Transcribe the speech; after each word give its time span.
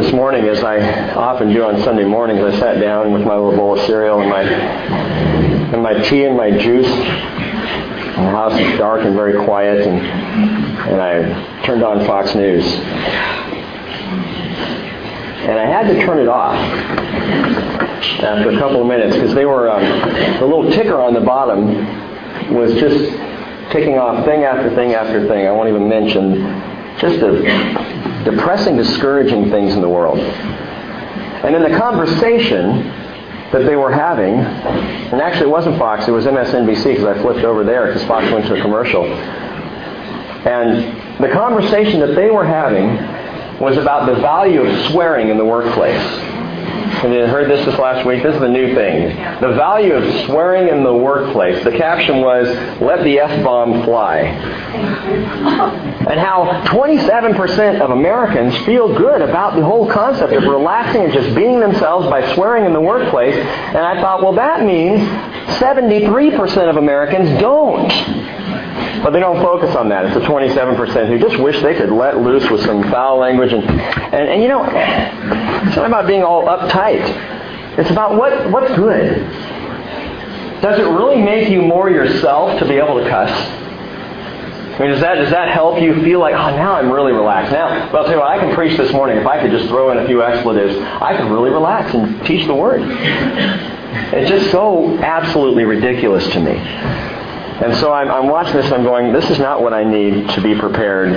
this 0.00 0.12
morning, 0.12 0.44
as 0.44 0.62
I 0.62 1.10
often 1.14 1.52
do 1.52 1.64
on 1.64 1.82
Sunday 1.82 2.04
mornings, 2.04 2.40
I 2.40 2.56
sat 2.60 2.80
down 2.80 3.12
with 3.12 3.22
my 3.22 3.34
little 3.34 3.56
bowl 3.56 3.76
of 3.76 3.84
cereal 3.84 4.20
and 4.20 4.30
my 4.30 4.42
and 4.42 5.82
my 5.82 6.00
tea 6.08 6.24
and 6.24 6.36
my 6.36 6.52
juice. 6.52 6.86
The 6.86 8.30
house 8.30 8.60
is 8.60 8.78
dark 8.78 9.04
and 9.04 9.16
very 9.16 9.44
quiet, 9.44 9.84
and 9.84 9.98
and 9.98 11.00
I 11.00 11.64
turned 11.64 11.82
on 11.82 12.06
Fox 12.06 12.36
News. 12.36 12.64
And 15.44 15.58
I 15.58 15.66
had 15.66 15.88
to 15.88 16.00
turn 16.06 16.20
it 16.20 16.28
off 16.28 16.54
after 18.22 18.50
a 18.50 18.58
couple 18.58 18.80
of 18.80 18.86
minutes 18.86 19.16
because 19.16 19.34
they 19.34 19.46
were 19.46 19.68
um, 19.68 19.82
the 19.82 20.46
little 20.46 20.70
ticker 20.70 21.00
on 21.00 21.12
the 21.12 21.22
bottom 21.22 22.54
was 22.54 22.72
just 22.74 23.10
ticking 23.72 23.98
off 23.98 24.24
thing 24.24 24.44
after 24.44 24.72
thing 24.76 24.94
after 24.94 25.26
thing. 25.26 25.48
I 25.48 25.50
won't 25.50 25.68
even 25.68 25.88
mention 25.88 26.36
just 27.00 27.18
the 27.18 27.97
depressing, 28.24 28.76
discouraging 28.76 29.50
things 29.50 29.74
in 29.74 29.80
the 29.80 29.88
world. 29.88 30.18
And 30.18 31.54
in 31.54 31.62
the 31.62 31.78
conversation 31.78 32.88
that 33.52 33.64
they 33.64 33.76
were 33.76 33.92
having, 33.92 34.34
and 34.34 35.20
actually 35.20 35.46
it 35.46 35.50
wasn't 35.50 35.78
Fox, 35.78 36.08
it 36.08 36.10
was 36.10 36.26
MSNBC 36.26 36.84
because 36.84 37.04
I 37.04 37.20
flipped 37.22 37.44
over 37.44 37.64
there 37.64 37.86
because 37.86 38.04
Fox 38.04 38.30
went 38.32 38.46
to 38.46 38.58
a 38.58 38.60
commercial. 38.60 39.04
And 39.04 41.22
the 41.22 41.30
conversation 41.30 42.00
that 42.00 42.14
they 42.14 42.30
were 42.30 42.44
having 42.44 42.96
was 43.60 43.76
about 43.76 44.06
the 44.06 44.20
value 44.20 44.62
of 44.62 44.90
swearing 44.90 45.30
in 45.30 45.36
the 45.36 45.44
workplace. 45.44 46.02
And 46.78 47.14
you 47.14 47.26
heard 47.26 47.50
this 47.50 47.64
this 47.64 47.78
last 47.78 48.06
week. 48.06 48.22
This 48.22 48.34
is 48.34 48.40
the 48.40 48.48
new 48.48 48.74
thing. 48.74 49.16
The 49.40 49.54
value 49.54 49.94
of 49.94 50.26
swearing 50.26 50.68
in 50.68 50.84
the 50.84 50.94
workplace. 50.94 51.64
The 51.64 51.72
caption 51.72 52.20
was, 52.20 52.46
let 52.80 53.02
the 53.04 53.18
F-bomb 53.18 53.84
fly. 53.84 54.18
And 54.18 56.20
how 56.20 56.62
27% 56.66 57.80
of 57.80 57.90
Americans 57.90 58.56
feel 58.64 58.96
good 58.96 59.22
about 59.22 59.56
the 59.56 59.64
whole 59.64 59.90
concept 59.90 60.32
of 60.32 60.44
relaxing 60.44 61.04
and 61.04 61.12
just 61.12 61.34
being 61.34 61.60
themselves 61.60 62.06
by 62.08 62.34
swearing 62.34 62.64
in 62.64 62.72
the 62.72 62.80
workplace. 62.80 63.34
And 63.34 63.78
I 63.78 64.00
thought, 64.00 64.22
well, 64.22 64.34
that 64.34 64.64
means 64.64 65.00
73% 65.58 66.70
of 66.70 66.76
Americans 66.76 67.40
don't. 67.40 68.37
But 69.02 69.10
they 69.10 69.20
don't 69.20 69.40
focus 69.42 69.74
on 69.76 69.88
that. 69.90 70.06
It's 70.06 70.14
the 70.14 70.20
27% 70.20 71.08
who 71.08 71.18
just 71.18 71.40
wish 71.40 71.60
they 71.62 71.74
could 71.74 71.90
let 71.90 72.18
loose 72.18 72.48
with 72.50 72.64
some 72.64 72.82
foul 72.90 73.18
language. 73.18 73.52
And, 73.52 73.64
and, 73.64 74.28
and 74.28 74.42
you 74.42 74.48
know, 74.48 74.64
it's 74.64 75.76
not 75.76 75.86
about 75.86 76.06
being 76.06 76.22
all 76.22 76.46
uptight. 76.46 77.02
It's 77.78 77.90
about 77.90 78.16
what, 78.16 78.50
what's 78.50 78.74
good. 78.74 79.22
Does 80.60 80.78
it 80.80 80.84
really 80.84 81.22
make 81.22 81.48
you 81.48 81.62
more 81.62 81.88
yourself 81.88 82.58
to 82.58 82.66
be 82.66 82.74
able 82.74 83.02
to 83.02 83.08
cuss? 83.08 83.30
I 83.30 84.82
mean, 84.82 84.90
does 84.90 85.00
that, 85.00 85.16
does 85.16 85.30
that 85.30 85.48
help 85.48 85.80
you 85.80 86.02
feel 86.02 86.20
like, 86.20 86.34
oh, 86.34 86.56
now 86.56 86.74
I'm 86.74 86.90
really 86.90 87.12
relaxed? 87.12 87.52
Now, 87.52 87.90
well, 87.92 87.98
I'll 87.98 88.04
tell 88.04 88.12
you 88.12 88.20
what, 88.20 88.30
I 88.30 88.38
can 88.38 88.54
preach 88.54 88.76
this 88.76 88.92
morning. 88.92 89.18
If 89.18 89.26
I 89.26 89.40
could 89.40 89.50
just 89.50 89.66
throw 89.68 89.90
in 89.90 89.98
a 89.98 90.06
few 90.06 90.22
expletives, 90.22 90.76
I 90.76 91.16
could 91.16 91.30
really 91.30 91.50
relax 91.50 91.94
and 91.94 92.24
teach 92.24 92.46
the 92.46 92.54
Word. 92.54 92.82
It's 92.84 94.30
just 94.30 94.52
so 94.52 94.96
absolutely 94.98 95.64
ridiculous 95.64 96.28
to 96.28 96.40
me. 96.40 97.17
And 97.60 97.74
so 97.78 97.92
I'm, 97.92 98.08
I'm, 98.08 98.28
watching 98.28 98.54
this 98.54 98.70
I'm 98.70 98.84
going, 98.84 99.12
this 99.12 99.28
is 99.30 99.40
not 99.40 99.60
what 99.60 99.74
I 99.74 99.82
need 99.82 100.28
to 100.30 100.40
be 100.40 100.54
prepared 100.54 101.12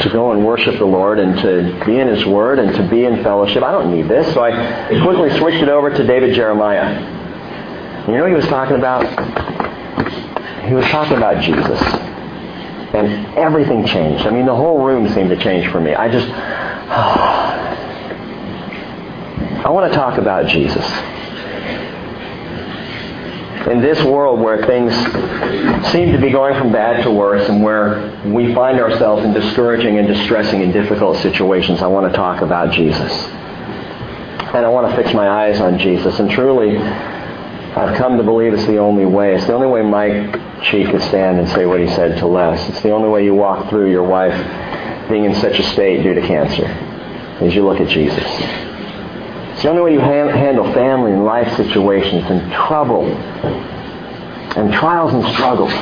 to 0.00 0.08
go 0.10 0.32
and 0.32 0.42
worship 0.42 0.78
the 0.78 0.86
Lord 0.86 1.18
and 1.18 1.38
to 1.40 1.84
be 1.84 1.98
in 1.98 2.08
His 2.08 2.24
Word 2.24 2.58
and 2.58 2.74
to 2.76 2.88
be 2.88 3.04
in 3.04 3.22
fellowship. 3.22 3.62
I 3.62 3.72
don't 3.72 3.94
need 3.94 4.08
this. 4.08 4.32
So 4.32 4.42
I 4.42 4.88
quickly 5.02 5.36
switched 5.38 5.62
it 5.62 5.68
over 5.68 5.90
to 5.90 6.06
David 6.06 6.34
Jeremiah. 6.34 6.98
You 8.06 8.14
know 8.14 8.22
what 8.22 8.30
he 8.30 8.36
was 8.36 8.46
talking 8.46 8.76
about? 8.76 9.04
He 10.66 10.72
was 10.72 10.86
talking 10.86 11.18
about 11.18 11.42
Jesus. 11.42 11.78
And 12.94 13.36
everything 13.36 13.84
changed. 13.84 14.24
I 14.26 14.30
mean, 14.30 14.46
the 14.46 14.56
whole 14.56 14.82
room 14.82 15.12
seemed 15.12 15.28
to 15.28 15.36
change 15.36 15.70
for 15.70 15.80
me. 15.80 15.94
I 15.94 16.08
just, 16.10 16.26
I 19.62 19.68
want 19.68 19.92
to 19.92 19.98
talk 19.98 20.16
about 20.16 20.46
Jesus 20.46 21.15
in 23.70 23.80
this 23.80 24.02
world 24.04 24.40
where 24.40 24.64
things 24.64 24.94
seem 25.90 26.12
to 26.12 26.18
be 26.18 26.30
going 26.30 26.54
from 26.54 26.70
bad 26.72 27.02
to 27.02 27.10
worse 27.10 27.48
and 27.48 27.62
where 27.62 28.22
we 28.26 28.54
find 28.54 28.78
ourselves 28.78 29.24
in 29.24 29.32
discouraging 29.32 29.98
and 29.98 30.06
distressing 30.06 30.62
and 30.62 30.72
difficult 30.72 31.16
situations, 31.18 31.82
I 31.82 31.88
want 31.88 32.10
to 32.10 32.16
talk 32.16 32.42
about 32.42 32.72
Jesus. 32.72 33.12
And 34.54 34.64
I 34.64 34.68
want 34.68 34.88
to 34.88 34.96
fix 34.96 35.12
my 35.12 35.28
eyes 35.28 35.60
on 35.60 35.78
Jesus. 35.78 36.18
And 36.20 36.30
truly, 36.30 36.78
I've 36.78 37.96
come 37.98 38.16
to 38.16 38.22
believe 38.22 38.54
it's 38.54 38.66
the 38.66 38.78
only 38.78 39.04
way. 39.04 39.34
It's 39.34 39.46
the 39.46 39.54
only 39.54 39.66
way 39.66 39.82
Mike 39.82 40.62
Chief 40.62 40.88
could 40.88 41.02
stand 41.02 41.40
and 41.40 41.48
say 41.48 41.66
what 41.66 41.80
he 41.80 41.88
said 41.88 42.18
to 42.18 42.26
Les. 42.26 42.68
It's 42.68 42.82
the 42.82 42.90
only 42.90 43.08
way 43.08 43.24
you 43.24 43.34
walk 43.34 43.68
through 43.68 43.90
your 43.90 44.04
wife 44.04 45.08
being 45.08 45.24
in 45.24 45.34
such 45.34 45.58
a 45.58 45.62
state 45.72 46.02
due 46.02 46.14
to 46.14 46.22
cancer, 46.22 46.66
as 47.44 47.54
you 47.54 47.64
look 47.64 47.80
at 47.80 47.88
Jesus. 47.88 48.65
It's 49.56 49.62
the 49.62 49.70
only 49.70 49.80
way 49.80 49.94
you 49.94 50.00
ha- 50.00 50.28
handle 50.28 50.70
family 50.74 51.12
and 51.12 51.24
life 51.24 51.56
situations 51.56 52.24
and 52.26 52.52
trouble 52.52 53.06
and 53.06 54.70
trials 54.70 55.14
and 55.14 55.24
struggles, 55.32 55.72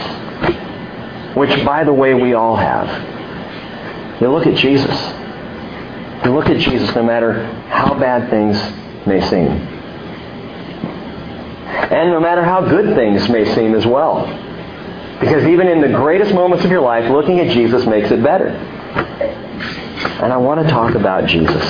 which, 1.36 1.64
by 1.64 1.82
the 1.82 1.92
way, 1.92 2.14
we 2.14 2.34
all 2.34 2.54
have. 2.54 2.86
You 4.20 4.30
look 4.30 4.46
at 4.46 4.54
Jesus. 4.56 4.96
You 6.24 6.32
look 6.32 6.46
at 6.50 6.60
Jesus 6.60 6.94
no 6.94 7.02
matter 7.02 7.44
how 7.66 7.98
bad 7.98 8.30
things 8.30 8.56
may 9.08 9.20
seem. 9.28 9.48
And 11.90 12.10
no 12.10 12.20
matter 12.20 12.44
how 12.44 12.60
good 12.60 12.94
things 12.94 13.28
may 13.28 13.44
seem 13.56 13.74
as 13.74 13.84
well. 13.84 14.24
Because 15.18 15.42
even 15.46 15.66
in 15.66 15.80
the 15.80 15.88
greatest 15.88 16.32
moments 16.32 16.64
of 16.64 16.70
your 16.70 16.80
life, 16.80 17.10
looking 17.10 17.40
at 17.40 17.52
Jesus 17.52 17.86
makes 17.86 18.12
it 18.12 18.22
better. 18.22 18.50
And 20.22 20.32
I 20.32 20.36
want 20.36 20.62
to 20.62 20.68
talk 20.68 20.94
about 20.94 21.26
Jesus. 21.26 21.64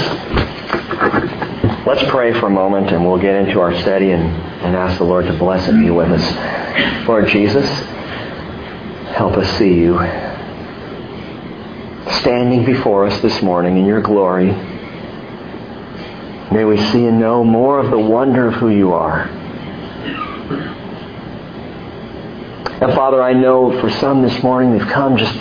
Let's 1.87 2.03
pray 2.11 2.33
for 2.41 2.47
a 2.47 2.51
moment 2.51 2.93
and 2.93 3.07
we'll 3.07 3.21
get 3.21 3.35
into 3.35 3.61
our 3.61 3.79
study 3.83 4.13
and, 4.13 4.23
and 4.23 4.75
ask 4.75 4.97
the 4.97 5.05
Lord 5.05 5.27
to 5.27 5.35
bless 5.35 5.69
and 5.69 5.85
be 5.85 5.91
with 5.91 6.11
us. 6.11 7.07
Lord 7.07 7.29
Jesus, 7.29 7.69
help 9.15 9.37
us 9.37 9.47
see 9.59 9.75
you 9.75 9.99
standing 12.21 12.65
before 12.65 13.05
us 13.05 13.21
this 13.21 13.43
morning 13.43 13.77
in 13.77 13.85
your 13.85 14.01
glory. 14.01 14.47
May 16.51 16.65
we 16.65 16.79
see 16.91 17.05
and 17.05 17.21
know 17.21 17.45
more 17.45 17.81
of 17.81 17.91
the 17.91 17.99
wonder 17.99 18.47
of 18.47 18.55
who 18.55 18.71
you 18.71 18.95
are. 18.95 19.29
And 22.81 22.95
Father, 22.95 23.23
I 23.23 23.35
know 23.35 23.79
for 23.83 23.91
some 23.91 24.23
this 24.23 24.43
morning 24.43 24.73
they've 24.79 24.89
come 24.89 25.19
just 25.19 25.37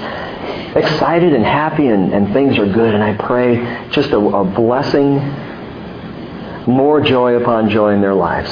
excited 0.75 1.33
and 1.33 1.45
happy 1.45 1.87
and, 1.87 2.13
and 2.13 2.33
things 2.33 2.57
are 2.57 2.67
good. 2.67 2.93
And 2.93 3.01
I 3.01 3.13
pray 3.15 3.87
just 3.91 4.09
a, 4.09 4.17
a 4.17 4.43
blessing 4.43 5.52
more 6.67 7.01
joy 7.01 7.35
upon 7.35 7.69
joy 7.69 7.93
in 7.93 8.01
their 8.01 8.13
lives. 8.13 8.49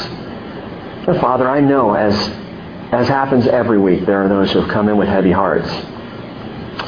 And 1.07 1.19
Father, 1.19 1.49
I 1.49 1.59
know 1.59 1.93
as, 1.93 2.13
as 2.91 3.07
happens 3.07 3.47
every 3.47 3.79
week, 3.79 4.05
there 4.05 4.23
are 4.23 4.29
those 4.29 4.51
who 4.51 4.59
have 4.61 4.69
come 4.69 4.89
in 4.89 4.97
with 4.97 5.07
heavy 5.07 5.31
hearts. 5.31 5.69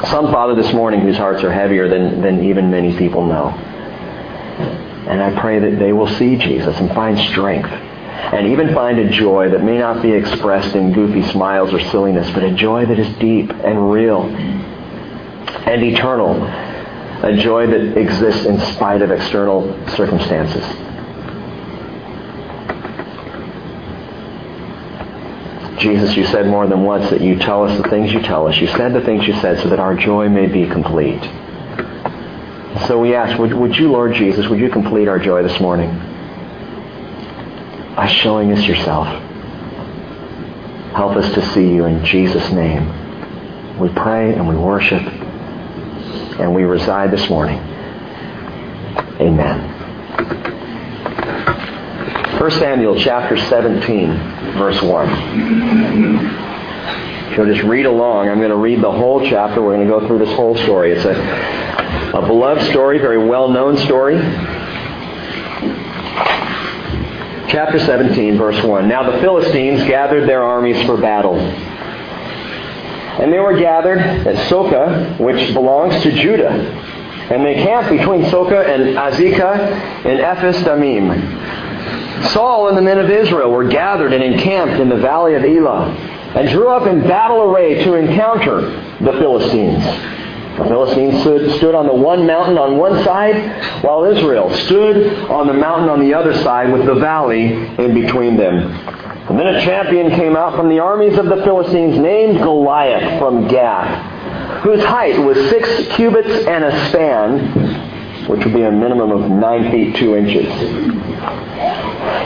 Some, 0.09 0.31
Father, 0.31 0.56
this 0.56 0.73
morning 0.73 1.01
whose 1.01 1.17
hearts 1.17 1.44
are 1.44 1.51
heavier 1.51 1.88
than, 1.88 2.22
than 2.22 2.44
even 2.44 2.69
many 2.69 2.97
people 2.97 3.25
know. 3.25 3.50
And 3.50 5.22
I 5.22 5.39
pray 5.39 5.59
that 5.59 5.79
they 5.79 5.94
will 5.94 6.07
see 6.07 6.38
Jesus 6.38 6.78
and 6.78 6.89
find 6.89 7.17
strength 7.17 7.69
and 7.69 8.47
even 8.47 8.73
find 8.73 9.00
a 9.00 9.09
joy 9.09 9.50
that 9.50 9.63
may 9.63 9.78
not 9.78 10.01
be 10.01 10.12
expressed 10.12 10.75
in 10.75 10.94
goofy 10.94 11.23
smiles 11.31 11.73
or 11.73 11.79
silliness, 11.79 12.29
but 12.31 12.44
a 12.44 12.51
joy 12.53 12.85
that 12.85 12.97
is 12.97 13.07
deep 13.17 13.50
and 13.50 13.91
real 13.91 14.23
and 14.23 15.83
eternal. 15.83 16.41
A 17.23 17.38
joy 17.38 17.67
that 17.67 17.97
exists 17.97 18.45
in 18.45 18.59
spite 18.73 19.01
of 19.01 19.12
external 19.12 19.63
circumstances. 19.89 20.63
Jesus, 25.83 26.16
you 26.16 26.25
said 26.25 26.47
more 26.47 26.66
than 26.66 26.83
once 26.83 27.09
that 27.09 27.21
you 27.21 27.38
tell 27.38 27.66
us 27.66 27.77
the 27.77 27.88
things 27.89 28.11
you 28.13 28.21
tell 28.21 28.47
us. 28.47 28.57
You 28.57 28.68
said 28.68 28.94
the 28.94 29.01
things 29.01 29.27
you 29.27 29.33
said 29.41 29.59
so 29.62 29.69
that 29.69 29.80
our 29.80 29.94
joy 29.94 30.30
may 30.30 30.47
be 30.47 30.65
complete. 30.65 31.21
So 32.88 33.00
we 33.00 33.13
ask, 33.13 33.38
would, 33.38 33.53
would 33.53 33.77
you, 33.77 33.91
Lord 33.91 34.13
Jesus, 34.13 34.47
would 34.47 34.59
you 34.59 34.69
complete 34.69 35.07
our 35.07 35.19
joy 35.19 35.44
this 35.44 35.59
morning 35.59 35.89
by 37.95 38.07
showing 38.07 38.51
us 38.51 38.65
yourself? 38.65 39.07
Help 40.95 41.18
us 41.18 41.31
to 41.33 41.45
see 41.53 41.68
you 41.68 41.86
in 41.86 42.03
Jesus' 42.06 42.50
name. 42.51 43.79
We 43.79 43.89
pray 43.89 44.33
and 44.33 44.47
we 44.47 44.56
worship 44.56 45.01
and 45.01 46.56
we 46.56 46.63
reside 46.63 47.12
this 47.12 47.29
morning. 47.29 47.59
Amen. 49.19 49.73
1 52.44 52.51
Samuel 52.60 53.00
chapter 53.00 53.38
17 53.38 54.10
verse 54.57 54.81
1. 54.81 55.07
If 57.31 57.38
you'll 57.38 57.45
just 57.45 57.63
read 57.66 57.86
along, 57.86 58.28
I'm 58.28 58.40
going 58.40 58.50
to 58.50 58.57
read 58.57 58.81
the 58.81 58.92
whole 58.92 59.25
chapter. 59.25 59.62
We're 59.62 59.78
going 59.78 59.88
to 59.88 59.94
go 60.00 60.06
through 60.06 60.19
this 60.19 60.36
whole 60.36 60.57
story. 60.57 60.92
It's 60.92 61.06
a, 61.06 61.13
a 62.18 62.22
beloved 62.28 62.69
story, 62.69 62.98
very 62.98 63.25
well-known 63.25 63.78
story. 63.78 64.18
Chapter 67.48 67.80
17, 67.80 68.38
verse 68.38 68.62
1. 68.62 68.89
Now 68.89 69.10
the 69.10 69.19
Philistines 69.22 69.81
gathered 69.86 70.28
their 70.28 70.44
armies 70.44 70.86
for 70.86 70.98
battle. 71.00 71.39
And 71.39 73.31
they 73.31 73.39
were 73.39 73.57
gathered 73.57 74.00
at 74.00 74.36
Socoh, 74.50 75.18
which 75.18 75.54
belongs 75.54 76.04
to 76.04 76.12
Judah. 76.12 76.51
and 76.51 77.46
they 77.46 77.54
camped 77.56 77.89
between 77.89 78.24
Socoh 78.24 78.68
and 78.68 78.98
Azekah 78.98 80.06
in 80.06 80.19
Ephes 80.19 80.57
Damim. 80.57 81.43
Saul 82.31 82.70
and 82.70 82.78
the 82.78 82.81
men 82.81 83.00
of 83.00 83.10
Israel 83.10 83.52
were 83.52 83.68
gathered 83.68 84.14
and 84.14 84.24
encamped 84.24 84.80
in 84.80 84.90
the 84.90 84.98
valley 84.98 85.36
of 85.36 85.44
Elah, 85.44 85.90
and 86.36 86.50
drew 86.50 86.70
up 86.70 86.88
in 86.88 87.02
battle 87.02 87.42
array 87.44 87.84
to 87.84 87.94
encounter 87.94 88.62
the 89.02 89.14
Philistines. 89.14 89.84
The 90.58 90.66
Philistines 90.66 91.22
stood, 91.22 91.52
stood 91.58 91.75
on 91.75 91.88
the 91.88 91.94
one 91.94 92.28
mountain 92.28 92.58
on 92.58 92.78
one 92.78 93.04
side, 93.04 93.84
while 93.84 94.06
Israel 94.06 94.54
stood 94.66 95.25
on 95.30 95.48
the 95.48 95.54
mountain 95.54 95.90
on 95.90 96.00
the 96.00 96.14
other 96.14 96.34
side 96.44 96.72
with 96.72 96.86
the 96.86 96.96
valley 96.96 97.54
in 97.54 97.94
between 97.94 98.38
them. 98.38 98.72
And 99.30 99.40
then 99.40 99.48
a 99.48 99.62
champion 99.62 100.12
came 100.12 100.36
out 100.36 100.56
from 100.56 100.70
the 100.70 100.80
armies 100.80 101.18
of 101.18 101.25
the 101.25 101.38
Philistines 101.38 101.98
named 101.98 102.38
Goliath 102.40 103.20
from 103.20 103.48
Gath, 103.48 104.62
whose 104.64 104.84
height 104.84 105.18
was 105.18 105.38
six 105.50 105.96
cubits 105.96 106.46
and 106.46 106.64
a 106.64 106.90
span, 106.90 108.28
which 108.28 108.44
would 108.44 108.54
be 108.54 108.64
a 108.64 108.72
minimum 108.72 109.12
of 109.12 109.31
nine 109.31 109.72
feet 109.72 109.96
two 109.96 110.16
inches. 110.16 110.46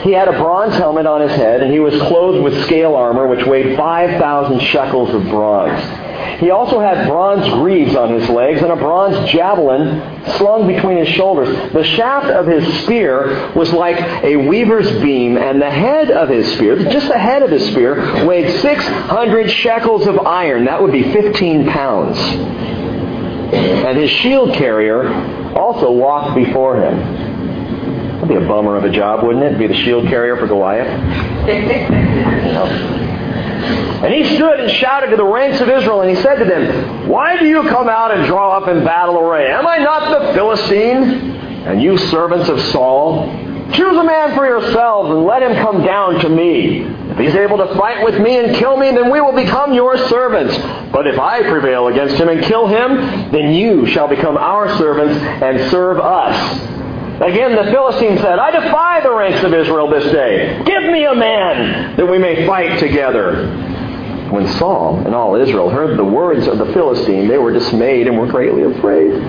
He 0.02 0.12
had 0.12 0.28
a 0.28 0.32
bronze 0.32 0.74
helmet 0.74 1.06
on 1.06 1.20
his 1.20 1.32
head, 1.32 1.62
and 1.62 1.72
he 1.72 1.80
was 1.80 1.94
clothed 2.02 2.42
with 2.42 2.64
scale 2.64 2.94
armor, 2.94 3.26
which 3.26 3.44
weighed 3.46 3.76
5,000 3.76 4.60
shekels 4.60 5.14
of 5.14 5.22
bronze. 5.24 5.82
He 6.40 6.50
also 6.50 6.78
had 6.78 7.08
bronze 7.08 7.48
greaves 7.54 7.96
on 7.96 8.12
his 8.12 8.28
legs 8.28 8.62
and 8.62 8.70
a 8.70 8.76
bronze 8.76 9.28
javelin 9.30 10.00
slung 10.36 10.68
between 10.68 10.98
his 10.98 11.08
shoulders. 11.08 11.72
The 11.72 11.82
shaft 11.82 12.26
of 12.26 12.46
his 12.46 12.82
spear 12.84 13.52
was 13.54 13.72
like 13.72 14.00
a 14.22 14.36
weaver's 14.36 14.90
beam, 15.02 15.36
and 15.36 15.60
the 15.60 15.70
head 15.70 16.12
of 16.12 16.28
his 16.28 16.52
spear, 16.54 16.76
just 16.90 17.08
the 17.08 17.18
head 17.18 17.42
of 17.42 17.50
his 17.50 17.66
spear, 17.66 18.24
weighed 18.24 18.60
600 18.60 19.50
shekels 19.50 20.06
of 20.06 20.20
iron. 20.20 20.66
That 20.66 20.80
would 20.80 20.92
be 20.92 21.12
15 21.12 21.66
pounds. 21.66 22.18
And 23.52 23.98
his 23.98 24.10
shield 24.10 24.54
carrier 24.54 25.12
also 25.56 25.90
walked 25.90 26.36
before 26.36 26.76
him. 26.76 27.17
That'd 28.28 28.40
be 28.42 28.44
a 28.44 28.48
bummer 28.48 28.76
of 28.76 28.84
a 28.84 28.90
job, 28.90 29.24
wouldn't 29.24 29.42
it? 29.42 29.58
Be 29.58 29.66
the 29.66 29.74
shield 29.74 30.06
carrier 30.06 30.36
for 30.36 30.46
Goliath. 30.46 30.86
you 31.48 31.62
know. 32.52 32.66
And 34.04 34.12
he 34.12 34.36
stood 34.36 34.60
and 34.60 34.70
shouted 34.72 35.10
to 35.10 35.16
the 35.16 35.24
ranks 35.24 35.60
of 35.62 35.68
Israel, 35.68 36.02
and 36.02 36.10
he 36.14 36.22
said 36.22 36.36
to 36.36 36.44
them, 36.44 37.08
Why 37.08 37.38
do 37.38 37.46
you 37.46 37.62
come 37.62 37.88
out 37.88 38.14
and 38.14 38.26
draw 38.26 38.56
up 38.58 38.68
in 38.68 38.84
battle 38.84 39.18
array? 39.18 39.50
Am 39.50 39.66
I 39.66 39.78
not 39.78 40.10
the 40.10 40.34
Philistine? 40.34 41.36
And 41.66 41.82
you 41.82 41.96
servants 41.96 42.50
of 42.50 42.60
Saul, 42.70 43.32
choose 43.72 43.96
a 43.96 44.04
man 44.04 44.36
for 44.36 44.46
yourselves 44.46 45.10
and 45.10 45.24
let 45.24 45.42
him 45.42 45.54
come 45.62 45.82
down 45.82 46.20
to 46.20 46.28
me. 46.28 46.82
If 46.82 47.18
he's 47.18 47.34
able 47.34 47.56
to 47.58 47.74
fight 47.76 48.04
with 48.04 48.20
me 48.20 48.36
and 48.38 48.54
kill 48.56 48.76
me, 48.76 48.90
then 48.90 49.10
we 49.10 49.20
will 49.22 49.32
become 49.34 49.72
your 49.72 49.96
servants. 50.08 50.56
But 50.92 51.06
if 51.06 51.18
I 51.18 51.42
prevail 51.48 51.88
against 51.88 52.16
him 52.16 52.28
and 52.28 52.44
kill 52.44 52.66
him, 52.68 53.32
then 53.32 53.54
you 53.54 53.86
shall 53.86 54.06
become 54.06 54.36
our 54.36 54.76
servants 54.76 55.18
and 55.42 55.70
serve 55.70 55.98
us. 55.98 56.77
Again, 57.20 57.56
the 57.56 57.64
Philistine 57.72 58.16
said, 58.18 58.38
I 58.38 58.52
defy 58.52 59.00
the 59.00 59.12
ranks 59.12 59.42
of 59.42 59.52
Israel 59.52 59.90
this 59.90 60.04
day. 60.12 60.62
Give 60.64 60.84
me 60.84 61.04
a 61.04 61.14
man 61.14 61.96
that 61.96 62.06
we 62.06 62.16
may 62.16 62.46
fight 62.46 62.78
together. 62.78 63.46
When 64.30 64.46
Saul 64.58 65.04
and 65.04 65.14
all 65.14 65.34
Israel 65.34 65.68
heard 65.68 65.98
the 65.98 66.04
words 66.04 66.46
of 66.46 66.58
the 66.58 66.66
Philistine, 66.72 67.26
they 67.26 67.38
were 67.38 67.52
dismayed 67.52 68.06
and 68.06 68.18
were 68.18 68.26
greatly 68.26 68.62
afraid. 68.62 69.20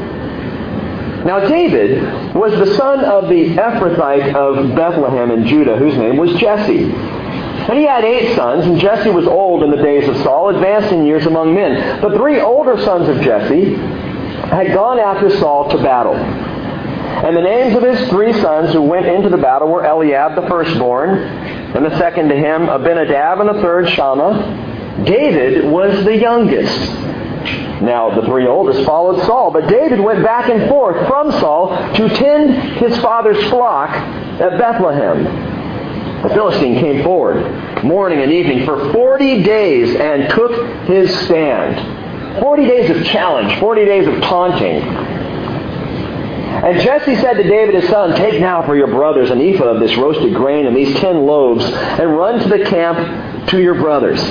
Now 1.25 1.39
David 1.47 2.35
was 2.35 2.51
the 2.53 2.75
son 2.75 3.03
of 3.03 3.27
the 3.27 3.55
Ephrathite 3.55 4.35
of 4.35 4.75
Bethlehem 4.75 5.31
in 5.31 5.47
Judah, 5.47 5.77
whose 5.77 5.97
name 5.97 6.17
was 6.17 6.33
Jesse. 6.35 6.83
And 6.83 7.77
he 7.77 7.85
had 7.85 8.03
eight 8.03 8.35
sons, 8.35 8.65
and 8.65 8.79
Jesse 8.79 9.09
was 9.09 9.25
old 9.25 9.63
in 9.63 9.71
the 9.71 9.77
days 9.77 10.07
of 10.07 10.15
Saul, 10.17 10.49
advanced 10.49 10.91
in 10.91 11.05
years 11.05 11.25
among 11.25 11.55
men. 11.55 12.01
The 12.01 12.15
three 12.17 12.39
older 12.39 12.79
sons 12.83 13.09
of 13.09 13.21
Jesse 13.21 13.75
had 13.75 14.73
gone 14.73 14.99
after 14.99 15.29
Saul 15.39 15.69
to 15.69 15.77
battle. 15.77 16.15
And 17.09 17.35
the 17.35 17.41
names 17.41 17.75
of 17.75 17.83
his 17.83 18.09
three 18.09 18.33
sons 18.41 18.71
who 18.71 18.81
went 18.81 19.05
into 19.05 19.29
the 19.29 19.37
battle 19.37 19.67
were 19.67 19.83
Eliab 19.83 20.35
the 20.35 20.47
firstborn, 20.47 21.09
and 21.09 21.85
the 21.85 21.97
second 21.97 22.29
to 22.29 22.35
him 22.35 22.69
Abinadab, 22.69 23.39
and 23.39 23.49
the 23.49 23.61
third 23.61 23.89
Shammah, 23.89 25.03
David 25.05 25.65
was 25.71 26.03
the 26.05 26.15
youngest. 26.15 26.77
Now, 27.81 28.13
the 28.13 28.25
three 28.27 28.45
oldest 28.45 28.85
followed 28.85 29.25
Saul, 29.25 29.51
but 29.51 29.67
David 29.67 29.99
went 29.99 30.23
back 30.23 30.49
and 30.49 30.69
forth 30.69 31.07
from 31.07 31.31
Saul 31.33 31.69
to 31.95 32.09
tend 32.09 32.53
his 32.77 32.97
father's 32.99 33.41
flock 33.49 33.89
at 33.89 34.57
Bethlehem. 34.57 35.23
The 36.23 36.29
Philistine 36.29 36.79
came 36.79 37.03
forward 37.03 37.83
morning 37.83 38.19
and 38.19 38.31
evening 38.31 38.65
for 38.65 38.91
40 38.91 39.43
days 39.43 39.95
and 39.95 40.29
took 40.31 40.51
his 40.85 41.17
stand. 41.25 42.41
40 42.41 42.65
days 42.65 42.89
of 42.89 43.05
challenge, 43.05 43.57
40 43.59 43.85
days 43.85 44.07
of 44.07 44.21
taunting. 44.21 44.81
And 46.61 46.81
Jesse 46.81 47.15
said 47.15 47.35
to 47.35 47.43
David 47.43 47.75
his 47.75 47.89
son, 47.89 48.15
Take 48.17 48.41
now 48.41 48.65
for 48.65 48.75
your 48.75 48.87
brothers 48.87 49.31
an 49.31 49.39
ephah 49.39 49.75
of 49.75 49.79
this 49.79 49.95
roasted 49.95 50.33
grain 50.35 50.65
and 50.65 50.75
these 50.75 50.93
ten 50.95 51.25
loaves, 51.25 51.63
and 51.63 52.17
run 52.17 52.39
to 52.39 52.49
the 52.49 52.65
camp 52.65 53.47
to 53.49 53.61
your 53.61 53.75
brothers. 53.75 54.21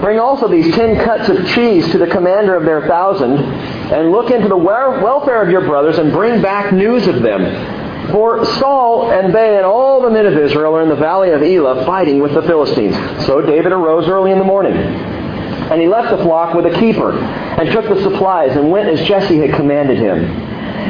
Bring 0.00 0.18
also 0.18 0.48
these 0.48 0.74
ten 0.74 1.02
cuts 1.02 1.30
of 1.30 1.46
cheese 1.48 1.90
to 1.92 1.98
the 1.98 2.08
commander 2.08 2.54
of 2.54 2.64
their 2.64 2.86
thousand, 2.86 3.38
and 3.38 4.10
look 4.12 4.30
into 4.30 4.48
the 4.48 4.56
welfare 4.56 5.42
of 5.42 5.48
your 5.48 5.62
brothers, 5.62 5.96
and 5.98 6.12
bring 6.12 6.42
back 6.42 6.74
news 6.74 7.06
of 7.06 7.22
them. 7.22 8.12
For 8.12 8.44
Saul 8.44 9.10
and 9.10 9.34
they 9.34 9.56
and 9.56 9.64
all 9.64 10.02
the 10.02 10.10
men 10.10 10.26
of 10.26 10.36
Israel 10.36 10.76
are 10.76 10.82
in 10.82 10.90
the 10.90 10.94
valley 10.94 11.30
of 11.30 11.42
Elah 11.42 11.86
fighting 11.86 12.20
with 12.20 12.34
the 12.34 12.42
Philistines. 12.42 12.94
So 13.24 13.40
David 13.40 13.72
arose 13.72 14.06
early 14.08 14.30
in 14.30 14.38
the 14.38 14.44
morning. 14.44 14.74
And 14.74 15.80
he 15.80 15.88
left 15.88 16.16
the 16.16 16.22
flock 16.22 16.54
with 16.54 16.66
a 16.66 16.78
keeper, 16.78 17.18
and 17.18 17.72
took 17.72 17.88
the 17.88 18.00
supplies, 18.02 18.54
and 18.56 18.70
went 18.70 18.88
as 18.88 19.08
Jesse 19.08 19.38
had 19.38 19.54
commanded 19.54 19.96
him. 19.96 20.45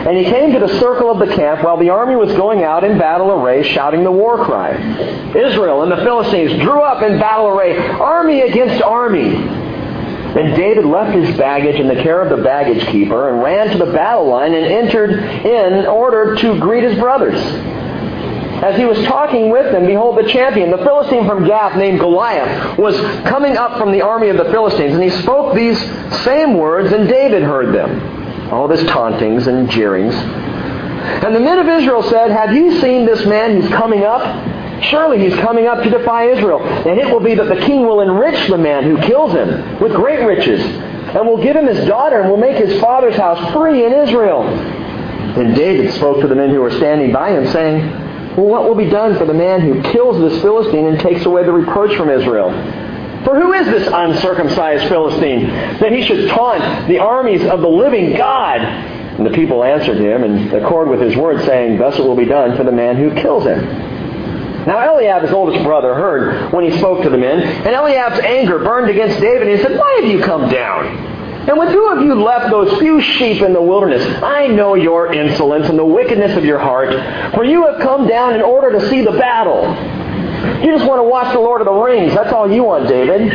And 0.06 0.16
he 0.16 0.22
came 0.22 0.52
to 0.52 0.60
the 0.60 0.78
circle 0.78 1.10
of 1.10 1.18
the 1.18 1.34
camp 1.34 1.64
while 1.64 1.78
the 1.78 1.90
army 1.90 2.14
was 2.14 2.30
going 2.36 2.62
out 2.62 2.84
in 2.84 2.96
battle 2.96 3.32
array, 3.32 3.64
shouting 3.64 4.04
the 4.04 4.12
war 4.12 4.44
cry. 4.44 4.76
Israel 5.34 5.82
and 5.82 5.90
the 5.90 5.96
Philistines 5.96 6.62
drew 6.62 6.80
up 6.80 7.02
in 7.02 7.18
battle 7.18 7.48
array, 7.48 7.76
army 7.76 8.42
against 8.42 8.80
army. 8.84 9.30
Then 9.30 10.56
David 10.56 10.84
left 10.84 11.12
his 11.12 11.36
baggage 11.36 11.80
in 11.80 11.88
the 11.88 12.00
care 12.04 12.20
of 12.20 12.30
the 12.30 12.44
baggage 12.44 12.86
keeper 12.86 13.30
and 13.30 13.42
ran 13.42 13.70
to 13.70 13.78
the 13.84 13.92
battle 13.92 14.28
line 14.28 14.54
and 14.54 14.64
entered 14.64 15.10
in 15.10 15.86
order 15.86 16.36
to 16.36 16.60
greet 16.60 16.84
his 16.84 16.96
brothers. 17.00 17.40
As 18.62 18.76
he 18.76 18.84
was 18.84 19.02
talking 19.06 19.50
with 19.50 19.72
them, 19.72 19.86
behold, 19.86 20.24
the 20.24 20.30
champion, 20.30 20.70
the 20.70 20.78
Philistine 20.78 21.26
from 21.26 21.44
Gath 21.46 21.76
named 21.76 21.98
Goliath, 21.98 22.78
was 22.78 22.96
coming 23.26 23.56
up 23.56 23.76
from 23.76 23.90
the 23.90 24.02
army 24.02 24.28
of 24.28 24.36
the 24.36 24.44
Philistines, 24.44 24.94
and 24.94 25.02
he 25.02 25.10
spoke 25.10 25.56
these 25.56 25.80
same 26.22 26.54
words, 26.54 26.92
and 26.92 27.08
David 27.08 27.42
heard 27.42 27.74
them 27.74 28.15
all 28.52 28.68
this 28.68 28.82
tauntings 28.84 29.46
and 29.46 29.68
jeerings. 29.68 30.14
And 31.24 31.34
the 31.34 31.40
men 31.40 31.58
of 31.58 31.68
Israel 31.68 32.02
said, 32.02 32.30
Have 32.30 32.54
you 32.54 32.80
seen 32.80 33.06
this 33.06 33.24
man 33.26 33.60
who's 33.60 33.70
coming 33.70 34.02
up? 34.04 34.82
Surely 34.84 35.18
he's 35.18 35.38
coming 35.40 35.66
up 35.66 35.82
to 35.82 35.90
defy 35.90 36.30
Israel. 36.30 36.62
And 36.62 36.98
it 37.00 37.12
will 37.12 37.20
be 37.20 37.34
that 37.34 37.48
the 37.48 37.60
king 37.64 37.82
will 37.82 38.00
enrich 38.00 38.48
the 38.48 38.58
man 38.58 38.84
who 38.84 39.00
kills 39.02 39.32
him 39.32 39.80
with 39.80 39.92
great 39.92 40.24
riches, 40.24 40.60
and 40.60 41.26
will 41.26 41.42
give 41.42 41.56
him 41.56 41.66
his 41.66 41.86
daughter, 41.86 42.20
and 42.20 42.30
will 42.30 42.36
make 42.36 42.56
his 42.56 42.80
father's 42.80 43.16
house 43.16 43.52
free 43.52 43.84
in 43.84 43.92
Israel. 43.92 44.44
Then 45.34 45.54
David 45.54 45.92
spoke 45.94 46.20
to 46.20 46.28
the 46.28 46.34
men 46.34 46.50
who 46.50 46.60
were 46.60 46.70
standing 46.70 47.12
by 47.12 47.30
him, 47.30 47.46
saying, 47.48 48.36
Well, 48.36 48.46
what 48.46 48.64
will 48.64 48.74
be 48.74 48.90
done 48.90 49.16
for 49.16 49.24
the 49.26 49.34
man 49.34 49.60
who 49.60 49.82
kills 49.92 50.18
this 50.18 50.40
Philistine 50.42 50.86
and 50.86 51.00
takes 51.00 51.24
away 51.24 51.44
the 51.44 51.52
reproach 51.52 51.96
from 51.96 52.10
Israel? 52.10 52.50
For 53.26 53.34
who 53.34 53.52
is 53.54 53.66
this 53.66 53.88
uncircumcised 53.92 54.88
Philistine 54.88 55.48
that 55.80 55.90
he 55.90 56.04
should 56.04 56.28
taunt 56.28 56.86
the 56.86 57.00
armies 57.00 57.44
of 57.44 57.60
the 57.60 57.68
living 57.68 58.16
God? 58.16 58.60
And 58.60 59.26
the 59.26 59.32
people 59.32 59.64
answered 59.64 59.96
him 59.96 60.22
in 60.22 60.54
accord 60.54 60.88
with 60.88 61.00
his 61.00 61.16
word, 61.16 61.44
saying, 61.44 61.76
Thus 61.76 61.98
it 61.98 62.02
will 62.02 62.14
be 62.14 62.24
done 62.24 62.56
for 62.56 62.62
the 62.62 62.70
man 62.70 62.94
who 62.94 63.12
kills 63.20 63.42
him. 63.42 63.66
Now 64.64 64.78
Eliab, 64.78 65.22
his 65.22 65.32
oldest 65.32 65.64
brother, 65.64 65.92
heard 65.96 66.52
when 66.52 66.70
he 66.70 66.78
spoke 66.78 67.02
to 67.02 67.10
the 67.10 67.18
men, 67.18 67.40
and 67.40 67.74
Eliab's 67.74 68.20
anger 68.20 68.60
burned 68.60 68.90
against 68.90 69.20
David, 69.20 69.48
and 69.48 69.56
he 69.56 69.60
said, 69.60 69.76
Why 69.76 70.00
have 70.00 70.08
you 70.08 70.22
come 70.22 70.48
down? 70.48 70.86
And 71.48 71.58
with 71.58 71.70
who 71.70 71.96
have 71.96 72.04
you 72.04 72.22
left 72.22 72.50
those 72.50 72.78
few 72.78 73.00
sheep 73.00 73.42
in 73.42 73.52
the 73.52 73.62
wilderness? 73.62 74.06
I 74.22 74.46
know 74.46 74.74
your 74.74 75.12
insolence 75.12 75.68
and 75.68 75.76
the 75.76 75.84
wickedness 75.84 76.36
of 76.36 76.44
your 76.44 76.60
heart, 76.60 76.90
for 77.34 77.44
you 77.44 77.66
have 77.66 77.80
come 77.80 78.06
down 78.06 78.34
in 78.34 78.42
order 78.42 78.78
to 78.78 78.88
see 78.88 79.02
the 79.02 79.10
battle. 79.10 79.64
You 80.62 80.72
just 80.72 80.86
want 80.86 81.00
to 81.00 81.04
watch 81.04 81.32
the 81.32 81.40
Lord 81.40 81.60
of 81.60 81.66
the 81.66 81.72
Rings. 81.72 82.14
That's 82.14 82.32
all 82.32 82.50
you 82.50 82.64
want, 82.64 82.88
David. 82.88 83.30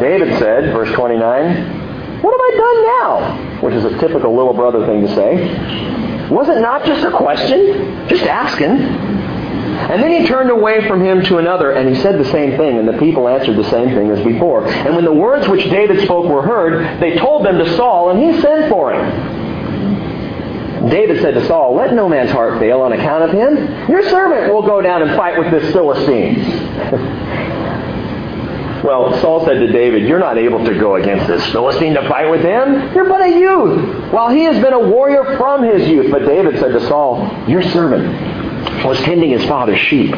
David 0.00 0.38
said, 0.38 0.72
verse 0.72 0.92
29, 0.94 2.22
What 2.22 2.32
have 2.32 2.40
I 2.40 2.52
done 2.56 2.82
now? 2.84 3.60
Which 3.62 3.74
is 3.74 3.84
a 3.84 3.98
typical 3.98 4.34
little 4.34 4.54
brother 4.54 4.84
thing 4.86 5.06
to 5.06 5.14
say. 5.14 6.28
Was 6.30 6.48
it 6.48 6.60
not 6.60 6.84
just 6.84 7.04
a 7.04 7.10
question? 7.16 8.08
Just 8.08 8.24
asking. 8.24 8.70
And 9.76 10.02
then 10.02 10.10
he 10.10 10.26
turned 10.26 10.50
away 10.50 10.86
from 10.88 11.04
him 11.04 11.22
to 11.24 11.38
another, 11.38 11.72
and 11.72 11.88
he 11.88 12.00
said 12.02 12.18
the 12.18 12.30
same 12.30 12.56
thing, 12.56 12.78
and 12.78 12.88
the 12.88 12.98
people 12.98 13.28
answered 13.28 13.56
the 13.56 13.70
same 13.70 13.90
thing 13.90 14.10
as 14.10 14.24
before. 14.24 14.66
And 14.66 14.96
when 14.96 15.04
the 15.04 15.12
words 15.12 15.46
which 15.48 15.64
David 15.70 16.02
spoke 16.04 16.26
were 16.26 16.42
heard, 16.42 17.00
they 17.00 17.16
told 17.18 17.44
them 17.44 17.58
to 17.58 17.76
Saul, 17.76 18.10
and 18.10 18.18
he 18.18 18.40
sent 18.40 18.70
for 18.70 18.92
him. 18.92 19.45
David 20.90 21.20
said 21.22 21.34
to 21.34 21.46
Saul, 21.46 21.74
Let 21.74 21.94
no 21.94 22.08
man's 22.08 22.30
heart 22.30 22.58
fail 22.58 22.80
on 22.80 22.92
account 22.92 23.24
of 23.24 23.30
him. 23.30 23.88
Your 23.88 24.02
servant 24.08 24.52
will 24.52 24.62
go 24.62 24.80
down 24.80 25.02
and 25.02 25.16
fight 25.16 25.38
with 25.38 25.50
this 25.50 25.72
Philistine. 25.72 26.36
Well, 28.84 29.20
Saul 29.20 29.44
said 29.44 29.54
to 29.54 29.66
David, 29.72 30.06
You're 30.06 30.20
not 30.20 30.38
able 30.38 30.64
to 30.64 30.78
go 30.78 30.94
against 30.94 31.26
this 31.26 31.44
Philistine 31.50 31.94
to 31.94 32.08
fight 32.08 32.30
with 32.30 32.42
him. 32.42 32.94
You're 32.94 33.08
but 33.08 33.20
a 33.20 33.36
youth, 33.36 34.12
while 34.12 34.28
he 34.28 34.42
has 34.42 34.62
been 34.62 34.74
a 34.74 34.78
warrior 34.78 35.36
from 35.36 35.64
his 35.64 35.88
youth. 35.88 36.08
But 36.10 36.20
David 36.20 36.60
said 36.60 36.72
to 36.72 36.80
Saul, 36.86 37.48
Your 37.48 37.62
servant 37.62 38.84
was 38.84 38.96
tending 39.00 39.30
his 39.30 39.44
father's 39.46 39.80
sheep 39.80 40.14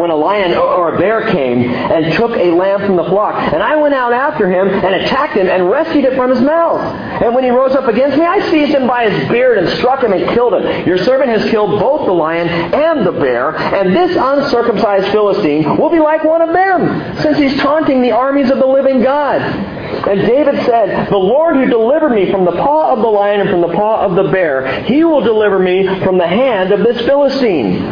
when 0.00 0.10
a 0.10 0.16
lion 0.16 0.56
or 0.56 0.94
a 0.94 0.98
bear 0.98 1.30
came 1.30 1.70
and 1.70 2.12
took 2.14 2.32
a 2.32 2.50
lamb 2.50 2.80
from 2.86 2.96
the 2.96 3.04
flock. 3.04 3.34
And 3.52 3.62
I 3.62 3.76
went 3.76 3.94
out 3.94 4.12
after 4.12 4.50
him 4.50 4.68
and 4.68 4.94
attacked 4.94 5.34
him 5.34 5.48
and 5.48 5.70
rescued 5.70 6.04
it 6.04 6.16
from 6.16 6.30
his 6.30 6.40
mouth. 6.40 6.80
And 7.22 7.34
when 7.34 7.44
he 7.44 7.50
rose 7.50 7.72
up 7.72 7.86
against 7.86 8.16
me, 8.16 8.24
I 8.24 8.50
seized 8.50 8.72
him 8.72 8.86
by 8.86 9.10
his 9.10 9.28
beard 9.28 9.58
and 9.58 9.68
struck 9.78 10.02
him 10.02 10.12
and 10.12 10.28
killed 10.30 10.54
him. 10.54 10.86
Your 10.86 10.98
servant 10.98 11.30
has 11.30 11.48
killed 11.50 11.78
both 11.78 12.06
the 12.06 12.12
lion 12.12 12.48
and 12.48 13.06
the 13.06 13.12
bear, 13.12 13.56
and 13.56 13.94
this 13.94 14.16
uncircumcised 14.16 15.12
Philistine 15.12 15.76
will 15.76 15.90
be 15.90 16.00
like 16.00 16.24
one 16.24 16.42
of 16.42 16.52
them, 16.52 17.16
since 17.20 17.38
he's 17.38 17.56
taunting 17.60 18.02
the 18.02 18.12
armies 18.12 18.50
of 18.50 18.58
the 18.58 18.66
living 18.66 19.02
God. 19.02 19.40
And 19.40 20.20
David 20.20 20.64
said, 20.64 21.10
The 21.10 21.16
Lord 21.16 21.56
who 21.56 21.66
delivered 21.66 22.10
me 22.10 22.30
from 22.30 22.44
the 22.44 22.52
paw 22.52 22.92
of 22.92 23.00
the 23.00 23.08
lion 23.08 23.40
and 23.40 23.50
from 23.50 23.60
the 23.60 23.74
paw 23.74 24.04
of 24.04 24.14
the 24.14 24.30
bear, 24.30 24.84
he 24.84 25.04
will 25.04 25.20
deliver 25.20 25.58
me 25.58 25.86
from 26.02 26.16
the 26.16 26.26
hand 26.26 26.72
of 26.72 26.80
this 26.80 27.04
Philistine. 27.04 27.82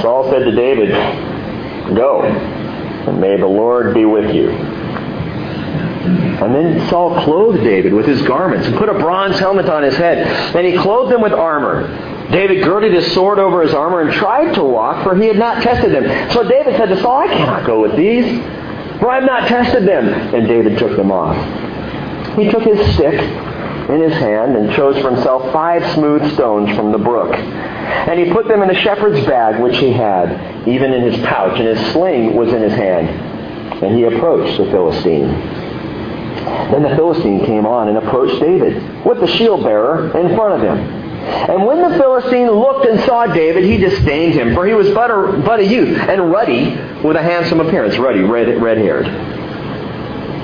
Saul 0.00 0.30
said 0.30 0.44
to 0.44 0.52
David, 0.52 0.90
Go, 1.96 2.22
and 2.22 3.20
may 3.20 3.36
the 3.36 3.46
Lord 3.46 3.94
be 3.94 4.04
with 4.04 4.34
you. 4.34 4.50
And 4.50 6.54
then 6.54 6.88
Saul 6.88 7.22
clothed 7.24 7.62
David 7.62 7.92
with 7.92 8.06
his 8.06 8.22
garments 8.22 8.66
and 8.66 8.76
put 8.76 8.88
a 8.88 8.94
bronze 8.94 9.38
helmet 9.38 9.68
on 9.68 9.82
his 9.82 9.96
head. 9.96 10.26
And 10.56 10.66
he 10.66 10.76
clothed 10.76 11.12
him 11.12 11.20
with 11.20 11.32
armor. 11.32 11.86
David 12.32 12.64
girded 12.64 12.92
his 12.92 13.12
sword 13.12 13.38
over 13.38 13.62
his 13.62 13.74
armor 13.74 14.00
and 14.00 14.12
tried 14.12 14.54
to 14.54 14.64
walk, 14.64 15.04
for 15.04 15.14
he 15.14 15.28
had 15.28 15.38
not 15.38 15.62
tested 15.62 15.92
them. 15.92 16.32
So 16.32 16.48
David 16.48 16.76
said 16.76 16.86
to 16.86 17.00
Saul, 17.00 17.18
I 17.18 17.28
cannot 17.28 17.66
go 17.66 17.80
with 17.80 17.96
these, 17.96 18.24
for 18.98 19.10
I 19.10 19.16
have 19.16 19.24
not 19.24 19.48
tested 19.48 19.86
them. 19.86 20.08
And 20.08 20.48
David 20.48 20.78
took 20.78 20.96
them 20.96 21.12
off. 21.12 21.36
He 22.36 22.50
took 22.50 22.62
his 22.62 22.94
stick 22.94 23.20
in 23.92 24.00
his 24.00 24.14
hand 24.14 24.56
and 24.56 24.72
chose 24.74 25.00
for 25.02 25.10
himself 25.10 25.52
five 25.52 25.82
smooth 25.94 26.32
stones 26.34 26.74
from 26.76 26.92
the 26.92 26.98
brook. 26.98 27.34
And 27.34 28.18
he 28.18 28.32
put 28.32 28.48
them 28.48 28.62
in 28.62 28.68
the 28.68 28.74
shepherd's 28.74 29.24
bag 29.26 29.60
which 29.60 29.78
he 29.78 29.92
had, 29.92 30.66
even 30.66 30.92
in 30.92 31.02
his 31.02 31.22
pouch, 31.24 31.58
and 31.58 31.68
his 31.68 31.92
sling 31.92 32.34
was 32.34 32.52
in 32.52 32.62
his 32.62 32.72
hand. 32.72 33.08
And 33.82 33.96
he 33.96 34.04
approached 34.04 34.56
the 34.58 34.64
Philistine. 34.66 35.28
Then 36.70 36.82
the 36.82 36.96
Philistine 36.96 37.44
came 37.44 37.66
on 37.66 37.88
and 37.88 37.98
approached 37.98 38.40
David 38.40 39.04
with 39.04 39.20
the 39.20 39.26
shield 39.26 39.62
bearer 39.62 40.16
in 40.18 40.34
front 40.34 40.54
of 40.54 40.62
him. 40.62 40.78
And 41.22 41.64
when 41.64 41.88
the 41.88 41.96
Philistine 41.98 42.50
looked 42.50 42.86
and 42.86 42.98
saw 43.00 43.26
David, 43.26 43.64
he 43.64 43.76
disdained 43.76 44.34
him, 44.34 44.54
for 44.54 44.66
he 44.66 44.74
was 44.74 44.90
but 44.90 45.10
a, 45.10 45.40
but 45.44 45.60
a 45.60 45.64
youth 45.64 45.98
and 45.98 46.32
ruddy 46.32 46.70
with 47.04 47.16
a 47.16 47.22
handsome 47.22 47.60
appearance, 47.60 47.96
ruddy, 47.98 48.20
red, 48.20 48.60
red-haired. 48.60 49.06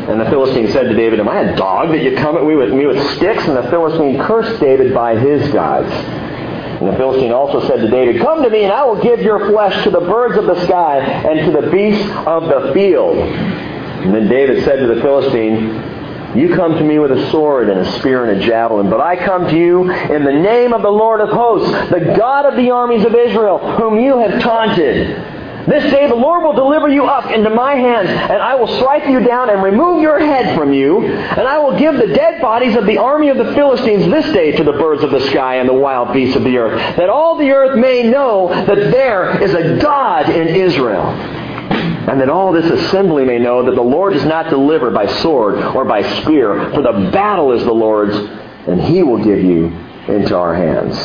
And 0.08 0.18
the 0.18 0.24
Philistine 0.24 0.68
said 0.68 0.84
to 0.84 0.94
David, 0.94 1.20
Am 1.20 1.28
I 1.28 1.40
a 1.40 1.56
dog 1.56 1.90
that 1.90 2.02
you 2.02 2.16
come 2.16 2.36
at 2.38 2.42
me 2.42 2.54
with, 2.54 2.72
me 2.72 2.86
with 2.86 2.98
sticks? 3.16 3.46
And 3.46 3.54
the 3.54 3.68
Philistine 3.68 4.18
cursed 4.18 4.58
David 4.58 4.94
by 4.94 5.18
his 5.18 5.52
gods. 5.52 5.92
And 5.92 6.88
the 6.88 6.96
Philistine 6.96 7.30
also 7.30 7.66
said 7.68 7.80
to 7.80 7.88
David, 7.88 8.22
Come 8.22 8.42
to 8.42 8.48
me, 8.48 8.64
and 8.64 8.72
I 8.72 8.84
will 8.84 9.02
give 9.02 9.20
your 9.20 9.50
flesh 9.50 9.84
to 9.84 9.90
the 9.90 10.00
birds 10.00 10.38
of 10.38 10.46
the 10.46 10.64
sky 10.64 10.98
and 11.00 11.52
to 11.52 11.60
the 11.60 11.70
beasts 11.70 12.10
of 12.26 12.44
the 12.44 12.72
field. 12.72 13.18
And 13.18 14.14
then 14.14 14.28
David 14.28 14.64
said 14.64 14.76
to 14.76 14.94
the 14.94 15.02
Philistine, 15.02 16.38
You 16.38 16.54
come 16.54 16.76
to 16.76 16.84
me 16.84 16.98
with 16.98 17.12
a 17.12 17.30
sword 17.30 17.68
and 17.68 17.80
a 17.80 17.98
spear 17.98 18.24
and 18.24 18.40
a 18.40 18.46
javelin, 18.46 18.88
but 18.88 19.02
I 19.02 19.16
come 19.16 19.46
to 19.48 19.58
you 19.58 19.90
in 19.90 20.24
the 20.24 20.32
name 20.32 20.72
of 20.72 20.80
the 20.80 20.90
Lord 20.90 21.20
of 21.20 21.28
hosts, 21.28 21.90
the 21.90 22.14
God 22.16 22.46
of 22.46 22.56
the 22.56 22.70
armies 22.70 23.04
of 23.04 23.14
Israel, 23.14 23.58
whom 23.76 23.98
you 23.98 24.16
have 24.16 24.40
taunted. 24.40 25.37
This 25.68 25.92
day 25.92 26.08
the 26.08 26.14
Lord 26.14 26.44
will 26.44 26.54
deliver 26.54 26.88
you 26.88 27.04
up 27.04 27.30
into 27.30 27.50
my 27.50 27.74
hands, 27.74 28.08
and 28.08 28.40
I 28.40 28.54
will 28.54 28.74
strike 28.78 29.06
you 29.06 29.20
down 29.20 29.50
and 29.50 29.62
remove 29.62 30.00
your 30.00 30.18
head 30.18 30.56
from 30.56 30.72
you, 30.72 31.04
and 31.04 31.46
I 31.46 31.58
will 31.58 31.78
give 31.78 31.96
the 31.96 32.06
dead 32.06 32.40
bodies 32.40 32.74
of 32.74 32.86
the 32.86 32.96
army 32.96 33.28
of 33.28 33.36
the 33.36 33.52
Philistines 33.52 34.10
this 34.10 34.32
day 34.32 34.52
to 34.52 34.64
the 34.64 34.72
birds 34.72 35.02
of 35.02 35.10
the 35.10 35.20
sky 35.28 35.56
and 35.56 35.68
the 35.68 35.74
wild 35.74 36.14
beasts 36.14 36.36
of 36.36 36.44
the 36.44 36.56
earth, 36.56 36.96
that 36.96 37.10
all 37.10 37.36
the 37.36 37.50
earth 37.50 37.78
may 37.78 38.02
know 38.02 38.48
that 38.48 38.90
there 38.90 39.42
is 39.42 39.52
a 39.52 39.76
God 39.76 40.30
in 40.30 40.48
Israel. 40.48 41.04
And 42.08 42.18
that 42.22 42.30
all 42.30 42.52
this 42.52 42.64
assembly 42.64 43.26
may 43.26 43.38
know 43.38 43.62
that 43.66 43.74
the 43.74 43.82
Lord 43.82 44.14
does 44.14 44.24
not 44.24 44.48
deliver 44.48 44.90
by 44.90 45.06
sword 45.20 45.62
or 45.62 45.84
by 45.84 46.02
spear, 46.22 46.72
for 46.72 46.80
the 46.80 47.10
battle 47.12 47.52
is 47.52 47.62
the 47.64 47.74
Lord's, 47.74 48.16
and 48.66 48.80
he 48.80 49.02
will 49.02 49.22
give 49.22 49.44
you 49.44 49.66
into 50.08 50.34
our 50.34 50.54
hands. 50.54 50.96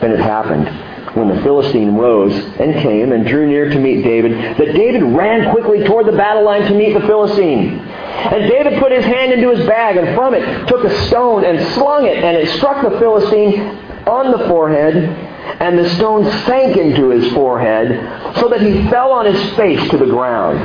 And 0.00 0.12
it 0.12 0.20
happened 0.20 0.68
when 1.14 1.28
the 1.28 1.42
Philistine 1.42 1.96
rose 1.96 2.32
and 2.32 2.74
came 2.74 3.12
and 3.12 3.26
drew 3.26 3.46
near 3.46 3.68
to 3.68 3.78
meet 3.78 4.02
David, 4.02 4.32
that 4.32 4.74
David 4.74 5.02
ran 5.02 5.50
quickly 5.50 5.84
toward 5.84 6.06
the 6.06 6.12
battle 6.12 6.44
line 6.44 6.62
to 6.62 6.74
meet 6.74 6.94
the 6.94 7.00
Philistine. 7.00 7.78
And 7.80 8.48
David 8.48 8.78
put 8.78 8.92
his 8.92 9.04
hand 9.04 9.32
into 9.32 9.50
his 9.50 9.66
bag 9.66 9.96
and 9.96 10.14
from 10.14 10.34
it 10.34 10.68
took 10.68 10.84
a 10.84 11.06
stone 11.06 11.44
and 11.44 11.58
slung 11.74 12.06
it, 12.06 12.22
and 12.22 12.36
it 12.36 12.48
struck 12.56 12.82
the 12.82 12.98
Philistine 12.98 13.60
on 14.06 14.30
the 14.30 14.46
forehead, 14.48 14.96
and 15.60 15.78
the 15.78 15.88
stone 15.96 16.24
sank 16.46 16.76
into 16.76 17.08
his 17.10 17.32
forehead, 17.32 18.36
so 18.36 18.48
that 18.48 18.60
he 18.60 18.88
fell 18.88 19.10
on 19.10 19.26
his 19.26 19.56
face 19.56 19.90
to 19.90 19.98
the 19.98 20.06
ground. 20.06 20.58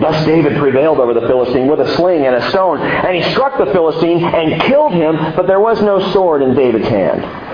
Thus 0.00 0.26
David 0.26 0.58
prevailed 0.58 0.98
over 0.98 1.14
the 1.14 1.22
Philistine 1.22 1.68
with 1.68 1.80
a 1.80 1.96
sling 1.96 2.26
and 2.26 2.36
a 2.36 2.50
stone, 2.50 2.80
and 2.80 3.16
he 3.16 3.32
struck 3.32 3.58
the 3.58 3.66
Philistine 3.66 4.22
and 4.22 4.60
killed 4.62 4.92
him, 4.92 5.16
but 5.34 5.46
there 5.46 5.60
was 5.60 5.80
no 5.80 6.12
sword 6.12 6.42
in 6.42 6.54
David's 6.54 6.88
hand. 6.88 7.45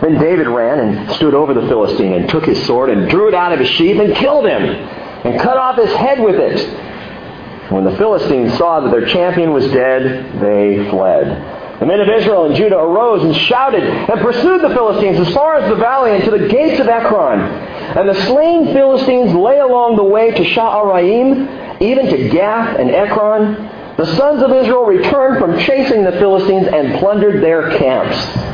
Then 0.00 0.18
David 0.18 0.46
ran 0.46 0.80
and 0.80 1.10
stood 1.12 1.34
over 1.34 1.54
the 1.54 1.66
Philistine 1.68 2.12
and 2.12 2.28
took 2.28 2.44
his 2.44 2.64
sword 2.66 2.90
and 2.90 3.08
drew 3.08 3.28
it 3.28 3.34
out 3.34 3.52
of 3.52 3.60
his 3.60 3.68
sheath 3.68 4.00
and 4.00 4.14
killed 4.14 4.46
him 4.46 4.62
and 4.62 5.40
cut 5.40 5.56
off 5.56 5.76
his 5.76 5.92
head 5.92 6.20
with 6.20 6.36
it. 6.36 7.72
When 7.72 7.84
the 7.84 7.96
Philistines 7.96 8.56
saw 8.58 8.80
that 8.80 8.90
their 8.90 9.06
champion 9.06 9.52
was 9.52 9.66
dead, 9.70 10.40
they 10.40 10.88
fled. 10.90 11.80
The 11.80 11.86
men 11.86 12.00
of 12.00 12.08
Israel 12.08 12.44
and 12.44 12.54
Judah 12.54 12.78
arose 12.78 13.24
and 13.24 13.34
shouted 13.34 13.82
and 13.82 14.20
pursued 14.20 14.60
the 14.60 14.68
Philistines 14.70 15.18
as 15.26 15.34
far 15.34 15.56
as 15.56 15.68
the 15.68 15.76
valley 15.76 16.12
and 16.12 16.22
to 16.24 16.30
the 16.30 16.48
gates 16.48 16.78
of 16.78 16.88
Ekron. 16.88 17.40
And 17.40 18.08
the 18.08 18.26
slain 18.26 18.72
Philistines 18.72 19.34
lay 19.34 19.58
along 19.58 19.96
the 19.96 20.04
way 20.04 20.30
to 20.30 20.44
Sha'araim, 20.44 21.80
even 21.80 22.06
to 22.06 22.28
Gath 22.28 22.78
and 22.78 22.90
Ekron. 22.90 23.96
The 23.96 24.16
sons 24.16 24.42
of 24.42 24.52
Israel 24.52 24.84
returned 24.84 25.38
from 25.38 25.58
chasing 25.60 26.04
the 26.04 26.12
Philistines 26.12 26.68
and 26.68 26.98
plundered 27.00 27.42
their 27.42 27.76
camps. 27.78 28.53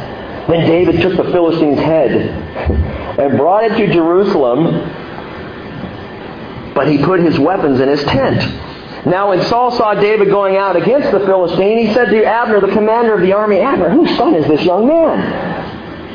Then 0.50 0.66
David 0.66 1.00
took 1.00 1.16
the 1.16 1.30
Philistine's 1.30 1.78
head 1.78 2.10
and 2.10 3.38
brought 3.38 3.64
it 3.64 3.76
to 3.76 3.92
Jerusalem, 3.92 4.64
but 6.74 6.88
he 6.88 6.98
put 6.98 7.20
his 7.20 7.38
weapons 7.38 7.78
in 7.80 7.88
his 7.88 8.02
tent. 8.04 8.40
Now 9.06 9.30
when 9.30 9.42
Saul 9.44 9.70
saw 9.70 9.94
David 9.94 10.28
going 10.28 10.56
out 10.56 10.76
against 10.76 11.12
the 11.12 11.20
Philistine, 11.20 11.86
he 11.86 11.94
said 11.94 12.10
to 12.10 12.24
Abner, 12.24 12.60
the 12.60 12.72
commander 12.72 13.14
of 13.14 13.20
the 13.20 13.32
army, 13.32 13.60
Abner, 13.60 13.90
whose 13.90 14.14
son 14.16 14.34
is 14.34 14.46
this 14.48 14.62
young 14.62 14.88
man? 14.88 15.20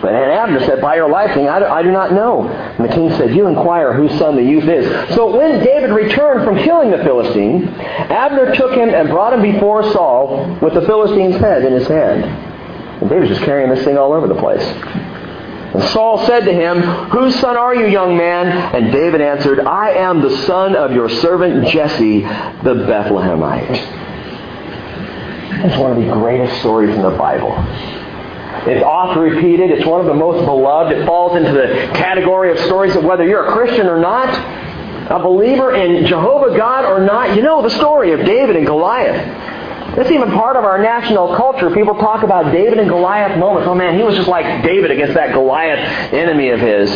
And 0.04 0.32
Abner 0.32 0.60
said, 0.65 0.82
By 0.82 0.98
your 0.98 1.10
life, 1.10 1.34
king, 1.34 1.48
I 1.48 1.60
do, 1.60 1.65
I 1.65 1.82
do 1.82 1.92
not 1.92 2.12
know. 2.12 2.48
And 2.48 2.88
the 2.88 2.94
king 2.94 3.10
said, 3.12 3.34
You 3.34 3.48
inquire 3.48 3.94
whose 3.94 4.12
son 4.20 4.36
the 4.36 4.44
youth 4.44 4.65
is. 4.65 4.86
So 5.15 5.36
when 5.36 5.63
David 5.63 5.92
returned 5.92 6.46
from 6.46 6.62
killing 6.63 6.92
the 6.92 6.98
Philistine, 6.98 7.70
Abner 7.70 8.54
took 8.54 8.74
him 8.74 8.89
and 8.89 9.10
brought 9.10 9.34
him 9.34 9.42
before 9.42 9.82
Saul 9.94 10.60
with 10.62 10.74
the 10.74 10.82
Philistine's 10.82 11.38
head 11.38 11.63
in 11.63 11.74
his 11.74 11.88
hand. 11.88 12.55
And 13.06 13.12
David's 13.12 13.34
just 13.34 13.46
carrying 13.46 13.70
this 13.70 13.86
thing 13.86 14.00
all 14.00 14.14
over 14.14 14.28
the 14.28 14.34
place. 14.34 14.64
And 14.64 15.84
Saul 15.92 16.26
said 16.26 16.40
to 16.46 16.52
him, 16.52 16.82
Whose 17.12 17.40
son 17.40 17.56
are 17.56 17.76
you, 17.76 17.86
young 17.86 18.18
man? 18.18 18.48
And 18.48 18.92
David 18.92 19.22
answered, 19.22 19.60
I 19.60 19.92
am 19.92 20.24
the 20.24 20.36
son 20.48 20.76
of 20.76 20.92
your 20.92 21.08
servant 21.08 21.68
Jesse, 21.68 22.22
the 22.22 22.74
Bethlehemite. 22.74 23.70
It's 25.66 25.78
one 25.78 25.92
of 25.92 26.04
the 26.04 26.12
greatest 26.14 26.60
stories 26.62 26.96
in 26.96 27.04
the 27.04 27.12
Bible. 27.12 27.54
It's 28.68 28.84
oft 28.84 29.20
repeated. 29.20 29.70
It's 29.70 29.86
one 29.86 30.02
of 30.02 30.08
the 30.08 30.16
most 30.16 30.44
beloved. 30.44 30.98
It 30.98 31.06
falls 31.06 31.38
into 31.38 31.52
the 31.52 31.92
category 31.94 32.50
of 32.50 32.58
stories 32.66 32.96
of 32.96 33.04
whether 33.04 33.24
you're 33.24 33.46
a 33.46 33.54
Christian 33.54 33.86
or 33.86 34.00
not, 34.00 34.30
a 35.12 35.20
believer 35.20 35.76
in 35.76 36.08
Jehovah 36.08 36.58
God 36.58 36.86
or 36.86 37.06
not. 37.06 37.36
You 37.36 37.44
know 37.44 37.62
the 37.62 37.70
story 37.70 38.14
of 38.14 38.26
David 38.26 38.56
and 38.56 38.66
Goliath. 38.66 39.55
It's 39.98 40.12
even 40.12 40.32
part 40.32 40.58
of 40.58 40.66
our 40.66 40.78
national 40.78 41.36
culture. 41.36 41.70
People 41.72 41.96
talk 41.96 42.24
about 42.24 42.52
David 42.52 42.80
and 42.80 42.90
Goliath 42.90 43.38
moments. 43.38 43.68
Oh 43.68 43.75
man, 43.75 43.98
he 43.98 44.04
was 44.04 44.16
just 44.16 44.28
like 44.28 44.64
David 44.64 44.92
against 44.92 45.14
that 45.14 45.34
Goliath 45.34 46.14
enemy 46.14 46.50
of 46.50 46.60
his. 46.60 46.92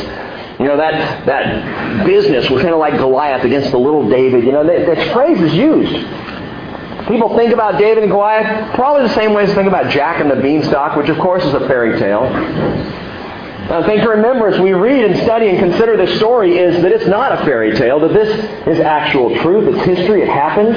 You 0.59 0.65
know, 0.65 0.75
that, 0.75 1.25
that 1.25 2.05
business 2.05 2.49
was 2.49 2.61
kind 2.61 2.73
of 2.73 2.79
like 2.79 2.97
Goliath 2.97 3.45
against 3.45 3.71
the 3.71 3.77
little 3.77 4.09
David. 4.09 4.43
You 4.43 4.51
know, 4.51 4.67
that, 4.67 4.85
that 4.85 5.13
phrase 5.13 5.39
is 5.39 5.53
used. 5.53 5.93
People 7.07 7.37
think 7.37 7.53
about 7.53 7.79
David 7.79 8.03
and 8.03 8.11
Goliath 8.11 8.75
probably 8.75 9.07
the 9.07 9.15
same 9.15 9.33
way 9.33 9.45
as 9.45 9.53
think 9.53 9.69
about 9.69 9.89
Jack 9.89 10.19
and 10.19 10.29
the 10.29 10.35
Beanstalk, 10.35 10.97
which 10.97 11.07
of 11.07 11.17
course 11.19 11.45
is 11.45 11.53
a 11.53 11.61
fairy 11.61 11.97
tale. 11.97 12.23
The 13.69 13.83
thing 13.85 14.01
to 14.01 14.09
remember 14.09 14.47
as 14.47 14.59
we 14.59 14.73
read 14.73 15.05
and 15.05 15.15
study 15.23 15.47
and 15.47 15.59
consider 15.59 15.95
this 15.95 16.17
story 16.17 16.57
is 16.57 16.81
that 16.81 16.91
it's 16.91 17.07
not 17.07 17.31
a 17.31 17.45
fairy 17.45 17.73
tale, 17.75 17.99
that 18.01 18.13
this 18.13 18.29
is 18.67 18.79
actual 18.79 19.35
truth, 19.41 19.75
it's 19.75 19.85
history, 19.85 20.23
it 20.23 20.27
happened. 20.27 20.75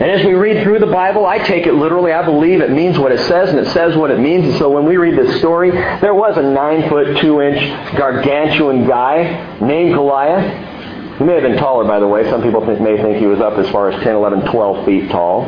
And 0.00 0.12
as 0.12 0.24
we 0.24 0.34
read 0.34 0.62
through 0.62 0.78
the 0.78 0.86
Bible, 0.86 1.26
I 1.26 1.38
take 1.38 1.66
it 1.66 1.74
literally. 1.74 2.12
I 2.12 2.24
believe 2.24 2.60
it 2.60 2.70
means 2.70 2.96
what 2.98 3.10
it 3.10 3.18
says, 3.26 3.50
and 3.50 3.58
it 3.58 3.66
says 3.72 3.96
what 3.96 4.12
it 4.12 4.20
means. 4.20 4.44
And 4.44 4.56
so 4.56 4.70
when 4.70 4.84
we 4.84 4.96
read 4.96 5.18
this 5.18 5.40
story, 5.40 5.72
there 5.72 6.14
was 6.14 6.36
a 6.36 6.42
nine 6.42 6.88
foot 6.88 7.18
two 7.18 7.40
inch 7.40 7.58
gargantuan 7.96 8.86
guy 8.86 9.58
named 9.60 9.94
Goliath. 9.94 11.18
He 11.18 11.24
may 11.24 11.34
have 11.34 11.42
been 11.42 11.56
taller, 11.56 11.84
by 11.84 11.98
the 11.98 12.06
way. 12.06 12.22
Some 12.30 12.42
people 12.42 12.64
think, 12.64 12.80
may 12.80 12.96
think 12.96 13.18
he 13.18 13.26
was 13.26 13.40
up 13.40 13.54
as 13.54 13.68
far 13.70 13.90
as 13.90 14.00
10, 14.04 14.14
11, 14.14 14.52
12 14.52 14.86
feet 14.86 15.10
tall. 15.10 15.46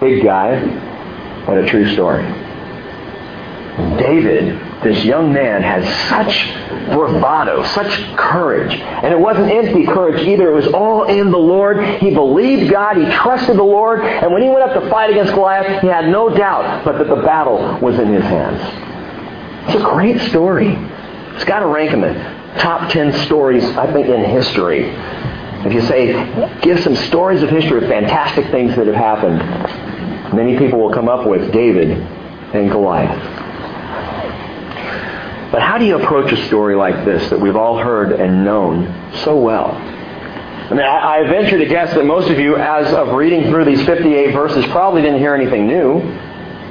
Big 0.00 0.24
guy. 0.24 0.64
What 1.44 1.58
a 1.58 1.68
true 1.68 1.92
story. 1.92 2.22
David, 3.98 4.58
this 4.84 5.04
young 5.04 5.32
man, 5.32 5.62
had 5.62 5.82
such 6.08 6.46
bravado, 6.94 7.64
such 7.64 8.16
courage. 8.16 8.72
And 8.72 9.12
it 9.12 9.18
wasn't 9.18 9.50
empty 9.50 9.84
courage 9.86 10.26
either. 10.26 10.50
It 10.50 10.54
was 10.54 10.68
all 10.68 11.04
in 11.04 11.30
the 11.30 11.38
Lord. 11.38 11.98
He 11.98 12.14
believed 12.14 12.70
God. 12.70 12.96
He 12.96 13.06
trusted 13.06 13.56
the 13.56 13.62
Lord. 13.64 14.00
And 14.02 14.32
when 14.32 14.42
he 14.42 14.48
went 14.48 14.62
up 14.62 14.80
to 14.80 14.88
fight 14.90 15.10
against 15.10 15.32
Goliath, 15.32 15.80
he 15.80 15.88
had 15.88 16.08
no 16.08 16.28
doubt 16.28 16.84
but 16.84 16.98
that 16.98 17.08
the 17.08 17.22
battle 17.22 17.78
was 17.80 17.98
in 17.98 18.12
his 18.12 18.22
hands. 18.22 18.60
It's 19.68 19.82
a 19.82 19.84
great 19.84 20.20
story. 20.30 20.76
It's 21.34 21.44
got 21.44 21.60
to 21.60 21.66
rank 21.66 21.92
in 21.92 22.00
the 22.00 22.12
top 22.60 22.90
10 22.92 23.24
stories, 23.26 23.64
I 23.76 23.92
think, 23.92 24.06
in 24.06 24.24
history. 24.24 24.84
If 25.66 25.72
you 25.72 25.80
say, 25.82 26.60
give 26.60 26.80
some 26.80 26.94
stories 26.94 27.42
of 27.42 27.48
history 27.48 27.82
of 27.82 27.88
fantastic 27.88 28.50
things 28.50 28.76
that 28.76 28.86
have 28.86 28.94
happened, 28.94 29.38
many 30.34 30.58
people 30.58 30.78
will 30.78 30.92
come 30.92 31.08
up 31.08 31.26
with 31.26 31.52
David 31.52 31.90
and 31.90 32.70
Goliath. 32.70 33.33
But 35.54 35.62
how 35.62 35.78
do 35.78 35.84
you 35.84 35.96
approach 36.02 36.32
a 36.32 36.46
story 36.48 36.74
like 36.74 37.04
this 37.04 37.30
that 37.30 37.38
we've 37.38 37.54
all 37.54 37.78
heard 37.78 38.10
and 38.10 38.44
known 38.44 39.12
so 39.22 39.36
well? 39.36 39.70
I 39.70 40.70
mean, 40.70 40.80
I, 40.80 41.20
I 41.20 41.28
venture 41.28 41.58
to 41.58 41.66
guess 41.66 41.94
that 41.94 42.04
most 42.04 42.28
of 42.28 42.40
you, 42.40 42.56
as 42.56 42.92
of 42.92 43.10
reading 43.10 43.44
through 43.44 43.64
these 43.64 43.80
58 43.86 44.32
verses, 44.32 44.66
probably 44.72 45.02
didn't 45.02 45.20
hear 45.20 45.32
anything 45.32 45.68
new. 45.68 46.00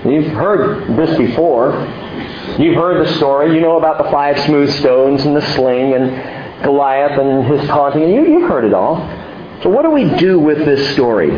You've 0.04 0.34
heard 0.34 0.98
this 0.98 1.18
before. 1.18 1.72
You've 2.60 2.76
heard 2.76 3.08
the 3.08 3.14
story. 3.14 3.56
You 3.56 3.62
know 3.62 3.78
about 3.78 4.04
the 4.04 4.12
five 4.12 4.38
smooth 4.42 4.70
stones 4.74 5.24
and 5.24 5.34
the 5.34 5.54
sling 5.56 5.94
and 5.94 6.62
Goliath 6.66 7.18
and 7.18 7.46
his 7.46 7.66
taunting. 7.70 8.02
You, 8.10 8.26
you've 8.26 8.50
heard 8.50 8.66
it 8.66 8.74
all. 8.74 8.98
So 9.64 9.70
what 9.70 9.84
do 9.84 9.92
we 9.92 10.14
do 10.18 10.40
with 10.40 10.58
this 10.58 10.92
story? 10.92 11.32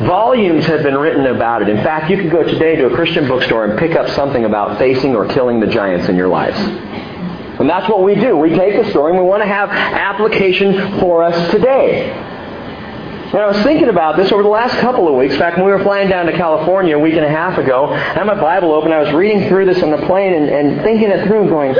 Volumes 0.00 0.64
have 0.64 0.82
been 0.82 0.96
written 0.96 1.26
about 1.26 1.60
it. 1.60 1.68
In 1.68 1.76
fact, 1.84 2.10
you 2.10 2.16
could 2.16 2.30
go 2.30 2.42
today 2.42 2.74
to 2.76 2.86
a 2.86 2.94
Christian 2.94 3.28
bookstore 3.28 3.66
and 3.66 3.78
pick 3.78 3.96
up 3.96 4.08
something 4.10 4.46
about 4.46 4.78
facing 4.78 5.14
or 5.14 5.26
killing 5.26 5.60
the 5.60 5.66
giants 5.66 6.08
in 6.08 6.16
your 6.16 6.28
lives. 6.28 6.56
And 6.58 7.68
that's 7.68 7.86
what 7.86 8.02
we 8.02 8.14
do. 8.14 8.34
We 8.34 8.48
take 8.48 8.82
the 8.82 8.90
story 8.90 9.12
and 9.12 9.22
we 9.22 9.28
want 9.28 9.42
to 9.42 9.46
have 9.46 9.68
application 9.68 10.98
for 11.00 11.22
us 11.22 11.50
today. 11.50 12.10
And 12.10 13.38
I 13.38 13.46
was 13.46 13.58
thinking 13.58 13.90
about 13.90 14.16
this 14.16 14.32
over 14.32 14.42
the 14.42 14.48
last 14.48 14.74
couple 14.78 15.06
of 15.06 15.16
weeks. 15.16 15.34
In 15.34 15.38
fact, 15.38 15.58
when 15.58 15.66
we 15.66 15.72
were 15.72 15.82
flying 15.82 16.08
down 16.08 16.24
to 16.26 16.32
California 16.32 16.96
a 16.96 16.98
week 16.98 17.14
and 17.14 17.24
a 17.24 17.28
half 17.28 17.58
ago, 17.58 17.92
I 17.92 17.98
had 17.98 18.24
my 18.24 18.40
Bible 18.40 18.72
open. 18.72 18.92
I 18.92 19.00
was 19.00 19.12
reading 19.12 19.48
through 19.48 19.66
this 19.66 19.82
on 19.82 19.90
the 19.90 20.04
plane 20.06 20.32
and, 20.32 20.48
and 20.48 20.82
thinking 20.82 21.10
it 21.10 21.26
through, 21.26 21.42
and 21.42 21.50
going, 21.50 21.74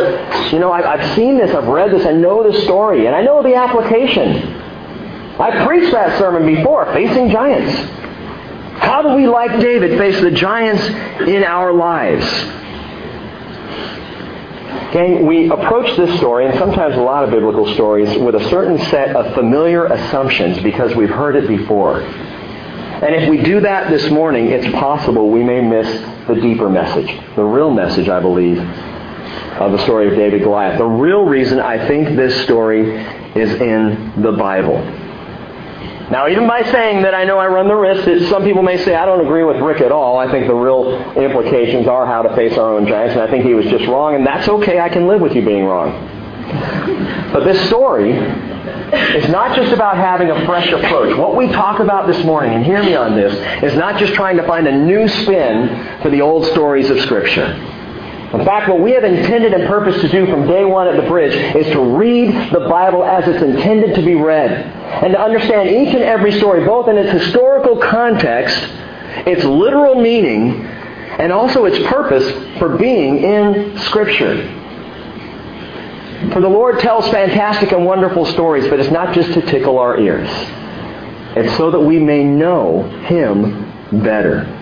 you 0.52 0.58
know, 0.58 0.70
I've, 0.70 0.84
I've 0.84 1.16
seen 1.16 1.38
this, 1.38 1.54
I've 1.54 1.66
read 1.66 1.90
this, 1.90 2.04
I 2.04 2.12
know 2.12 2.48
the 2.48 2.60
story, 2.60 3.06
and 3.06 3.16
I 3.16 3.22
know 3.22 3.42
the 3.42 3.54
application. 3.54 4.60
I 5.40 5.64
preached 5.66 5.92
that 5.92 6.18
sermon 6.18 6.44
before, 6.54 6.84
facing 6.92 7.30
giants. 7.30 7.99
How 8.80 9.02
do 9.02 9.14
we, 9.14 9.26
like 9.26 9.60
David, 9.60 9.98
face 9.98 10.20
the 10.20 10.30
giants 10.30 10.82
in 11.28 11.44
our 11.44 11.72
lives? 11.72 12.24
Gang, 14.92 15.26
we 15.26 15.50
approach 15.50 15.96
this 15.96 16.18
story, 16.18 16.46
and 16.46 16.58
sometimes 16.58 16.96
a 16.96 17.00
lot 17.00 17.22
of 17.22 17.30
biblical 17.30 17.72
stories, 17.74 18.08
with 18.18 18.34
a 18.34 18.48
certain 18.48 18.78
set 18.86 19.14
of 19.14 19.34
familiar 19.34 19.84
assumptions 19.84 20.60
because 20.62 20.96
we've 20.96 21.10
heard 21.10 21.36
it 21.36 21.46
before. 21.46 22.00
And 22.00 23.14
if 23.14 23.28
we 23.28 23.42
do 23.42 23.60
that 23.60 23.90
this 23.90 24.10
morning, 24.10 24.48
it's 24.48 24.66
possible 24.74 25.30
we 25.30 25.44
may 25.44 25.60
miss 25.60 25.86
the 26.26 26.34
deeper 26.34 26.68
message, 26.68 27.08
the 27.36 27.44
real 27.44 27.70
message, 27.70 28.08
I 28.08 28.20
believe, 28.20 28.58
of 28.58 29.72
the 29.72 29.78
story 29.84 30.08
of 30.08 30.14
David 30.14 30.42
Goliath. 30.42 30.78
The 30.78 30.86
real 30.86 31.24
reason 31.24 31.60
I 31.60 31.86
think 31.86 32.16
this 32.16 32.42
story 32.44 32.96
is 33.36 33.52
in 33.60 34.22
the 34.22 34.32
Bible. 34.32 34.78
Now, 36.10 36.26
even 36.28 36.48
by 36.48 36.62
saying 36.64 37.02
that 37.02 37.14
I 37.14 37.22
know 37.22 37.38
I 37.38 37.46
run 37.46 37.68
the 37.68 37.76
risk 37.76 38.04
that 38.04 38.28
some 38.28 38.42
people 38.42 38.62
may 38.62 38.78
say, 38.78 38.96
I 38.96 39.06
don't 39.06 39.24
agree 39.24 39.44
with 39.44 39.58
Rick 39.58 39.80
at 39.80 39.92
all. 39.92 40.18
I 40.18 40.28
think 40.30 40.48
the 40.48 40.54
real 40.54 40.92
implications 41.12 41.86
are 41.86 42.04
how 42.04 42.22
to 42.22 42.34
face 42.34 42.58
our 42.58 42.74
own 42.74 42.88
giants, 42.88 43.14
and 43.14 43.22
I 43.22 43.30
think 43.30 43.44
he 43.44 43.54
was 43.54 43.66
just 43.66 43.86
wrong, 43.86 44.16
and 44.16 44.26
that's 44.26 44.48
okay. 44.48 44.80
I 44.80 44.88
can 44.88 45.06
live 45.06 45.20
with 45.20 45.34
you 45.36 45.44
being 45.44 45.64
wrong. 45.64 45.92
But 47.32 47.44
this 47.44 47.64
story 47.68 48.10
is 48.12 49.28
not 49.28 49.54
just 49.54 49.72
about 49.72 49.96
having 49.96 50.30
a 50.30 50.44
fresh 50.46 50.72
approach. 50.72 51.16
What 51.16 51.36
we 51.36 51.46
talk 51.46 51.78
about 51.78 52.08
this 52.08 52.24
morning, 52.24 52.54
and 52.54 52.64
hear 52.64 52.82
me 52.82 52.96
on 52.96 53.14
this, 53.14 53.32
is 53.62 53.76
not 53.78 54.00
just 54.00 54.14
trying 54.14 54.36
to 54.36 54.46
find 54.48 54.66
a 54.66 54.76
new 54.76 55.06
spin 55.06 56.00
for 56.02 56.10
the 56.10 56.22
old 56.22 56.44
stories 56.46 56.90
of 56.90 56.98
Scripture. 57.02 57.69
In 58.32 58.44
fact, 58.44 58.68
what 58.68 58.80
we 58.80 58.92
have 58.92 59.02
intended 59.02 59.52
and 59.52 59.66
purposed 59.66 60.00
to 60.02 60.08
do 60.08 60.24
from 60.26 60.46
day 60.46 60.64
one 60.64 60.86
at 60.86 60.94
the 60.94 61.08
bridge 61.08 61.34
is 61.56 61.66
to 61.72 61.80
read 61.80 62.52
the 62.52 62.60
Bible 62.60 63.02
as 63.02 63.26
it's 63.26 63.42
intended 63.42 63.96
to 63.96 64.02
be 64.02 64.14
read. 64.14 64.52
And 64.52 65.14
to 65.14 65.20
understand 65.20 65.68
each 65.68 65.92
and 65.94 66.04
every 66.04 66.30
story, 66.38 66.64
both 66.64 66.88
in 66.88 66.96
its 66.96 67.10
historical 67.10 67.78
context, 67.78 68.56
its 69.26 69.42
literal 69.42 70.00
meaning, 70.00 70.64
and 70.64 71.32
also 71.32 71.64
its 71.64 71.84
purpose 71.88 72.58
for 72.60 72.76
being 72.76 73.24
in 73.24 73.76
Scripture. 73.80 74.46
For 76.32 76.40
the 76.40 76.48
Lord 76.48 76.78
tells 76.78 77.08
fantastic 77.08 77.72
and 77.72 77.84
wonderful 77.84 78.26
stories, 78.26 78.68
but 78.68 78.78
it's 78.78 78.92
not 78.92 79.12
just 79.12 79.32
to 79.32 79.42
tickle 79.42 79.78
our 79.80 79.98
ears. 79.98 80.28
It's 81.36 81.56
so 81.56 81.72
that 81.72 81.80
we 81.80 81.98
may 81.98 82.22
know 82.22 82.84
Him 83.06 84.00
better. 84.04 84.59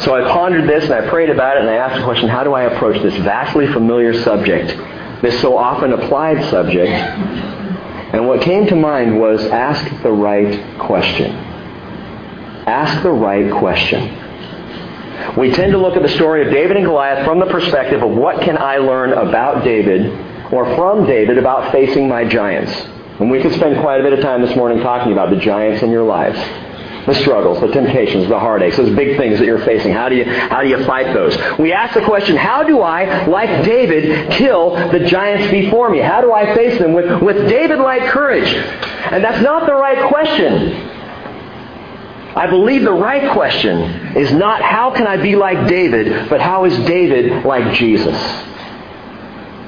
So 0.00 0.14
I 0.14 0.32
pondered 0.32 0.68
this 0.68 0.84
and 0.84 0.92
I 0.92 1.08
prayed 1.08 1.30
about 1.30 1.56
it 1.56 1.60
and 1.60 1.70
I 1.70 1.74
asked 1.74 1.96
the 1.96 2.04
question, 2.04 2.28
how 2.28 2.42
do 2.42 2.52
I 2.52 2.62
approach 2.64 3.00
this 3.02 3.14
vastly 3.18 3.66
familiar 3.68 4.12
subject, 4.22 4.68
this 5.22 5.40
so 5.40 5.56
often 5.56 5.92
applied 5.92 6.44
subject? 6.50 6.90
And 6.90 8.26
what 8.26 8.42
came 8.42 8.66
to 8.66 8.76
mind 8.76 9.18
was 9.18 9.44
ask 9.46 10.02
the 10.02 10.10
right 10.10 10.78
question. 10.78 11.32
Ask 12.66 13.02
the 13.02 13.12
right 13.12 13.52
question. 13.52 14.20
We 15.36 15.52
tend 15.52 15.72
to 15.72 15.78
look 15.78 15.96
at 15.96 16.02
the 16.02 16.08
story 16.08 16.44
of 16.44 16.52
David 16.52 16.76
and 16.76 16.86
Goliath 16.86 17.24
from 17.24 17.38
the 17.38 17.46
perspective 17.46 18.02
of 18.02 18.10
what 18.10 18.42
can 18.42 18.58
I 18.58 18.78
learn 18.78 19.12
about 19.12 19.64
David 19.64 20.06
or 20.52 20.64
from 20.76 21.06
David 21.06 21.38
about 21.38 21.72
facing 21.72 22.08
my 22.08 22.24
giants. 22.24 22.72
And 23.20 23.30
we 23.30 23.40
could 23.40 23.54
spend 23.54 23.80
quite 23.80 24.00
a 24.00 24.02
bit 24.02 24.12
of 24.12 24.20
time 24.20 24.42
this 24.42 24.56
morning 24.56 24.80
talking 24.80 25.12
about 25.12 25.30
the 25.30 25.36
giants 25.36 25.82
in 25.82 25.90
your 25.90 26.02
lives 26.02 26.38
the 27.06 27.14
struggles, 27.14 27.60
the 27.60 27.68
temptations, 27.68 28.28
the 28.28 28.38
heartaches, 28.38 28.76
those 28.76 28.94
big 28.96 29.16
things 29.16 29.38
that 29.38 29.44
you're 29.44 29.64
facing. 29.64 29.92
How 29.92 30.08
do 30.08 30.16
you, 30.16 30.24
how 30.24 30.62
do 30.62 30.68
you 30.68 30.82
fight 30.84 31.12
those? 31.12 31.36
We 31.58 31.72
ask 31.72 31.94
the 31.94 32.04
question, 32.04 32.36
how 32.36 32.62
do 32.62 32.80
I, 32.80 33.26
like 33.26 33.64
David, 33.64 34.32
kill 34.32 34.74
the 34.90 35.00
giants 35.00 35.50
before 35.50 35.90
me? 35.90 35.98
How 35.98 36.20
do 36.20 36.32
I 36.32 36.54
face 36.54 36.78
them 36.78 36.92
with, 36.92 37.22
with 37.22 37.48
David-like 37.48 38.10
courage? 38.10 38.48
And 38.48 39.22
that's 39.22 39.42
not 39.42 39.66
the 39.66 39.74
right 39.74 40.08
question. 40.08 40.90
I 42.36 42.48
believe 42.48 42.82
the 42.82 42.92
right 42.92 43.32
question 43.32 44.16
is 44.16 44.32
not 44.32 44.60
how 44.60 44.90
can 44.90 45.06
I 45.06 45.16
be 45.18 45.36
like 45.36 45.68
David, 45.68 46.28
but 46.28 46.40
how 46.40 46.64
is 46.64 46.76
David 46.86 47.44
like 47.44 47.74
Jesus? 47.74 48.16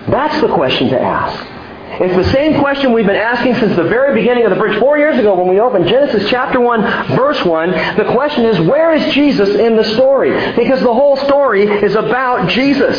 That's 0.08 0.40
the 0.40 0.48
question 0.48 0.88
to 0.88 1.00
ask. 1.00 1.55
It's 1.88 2.16
the 2.16 2.32
same 2.32 2.60
question 2.60 2.92
we've 2.92 3.06
been 3.06 3.16
asking 3.16 3.54
since 3.54 3.76
the 3.76 3.84
very 3.84 4.14
beginning 4.20 4.44
of 4.44 4.50
the 4.50 4.56
bridge. 4.56 4.78
Four 4.80 4.98
years 4.98 5.18
ago 5.18 5.34
when 5.34 5.48
we 5.48 5.60
opened 5.60 5.86
Genesis 5.86 6.28
chapter 6.28 6.60
1, 6.60 7.16
verse 7.16 7.42
1, 7.44 7.70
the 7.96 8.12
question 8.12 8.44
is, 8.44 8.60
where 8.60 8.92
is 8.92 9.14
Jesus 9.14 9.48
in 9.50 9.76
the 9.76 9.84
story? 9.94 10.30
Because 10.56 10.80
the 10.80 10.92
whole 10.92 11.16
story 11.16 11.62
is 11.62 11.94
about 11.94 12.50
Jesus. 12.50 12.96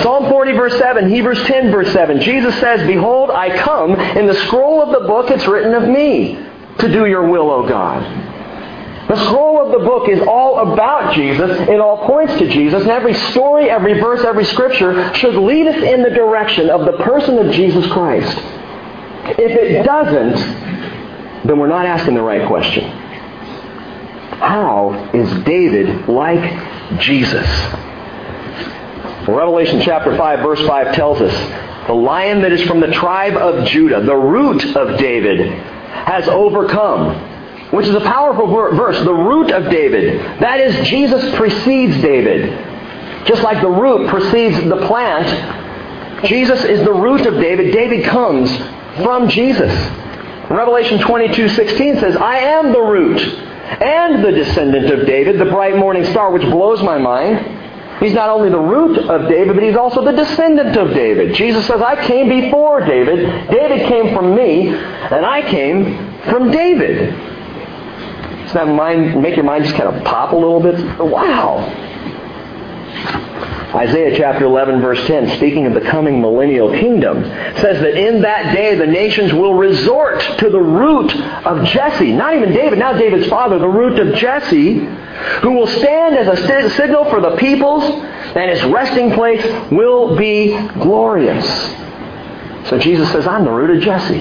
Psalm 0.00 0.30
40 0.30 0.52
verse 0.52 0.78
7, 0.78 1.10
Hebrews 1.10 1.42
10 1.42 1.70
verse 1.70 1.92
7, 1.92 2.20
Jesus 2.20 2.58
says, 2.60 2.86
Behold, 2.86 3.30
I 3.30 3.58
come, 3.58 3.92
in 3.92 4.26
the 4.26 4.34
scroll 4.46 4.80
of 4.80 4.90
the 4.90 5.06
book 5.06 5.30
it's 5.30 5.46
written 5.46 5.74
of 5.74 5.86
me, 5.86 6.34
to 6.78 6.90
do 6.90 7.04
your 7.04 7.28
will, 7.28 7.50
O 7.50 7.68
God. 7.68 8.31
The 9.08 9.16
scroll 9.26 9.60
of 9.64 9.72
the 9.72 9.84
book 9.84 10.08
is 10.08 10.20
all 10.20 10.72
about 10.72 11.14
Jesus. 11.14 11.68
It 11.68 11.80
all 11.80 12.06
points 12.06 12.34
to 12.38 12.48
Jesus. 12.48 12.82
And 12.82 12.90
every 12.90 13.14
story, 13.14 13.68
every 13.68 14.00
verse, 14.00 14.24
every 14.24 14.44
scripture 14.44 15.12
should 15.14 15.34
lead 15.34 15.66
us 15.66 15.82
in 15.82 16.02
the 16.02 16.10
direction 16.10 16.70
of 16.70 16.84
the 16.84 16.92
person 17.04 17.38
of 17.38 17.52
Jesus 17.52 17.84
Christ. 17.90 18.38
If 19.38 19.50
it 19.50 19.82
doesn't, 19.84 20.36
then 21.46 21.58
we're 21.58 21.66
not 21.66 21.84
asking 21.84 22.14
the 22.14 22.22
right 22.22 22.46
question. 22.46 22.84
How 24.38 25.10
is 25.12 25.44
David 25.44 26.08
like 26.08 27.00
Jesus? 27.00 27.46
Revelation 29.28 29.80
chapter 29.82 30.16
5, 30.16 30.40
verse 30.40 30.60
5 30.66 30.94
tells 30.94 31.20
us 31.20 31.86
the 31.86 31.92
lion 31.92 32.42
that 32.42 32.52
is 32.52 32.62
from 32.62 32.80
the 32.80 32.88
tribe 32.88 33.36
of 33.36 33.66
Judah, 33.66 34.00
the 34.00 34.16
root 34.16 34.64
of 34.76 34.98
David, 34.98 35.40
has 35.48 36.28
overcome 36.28 37.14
which 37.72 37.86
is 37.86 37.94
a 37.94 38.00
powerful 38.00 38.46
verse, 38.46 39.02
the 39.02 39.12
root 39.12 39.50
of 39.50 39.70
David. 39.70 40.20
That 40.40 40.60
is, 40.60 40.86
Jesus 40.86 41.34
precedes 41.34 42.00
David. 42.02 42.50
Just 43.26 43.42
like 43.42 43.60
the 43.62 43.70
root 43.70 44.08
precedes 44.08 44.56
the 44.68 44.86
plant, 44.86 46.26
Jesus 46.26 46.62
is 46.64 46.84
the 46.84 46.92
root 46.92 47.26
of 47.26 47.34
David. 47.34 47.72
David 47.72 48.04
comes 48.04 48.54
from 49.02 49.28
Jesus. 49.28 49.72
Revelation 50.50 50.98
22:16 50.98 51.98
says, 51.98 52.16
"I 52.16 52.38
am 52.38 52.72
the 52.72 52.80
root 52.80 53.20
and 53.80 54.22
the 54.22 54.32
descendant 54.32 54.90
of 54.90 55.06
David, 55.06 55.38
the 55.38 55.46
bright 55.46 55.76
morning 55.76 56.04
star," 56.04 56.30
which 56.30 56.42
blows 56.42 56.82
my 56.82 56.98
mind. 56.98 57.40
He's 58.00 58.12
not 58.12 58.28
only 58.28 58.50
the 58.50 58.58
root 58.58 58.98
of 58.98 59.28
David, 59.28 59.54
but 59.54 59.62
he's 59.62 59.76
also 59.76 60.04
the 60.04 60.12
descendant 60.12 60.76
of 60.76 60.92
David. 60.92 61.34
Jesus 61.34 61.64
says, 61.66 61.80
I 61.80 61.94
came 62.04 62.28
before 62.28 62.80
David. 62.80 63.48
David 63.48 63.86
came 63.86 64.14
from 64.14 64.34
me, 64.34 64.68
and 64.68 65.24
I 65.24 65.42
came 65.42 66.12
from 66.28 66.50
David. 66.50 67.14
That 68.52 68.68
mind, 68.68 69.22
make 69.22 69.36
your 69.36 69.44
mind 69.44 69.64
just 69.64 69.76
kind 69.76 69.94
of 69.94 70.04
pop 70.04 70.32
a 70.32 70.36
little 70.36 70.60
bit? 70.60 70.74
Oh, 70.98 71.06
wow. 71.06 71.58
Isaiah 73.74 74.14
chapter 74.18 74.44
11 74.44 74.82
verse 74.82 75.02
10, 75.06 75.38
speaking 75.38 75.66
of 75.66 75.72
the 75.72 75.80
coming 75.80 76.20
millennial 76.20 76.70
kingdom, 76.70 77.22
says 77.24 77.80
that 77.80 77.96
in 77.96 78.20
that 78.20 78.54
day 78.54 78.74
the 78.74 78.86
nations 78.86 79.32
will 79.32 79.54
resort 79.54 80.20
to 80.40 80.50
the 80.50 80.60
root 80.60 81.10
of 81.46 81.64
Jesse. 81.66 82.12
Not 82.12 82.36
even 82.36 82.52
David, 82.52 82.78
now 82.78 82.92
David's 82.92 83.28
father, 83.28 83.58
the 83.58 83.68
root 83.68 83.98
of 83.98 84.14
Jesse, 84.16 84.74
who 84.74 85.52
will 85.52 85.66
stand 85.66 86.16
as 86.16 86.28
a 86.28 86.70
signal 86.76 87.06
for 87.08 87.22
the 87.22 87.36
peoples, 87.36 87.82
and 87.82 88.50
his 88.50 88.62
resting 88.64 89.12
place 89.12 89.42
will 89.70 90.16
be 90.18 90.54
glorious. 90.74 91.46
So 92.68 92.78
Jesus 92.78 93.10
says, 93.10 93.26
I'm 93.26 93.44
the 93.44 93.50
root 93.50 93.74
of 93.74 93.82
Jesse. 93.82 94.20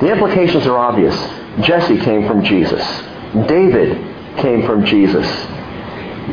The 0.00 0.12
implications 0.12 0.64
are 0.66 0.78
obvious. 0.78 1.16
Jesse 1.62 1.98
came 1.98 2.26
from 2.26 2.44
Jesus. 2.44 2.82
David 3.48 3.96
came 4.38 4.66
from 4.66 4.84
Jesus. 4.84 5.26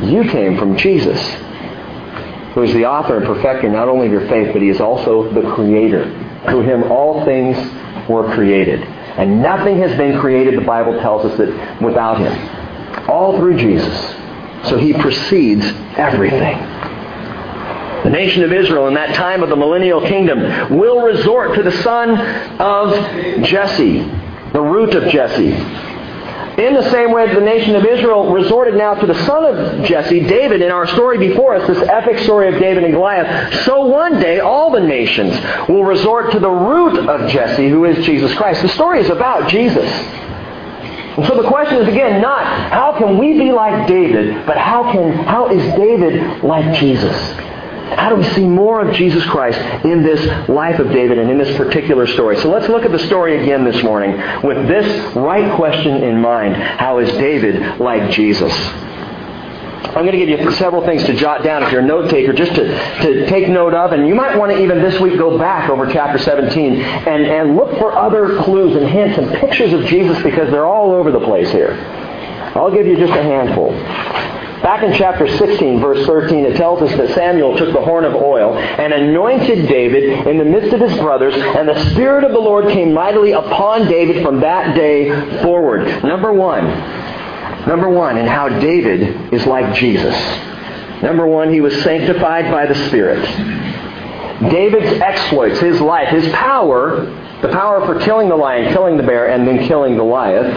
You 0.02 0.24
came 0.30 0.56
from 0.58 0.76
Jesus 0.76 1.18
who 2.58 2.64
is 2.64 2.72
the 2.72 2.84
author 2.84 3.18
and 3.18 3.26
perfecter 3.26 3.68
not 3.68 3.88
only 3.88 4.06
of 4.06 4.12
your 4.12 4.26
faith, 4.28 4.52
but 4.52 4.60
he 4.60 4.68
is 4.68 4.80
also 4.80 5.32
the 5.32 5.48
creator. 5.54 6.04
Through 6.46 6.62
him 6.62 6.90
all 6.90 7.24
things 7.24 7.56
were 8.08 8.32
created. 8.34 8.82
And 8.82 9.40
nothing 9.40 9.78
has 9.78 9.96
been 9.96 10.18
created, 10.18 10.56
the 10.56 10.64
Bible 10.64 10.98
tells 11.00 11.24
us 11.24 11.38
that, 11.38 11.82
without 11.82 12.18
him. 12.18 13.08
All 13.08 13.36
through 13.36 13.58
Jesus. 13.58 13.96
So 14.68 14.76
he 14.76 14.92
precedes 14.92 15.64
everything. 15.96 16.58
The 18.02 18.10
nation 18.10 18.42
of 18.42 18.52
Israel 18.52 18.88
in 18.88 18.94
that 18.94 19.14
time 19.14 19.42
of 19.42 19.50
the 19.50 19.56
millennial 19.56 20.00
kingdom 20.00 20.76
will 20.76 21.02
resort 21.02 21.54
to 21.56 21.62
the 21.62 21.82
son 21.82 22.10
of 22.60 23.44
Jesse, 23.44 24.00
the 24.52 24.60
root 24.60 24.94
of 24.94 25.10
Jesse, 25.10 25.52
in 26.58 26.74
the 26.74 26.90
same 26.90 27.12
way 27.12 27.26
that 27.26 27.34
the 27.36 27.40
nation 27.40 27.76
of 27.76 27.84
Israel 27.84 28.32
resorted 28.32 28.74
now 28.74 28.94
to 28.94 29.06
the 29.06 29.14
son 29.24 29.44
of 29.44 29.84
Jesse, 29.84 30.20
David, 30.26 30.60
in 30.60 30.72
our 30.72 30.88
story 30.88 31.16
before 31.16 31.54
us, 31.54 31.68
this 31.68 31.88
epic 31.88 32.18
story 32.20 32.52
of 32.52 32.60
David 32.60 32.82
and 32.82 32.92
Goliath, 32.92 33.64
so 33.64 33.86
one 33.86 34.18
day 34.20 34.40
all 34.40 34.72
the 34.72 34.80
nations 34.80 35.34
will 35.68 35.84
resort 35.84 36.32
to 36.32 36.40
the 36.40 36.50
root 36.50 37.08
of 37.08 37.30
Jesse, 37.30 37.68
who 37.68 37.84
is 37.84 38.04
Jesus 38.04 38.34
Christ. 38.34 38.62
The 38.62 38.68
story 38.70 39.00
is 39.00 39.08
about 39.08 39.48
Jesus. 39.48 39.88
And 41.18 41.26
so 41.26 41.40
the 41.40 41.48
question 41.48 41.78
is 41.78 41.88
again 41.88 42.20
not 42.20 42.44
how 42.72 42.96
can 42.96 43.18
we 43.18 43.38
be 43.38 43.50
like 43.50 43.88
David, 43.88 44.46
but 44.46 44.56
how 44.56 44.92
can 44.92 45.12
how 45.24 45.48
is 45.48 45.62
David 45.74 46.44
like 46.44 46.78
Jesus? 46.78 47.12
How 47.96 48.10
do 48.10 48.16
we 48.16 48.24
see 48.34 48.46
more 48.46 48.86
of 48.86 48.94
Jesus 48.94 49.24
Christ 49.26 49.58
in 49.84 50.02
this 50.02 50.48
life 50.48 50.78
of 50.78 50.88
David 50.88 51.18
and 51.18 51.30
in 51.30 51.38
this 51.38 51.56
particular 51.56 52.06
story? 52.06 52.36
So 52.40 52.50
let's 52.50 52.68
look 52.68 52.84
at 52.84 52.92
the 52.92 52.98
story 53.06 53.42
again 53.42 53.64
this 53.64 53.82
morning 53.82 54.12
with 54.42 54.68
this 54.68 55.16
right 55.16 55.54
question 55.56 56.02
in 56.02 56.20
mind. 56.20 56.54
How 56.56 56.98
is 56.98 57.10
David 57.12 57.80
like 57.80 58.10
Jesus? 58.10 58.52
I'm 59.88 60.04
going 60.04 60.12
to 60.12 60.24
give 60.24 60.28
you 60.28 60.50
several 60.52 60.84
things 60.84 61.02
to 61.04 61.14
jot 61.14 61.42
down 61.42 61.62
if 61.62 61.72
you're 61.72 61.80
a 61.80 61.86
note 61.86 62.10
taker, 62.10 62.32
just 62.32 62.54
to, 62.54 62.64
to 62.66 63.26
take 63.26 63.48
note 63.48 63.74
of. 63.74 63.92
And 63.92 64.06
you 64.06 64.14
might 64.14 64.36
want 64.36 64.52
to 64.52 64.62
even 64.62 64.82
this 64.82 65.00
week 65.00 65.18
go 65.18 65.38
back 65.38 65.70
over 65.70 65.90
chapter 65.90 66.18
17 66.18 66.74
and, 66.74 67.26
and 67.26 67.56
look 67.56 67.70
for 67.78 67.96
other 67.96 68.42
clues 68.42 68.76
and 68.76 68.86
hints 68.86 69.18
and 69.18 69.30
pictures 69.40 69.72
of 69.72 69.86
Jesus 69.86 70.22
because 70.22 70.50
they're 70.50 70.66
all 70.66 70.92
over 70.92 71.10
the 71.10 71.20
place 71.20 71.50
here. 71.50 71.72
I'll 72.54 72.70
give 72.70 72.86
you 72.86 72.96
just 72.96 73.12
a 73.12 73.22
handful. 73.22 73.72
Back 74.62 74.82
in 74.82 74.92
chapter 74.94 75.28
16, 75.28 75.80
verse 75.80 76.04
13, 76.04 76.44
it 76.44 76.56
tells 76.56 76.82
us 76.82 76.96
that 76.96 77.14
Samuel 77.14 77.56
took 77.56 77.72
the 77.72 77.80
horn 77.80 78.04
of 78.04 78.14
oil 78.14 78.56
and 78.56 78.92
anointed 78.92 79.68
David 79.68 80.26
in 80.26 80.36
the 80.36 80.44
midst 80.44 80.72
of 80.74 80.80
his 80.80 80.98
brothers, 80.98 81.34
and 81.34 81.68
the 81.68 81.90
Spirit 81.92 82.24
of 82.24 82.32
the 82.32 82.40
Lord 82.40 82.66
came 82.72 82.92
mightily 82.92 83.32
upon 83.32 83.86
David 83.86 84.24
from 84.24 84.40
that 84.40 84.74
day 84.74 85.10
forward. 85.42 85.86
Number 86.02 86.32
one, 86.32 86.64
number 87.68 87.88
one, 87.88 88.16
and 88.18 88.28
how 88.28 88.48
David 88.48 89.32
is 89.32 89.46
like 89.46 89.74
Jesus. 89.76 90.14
Number 91.02 91.26
one, 91.26 91.52
he 91.52 91.60
was 91.60 91.80
sanctified 91.84 92.50
by 92.50 92.66
the 92.66 92.74
Spirit. 92.88 93.22
David's 94.50 95.00
exploits, 95.00 95.60
his 95.60 95.80
life, 95.80 96.08
his 96.08 96.32
power, 96.32 97.04
the 97.42 97.48
power 97.48 97.86
for 97.86 98.00
killing 98.00 98.28
the 98.28 98.36
lion, 98.36 98.72
killing 98.72 98.96
the 98.96 99.04
bear, 99.04 99.28
and 99.30 99.46
then 99.46 99.68
killing 99.68 99.96
Goliath, 99.96 100.52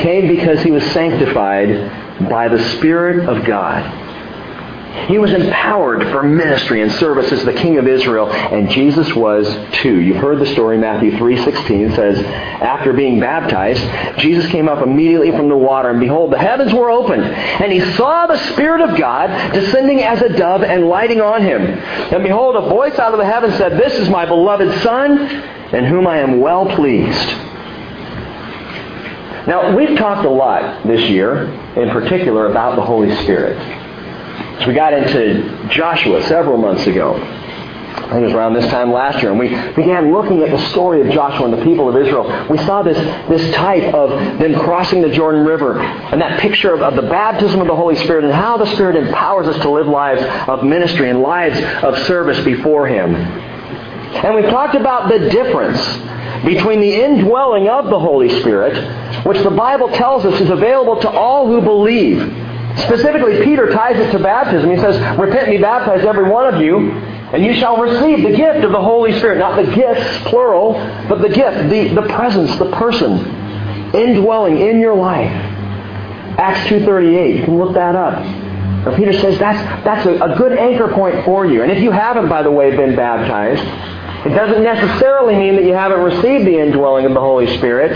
came 0.00 0.26
because 0.26 0.60
he 0.62 0.72
was 0.72 0.84
sanctified 0.90 2.04
by 2.20 2.48
the 2.48 2.62
Spirit 2.76 3.28
of 3.28 3.44
God. 3.44 4.04
He 5.08 5.18
was 5.18 5.30
empowered 5.30 6.02
for 6.10 6.22
ministry 6.22 6.82
and 6.82 6.90
service 6.92 7.30
as 7.30 7.44
the 7.44 7.52
King 7.52 7.78
of 7.78 7.86
Israel, 7.86 8.32
and 8.32 8.68
Jesus 8.70 9.14
was 9.14 9.46
too. 9.74 10.00
You've 10.00 10.16
heard 10.16 10.40
the 10.40 10.46
story, 10.46 10.78
Matthew 10.78 11.12
3.16 11.12 11.94
says, 11.94 12.18
After 12.18 12.92
being 12.92 13.20
baptized, 13.20 14.18
Jesus 14.18 14.50
came 14.50 14.68
up 14.68 14.84
immediately 14.84 15.30
from 15.30 15.48
the 15.48 15.56
water, 15.56 15.90
and 15.90 16.00
behold, 16.00 16.32
the 16.32 16.38
heavens 16.38 16.72
were 16.72 16.90
opened, 16.90 17.22
and 17.22 17.70
he 17.70 17.80
saw 17.92 18.26
the 18.26 18.38
Spirit 18.52 18.80
of 18.80 18.98
God 18.98 19.52
descending 19.52 20.02
as 20.02 20.22
a 20.22 20.30
dove 20.30 20.62
and 20.64 20.88
lighting 20.88 21.20
on 21.20 21.42
him. 21.42 21.60
And 21.60 22.24
behold, 22.24 22.56
a 22.56 22.62
voice 22.62 22.98
out 22.98 23.12
of 23.12 23.18
the 23.18 23.26
heavens 23.26 23.54
said, 23.58 23.72
This 23.78 23.92
is 23.94 24.08
my 24.08 24.24
beloved 24.26 24.82
Son, 24.82 25.18
in 25.72 25.84
whom 25.84 26.06
I 26.08 26.18
am 26.18 26.40
well 26.40 26.66
pleased. 26.74 27.28
Now, 29.46 29.76
we've 29.76 29.96
talked 29.96 30.24
a 30.24 30.30
lot 30.30 30.84
this 30.84 31.08
year, 31.08 31.46
in 31.76 31.90
particular, 31.90 32.46
about 32.50 32.76
the 32.76 32.82
Holy 32.82 33.14
Spirit. 33.22 33.56
So 34.60 34.68
we 34.68 34.74
got 34.74 34.92
into 34.92 35.68
Joshua 35.68 36.22
several 36.24 36.56
months 36.56 36.86
ago. 36.86 37.14
I 37.16 38.10
think 38.10 38.22
it 38.22 38.24
was 38.26 38.34
around 38.34 38.54
this 38.54 38.66
time 38.68 38.92
last 38.92 39.20
year, 39.20 39.30
and 39.32 39.38
we 39.38 39.48
began 39.48 40.12
looking 40.12 40.42
at 40.42 40.50
the 40.50 40.70
story 40.70 41.00
of 41.00 41.12
Joshua 41.12 41.46
and 41.46 41.58
the 41.58 41.64
people 41.64 41.88
of 41.88 41.96
Israel. 41.96 42.46
We 42.48 42.58
saw 42.58 42.82
this, 42.82 42.96
this 43.28 43.54
type 43.54 43.92
of 43.94 44.10
them 44.38 44.54
crossing 44.54 45.02
the 45.02 45.08
Jordan 45.08 45.44
River, 45.44 45.80
and 45.80 46.20
that 46.20 46.38
picture 46.38 46.72
of, 46.72 46.82
of 46.82 46.94
the 46.94 47.08
baptism 47.08 47.60
of 47.60 47.66
the 47.66 47.74
Holy 47.74 47.96
Spirit, 47.96 48.24
and 48.24 48.32
how 48.32 48.58
the 48.58 48.66
Spirit 48.74 48.96
empowers 48.96 49.48
us 49.48 49.60
to 49.62 49.70
live 49.70 49.88
lives 49.88 50.22
of 50.48 50.62
ministry 50.62 51.10
and 51.10 51.20
lives 51.20 51.58
of 51.82 51.98
service 52.06 52.42
before 52.44 52.86
Him. 52.86 53.14
And 53.14 54.34
we've 54.34 54.50
talked 54.50 54.76
about 54.76 55.10
the 55.10 55.18
difference 55.30 55.80
between 56.46 56.80
the 56.80 56.94
indwelling 56.94 57.68
of 57.68 57.86
the 57.86 57.98
Holy 57.98 58.28
Spirit, 58.40 59.26
which 59.26 59.42
the 59.42 59.50
Bible 59.50 59.88
tells 59.88 60.24
us 60.24 60.40
is 60.40 60.48
available 60.48 61.00
to 61.00 61.10
all 61.10 61.48
who 61.48 61.60
believe. 61.60 62.20
Specifically, 62.78 63.42
Peter 63.42 63.70
ties 63.70 63.96
it 63.98 64.12
to 64.12 64.18
baptism. 64.20 64.70
He 64.70 64.76
says, 64.76 64.96
Repent 65.18 65.48
and 65.48 65.56
be 65.56 65.62
baptized, 65.62 66.06
every 66.06 66.30
one 66.30 66.54
of 66.54 66.60
you, 66.60 66.92
and 67.32 67.44
you 67.44 67.54
shall 67.54 67.78
receive 67.78 68.22
the 68.22 68.36
gift 68.36 68.64
of 68.64 68.70
the 68.70 68.80
Holy 68.80 69.18
Spirit. 69.18 69.38
Not 69.38 69.56
the 69.56 69.74
gifts, 69.74 70.28
plural, 70.28 70.74
but 71.08 71.20
the 71.20 71.30
gift, 71.30 71.68
the, 71.68 72.00
the 72.00 72.08
presence, 72.14 72.56
the 72.58 72.70
person, 72.72 73.94
indwelling 73.94 74.58
in 74.60 74.78
your 74.78 74.94
life. 74.94 75.32
Acts 76.38 76.68
2.38, 76.68 77.38
you 77.38 77.44
can 77.44 77.58
look 77.58 77.74
that 77.74 77.96
up. 77.96 78.22
Where 78.86 78.94
Peter 78.94 79.12
says 79.14 79.36
that's, 79.38 79.84
that's 79.84 80.06
a, 80.06 80.22
a 80.22 80.36
good 80.36 80.52
anchor 80.52 80.88
point 80.92 81.24
for 81.24 81.44
you. 81.44 81.62
And 81.62 81.72
if 81.72 81.82
you 81.82 81.90
haven't, 81.90 82.28
by 82.28 82.42
the 82.42 82.52
way, 82.52 82.76
been 82.76 82.94
baptized, 82.94 83.62
it 84.26 84.34
doesn't 84.34 84.62
necessarily 84.64 85.36
mean 85.36 85.54
that 85.54 85.64
you 85.64 85.74
haven't 85.74 86.00
received 86.00 86.46
the 86.46 86.58
indwelling 86.58 87.06
of 87.06 87.14
the 87.14 87.20
Holy 87.20 87.46
Spirit, 87.58 87.92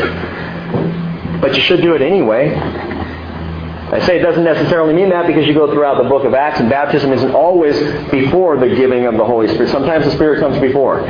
but 1.41 1.57
you 1.57 1.63
should 1.63 1.83
do 1.83 1.95
it 1.95 2.03
anyway. 2.03 2.55
I 2.55 3.99
say 4.07 4.21
it 4.21 4.23
doesn't 4.23 4.45
necessarily 4.45 4.95
mean 4.95 5.09
that 5.09 5.27
because 5.27 5.45
you 5.47 5.55
go 5.55 5.73
throughout 5.73 6.01
the 6.01 6.09
book 6.09 6.25
of 6.25 6.33
Acts 6.33 6.61
and 6.61 6.71
baptism 6.71 7.13
isn't 7.13 7.33
always 7.33 7.77
before 8.13 8.57
the 8.57 8.69
giving 8.69 9.07
of 9.07 9.17
the 9.17 9.25
Holy 9.25 9.49
Spirit. 9.49 9.71
Sometimes 9.71 10.05
the 10.05 10.13
Spirit 10.13 10.39
comes 10.39 10.61
before 10.61 11.03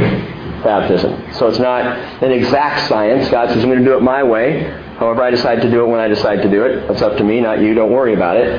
baptism. 0.62 1.34
So 1.34 1.48
it's 1.48 1.58
not 1.58 1.84
an 2.22 2.32
exact 2.32 2.88
science. 2.88 3.28
God 3.28 3.48
says, 3.50 3.62
I'm 3.62 3.68
going 3.68 3.80
to 3.80 3.84
do 3.84 3.96
it 3.98 4.02
my 4.02 4.22
way. 4.22 4.62
However, 4.96 5.22
I 5.22 5.30
decide 5.30 5.60
to 5.60 5.70
do 5.70 5.84
it 5.84 5.88
when 5.88 6.00
I 6.00 6.08
decide 6.08 6.40
to 6.42 6.50
do 6.50 6.64
it. 6.64 6.88
That's 6.88 7.02
up 7.02 7.18
to 7.18 7.24
me, 7.24 7.42
not 7.42 7.60
you. 7.60 7.74
Don't 7.74 7.92
worry 7.92 8.14
about 8.14 8.38
it. 8.38 8.58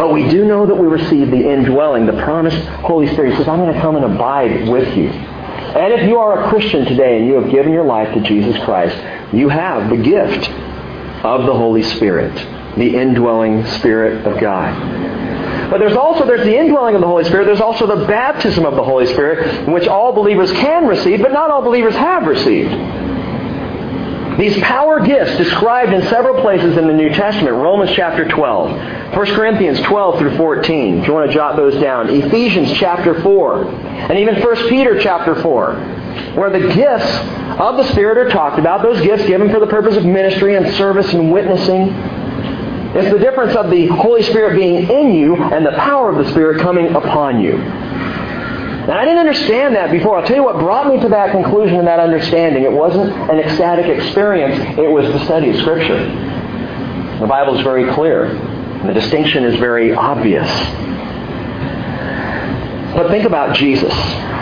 But 0.00 0.14
we 0.14 0.26
do 0.30 0.46
know 0.46 0.64
that 0.64 0.74
we 0.74 0.86
receive 0.86 1.30
the 1.30 1.46
indwelling, 1.46 2.06
the 2.06 2.14
promised 2.22 2.56
Holy 2.66 3.06
Spirit. 3.08 3.32
He 3.32 3.36
says, 3.36 3.48
I'm 3.48 3.58
going 3.58 3.74
to 3.74 3.80
come 3.82 3.96
and 3.96 4.04
abide 4.06 4.66
with 4.66 4.96
you. 4.96 5.10
And 5.10 5.92
if 5.92 6.08
you 6.08 6.16
are 6.16 6.42
a 6.42 6.48
Christian 6.48 6.86
today 6.86 7.18
and 7.18 7.26
you 7.26 7.34
have 7.34 7.50
given 7.50 7.70
your 7.70 7.84
life 7.84 8.14
to 8.14 8.22
Jesus 8.22 8.56
Christ, 8.64 8.96
you 9.34 9.50
have 9.50 9.90
the 9.90 9.98
gift 9.98 10.48
of 11.22 11.44
the 11.44 11.52
Holy 11.52 11.82
Spirit, 11.82 12.34
the 12.78 12.96
indwelling 12.96 13.66
Spirit 13.66 14.26
of 14.26 14.40
God. 14.40 15.70
But 15.70 15.80
there's 15.80 15.98
also 15.98 16.24
there's 16.24 16.46
the 16.46 16.58
indwelling 16.58 16.94
of 16.94 17.02
the 17.02 17.06
Holy 17.06 17.24
Spirit. 17.24 17.44
There's 17.44 17.60
also 17.60 17.86
the 17.86 18.06
baptism 18.06 18.64
of 18.64 18.76
the 18.76 18.82
Holy 18.82 19.04
Spirit, 19.04 19.68
which 19.68 19.86
all 19.86 20.14
believers 20.14 20.50
can 20.52 20.86
receive, 20.86 21.20
but 21.20 21.30
not 21.30 21.50
all 21.50 21.60
believers 21.60 21.94
have 21.94 22.26
received. 22.26 22.72
These 24.40 24.58
power 24.62 25.00
gifts 25.00 25.36
described 25.36 25.92
in 25.92 26.00
several 26.08 26.40
places 26.40 26.78
in 26.78 26.86
the 26.86 26.94
New 26.94 27.10
Testament. 27.10 27.56
Romans 27.56 27.90
chapter 27.94 28.26
12. 28.26 29.14
1 29.14 29.26
Corinthians 29.36 29.78
12 29.80 30.18
through 30.18 30.36
14. 30.38 31.00
If 31.00 31.06
you 31.06 31.12
want 31.12 31.30
to 31.30 31.34
jot 31.34 31.56
those 31.56 31.78
down. 31.78 32.08
Ephesians 32.08 32.72
chapter 32.72 33.20
4. 33.20 33.64
And 33.64 34.18
even 34.18 34.40
1 34.40 34.68
Peter 34.70 34.98
chapter 34.98 35.34
4. 35.42 35.74
Where 36.36 36.48
the 36.48 36.72
gifts 36.72 37.12
of 37.60 37.76
the 37.76 37.84
Spirit 37.92 38.16
are 38.16 38.30
talked 38.30 38.58
about. 38.58 38.82
Those 38.82 39.02
gifts 39.02 39.26
given 39.26 39.50
for 39.50 39.60
the 39.60 39.66
purpose 39.66 39.98
of 39.98 40.06
ministry 40.06 40.56
and 40.56 40.74
service 40.74 41.12
and 41.12 41.30
witnessing. 41.30 41.88
It's 42.96 43.12
the 43.12 43.18
difference 43.18 43.54
of 43.54 43.70
the 43.70 43.88
Holy 43.88 44.22
Spirit 44.22 44.56
being 44.56 44.88
in 44.88 45.12
you 45.12 45.36
and 45.36 45.66
the 45.66 45.72
power 45.72 46.08
of 46.08 46.16
the 46.16 46.30
Spirit 46.30 46.62
coming 46.62 46.94
upon 46.94 47.42
you. 47.42 47.58
And 48.90 48.98
I 48.98 49.04
didn't 49.04 49.20
understand 49.20 49.76
that 49.76 49.92
before. 49.92 50.18
I'll 50.18 50.26
tell 50.26 50.34
you 50.34 50.42
what 50.42 50.58
brought 50.58 50.88
me 50.92 51.00
to 51.00 51.08
that 51.10 51.30
conclusion 51.30 51.78
and 51.78 51.86
that 51.86 52.00
understanding. 52.00 52.64
It 52.64 52.72
wasn't 52.72 53.12
an 53.30 53.38
ecstatic 53.38 53.86
experience, 53.86 54.58
it 54.76 54.90
was 54.90 55.06
the 55.12 55.24
study 55.26 55.50
of 55.50 55.56
Scripture. 55.58 56.06
The 57.20 57.26
Bible 57.28 57.56
is 57.56 57.62
very 57.62 57.88
clear. 57.94 58.34
The 58.84 58.92
distinction 58.92 59.44
is 59.44 59.60
very 59.60 59.94
obvious. 59.94 60.48
But 62.96 63.10
think 63.10 63.26
about 63.26 63.54
Jesus. 63.54 63.94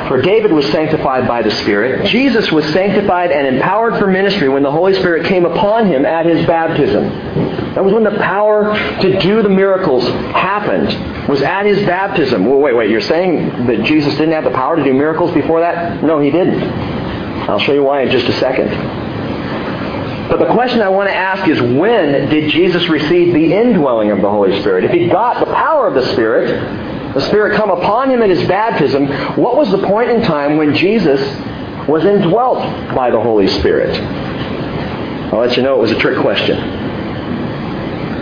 For 0.09 0.23
David 0.23 0.53
was 0.53 0.65
sanctified 0.73 1.29
by 1.29 1.43
the 1.43 1.51
Spirit. 1.51 2.07
Jesus 2.07 2.51
was 2.51 2.65
sanctified 2.73 3.31
and 3.31 3.55
empowered 3.55 3.99
for 3.99 4.07
ministry 4.07 4.49
when 4.49 4.63
the 4.63 4.71
Holy 4.71 4.95
Spirit 4.95 5.27
came 5.27 5.45
upon 5.45 5.89
him 5.89 6.07
at 6.07 6.25
his 6.25 6.47
baptism. 6.47 7.05
That 7.79 7.85
was 7.85 7.95
when 7.95 8.03
the 8.03 8.19
power 8.19 8.75
to 9.03 9.21
do 9.21 9.41
the 9.41 9.49
miracles 9.49 10.03
happened, 10.35 11.29
was 11.29 11.43
at 11.43 11.65
his 11.65 11.79
baptism. 11.87 12.45
Well, 12.45 12.59
wait, 12.59 12.75
wait, 12.75 12.91
you're 12.91 13.01
saying 13.01 13.69
that 13.69 13.85
Jesus 13.85 14.15
didn't 14.15 14.33
have 14.33 14.43
the 14.43 14.51
power 14.51 14.75
to 14.75 14.83
do 14.83 14.93
miracles 14.93 15.33
before 15.33 15.61
that? 15.61 16.03
No, 16.03 16.19
he 16.19 16.33
didn't. 16.33 16.61
I'll 17.49 17.61
show 17.61 17.73
you 17.73 17.85
why 17.85 18.03
in 18.03 18.11
just 18.11 18.27
a 18.27 18.33
second. 18.41 18.69
But 20.29 20.41
the 20.41 20.53
question 20.55 20.83
I 20.83 20.89
want 20.89 21.09
to 21.09 21.15
ask 21.15 21.49
is 21.49 21.63
when 21.63 22.29
did 22.29 22.51
Jesus 22.51 22.89
receive 22.89 23.33
the 23.33 23.55
indwelling 23.55 24.11
of 24.11 24.23
the 24.23 24.29
Holy 24.29 24.61
Spirit? 24.61 24.83
If 24.83 24.91
he 24.91 25.07
got 25.07 25.39
the 25.39 25.55
power 25.55 25.87
of 25.87 25.95
the 25.95 26.13
Spirit, 26.15 27.15
the 27.15 27.21
Spirit 27.29 27.55
come 27.55 27.71
upon 27.71 28.11
him 28.11 28.23
in 28.23 28.31
his 28.31 28.43
baptism, 28.49 29.07
what 29.37 29.57
was 29.57 29.71
the 29.71 29.87
point 29.87 30.11
in 30.11 30.23
time 30.23 30.57
when 30.57 30.75
Jesus 30.75 31.21
was 31.89 32.05
indwelt 32.05 32.59
by 32.97 33.13
the 33.13 33.21
Holy 33.21 33.47
Spirit? 33.47 33.95
I'll 35.33 35.39
let 35.39 35.57
you 35.57 35.63
know 35.63 35.77
it 35.77 35.81
was 35.81 35.93
a 35.93 35.99
trick 36.01 36.19
question. 36.19 36.78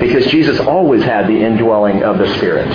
Because 0.01 0.27
Jesus 0.27 0.61
always 0.61 1.03
had 1.03 1.27
the 1.27 1.39
indwelling 1.39 2.03
of 2.03 2.19
the 2.19 2.33
Spirit. 2.37 2.69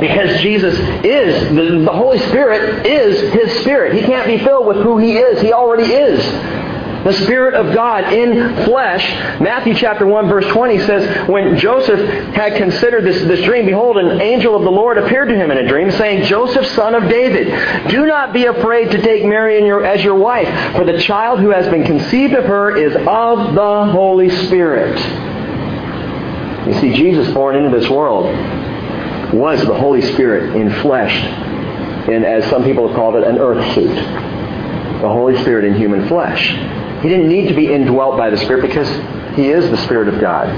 Because 0.00 0.40
Jesus 0.40 0.74
is, 1.04 1.54
the, 1.54 1.92
Holy 1.92 2.18
Spirit 2.18 2.86
is 2.86 3.32
His 3.32 3.60
Spirit. 3.60 3.94
He 3.94 4.02
can't 4.02 4.26
be 4.26 4.38
filled 4.38 4.66
with 4.66 4.78
who 4.78 4.98
He 4.98 5.16
is. 5.16 5.40
He 5.40 5.52
already 5.52 5.92
is 5.92 6.20
the 7.04 7.12
Spirit 7.24 7.54
of 7.54 7.74
God 7.74 8.12
in 8.12 8.64
flesh. 8.64 9.04
Matthew 9.40 9.74
chapter 9.74 10.06
1 10.06 10.28
verse 10.28 10.46
20 10.46 10.78
says, 10.80 11.28
when 11.28 11.58
Joseph 11.58 12.00
had 12.34 12.56
considered 12.56 13.04
this, 13.04 13.22
this 13.22 13.44
dream, 13.44 13.66
behold, 13.66 13.96
an 13.96 14.20
angel 14.20 14.54
of 14.54 14.62
the 14.62 14.70
Lord 14.70 14.98
appeared 14.98 15.28
to 15.28 15.34
him 15.34 15.50
in 15.50 15.58
a 15.58 15.66
dream, 15.66 15.90
saying, 15.90 16.24
Joseph, 16.26 16.66
son 16.68 16.94
of 16.94 17.08
David, 17.08 17.90
do 17.90 18.06
not 18.06 18.32
be 18.32 18.46
afraid 18.46 18.90
to 18.92 19.02
take 19.02 19.24
Mary 19.24 19.64
your, 19.64 19.84
as 19.84 20.02
your 20.02 20.14
wife, 20.14 20.48
for 20.76 20.84
the 20.84 21.00
child 21.00 21.40
who 21.40 21.50
has 21.50 21.68
been 21.68 21.84
conceived 21.84 22.34
of 22.34 22.44
her 22.44 22.76
is 22.76 22.94
of 22.94 23.54
the 23.54 23.92
Holy 23.92 24.30
Spirit. 24.46 25.31
You 26.66 26.74
see, 26.80 26.92
Jesus 26.94 27.32
born 27.34 27.56
into 27.56 27.76
this 27.76 27.88
world 27.90 28.26
was 29.34 29.64
the 29.64 29.74
Holy 29.74 30.02
Spirit 30.02 30.54
in 30.54 30.70
flesh, 30.82 31.12
and 32.08 32.24
as 32.24 32.48
some 32.50 32.64
people 32.64 32.86
have 32.88 32.96
called 32.96 33.16
it, 33.16 33.24
an 33.24 33.38
earth 33.38 33.74
suit. 33.74 33.94
The 33.94 35.08
Holy 35.08 35.36
Spirit 35.42 35.64
in 35.64 35.74
human 35.74 36.06
flesh. 36.06 36.50
He 37.02 37.08
didn't 37.08 37.28
need 37.28 37.48
to 37.48 37.54
be 37.54 37.72
indwelt 37.72 38.16
by 38.16 38.30
the 38.30 38.36
Spirit 38.36 38.62
because 38.62 38.88
He 39.34 39.48
is 39.48 39.68
the 39.70 39.76
Spirit 39.78 40.08
of 40.08 40.20
God. 40.20 40.48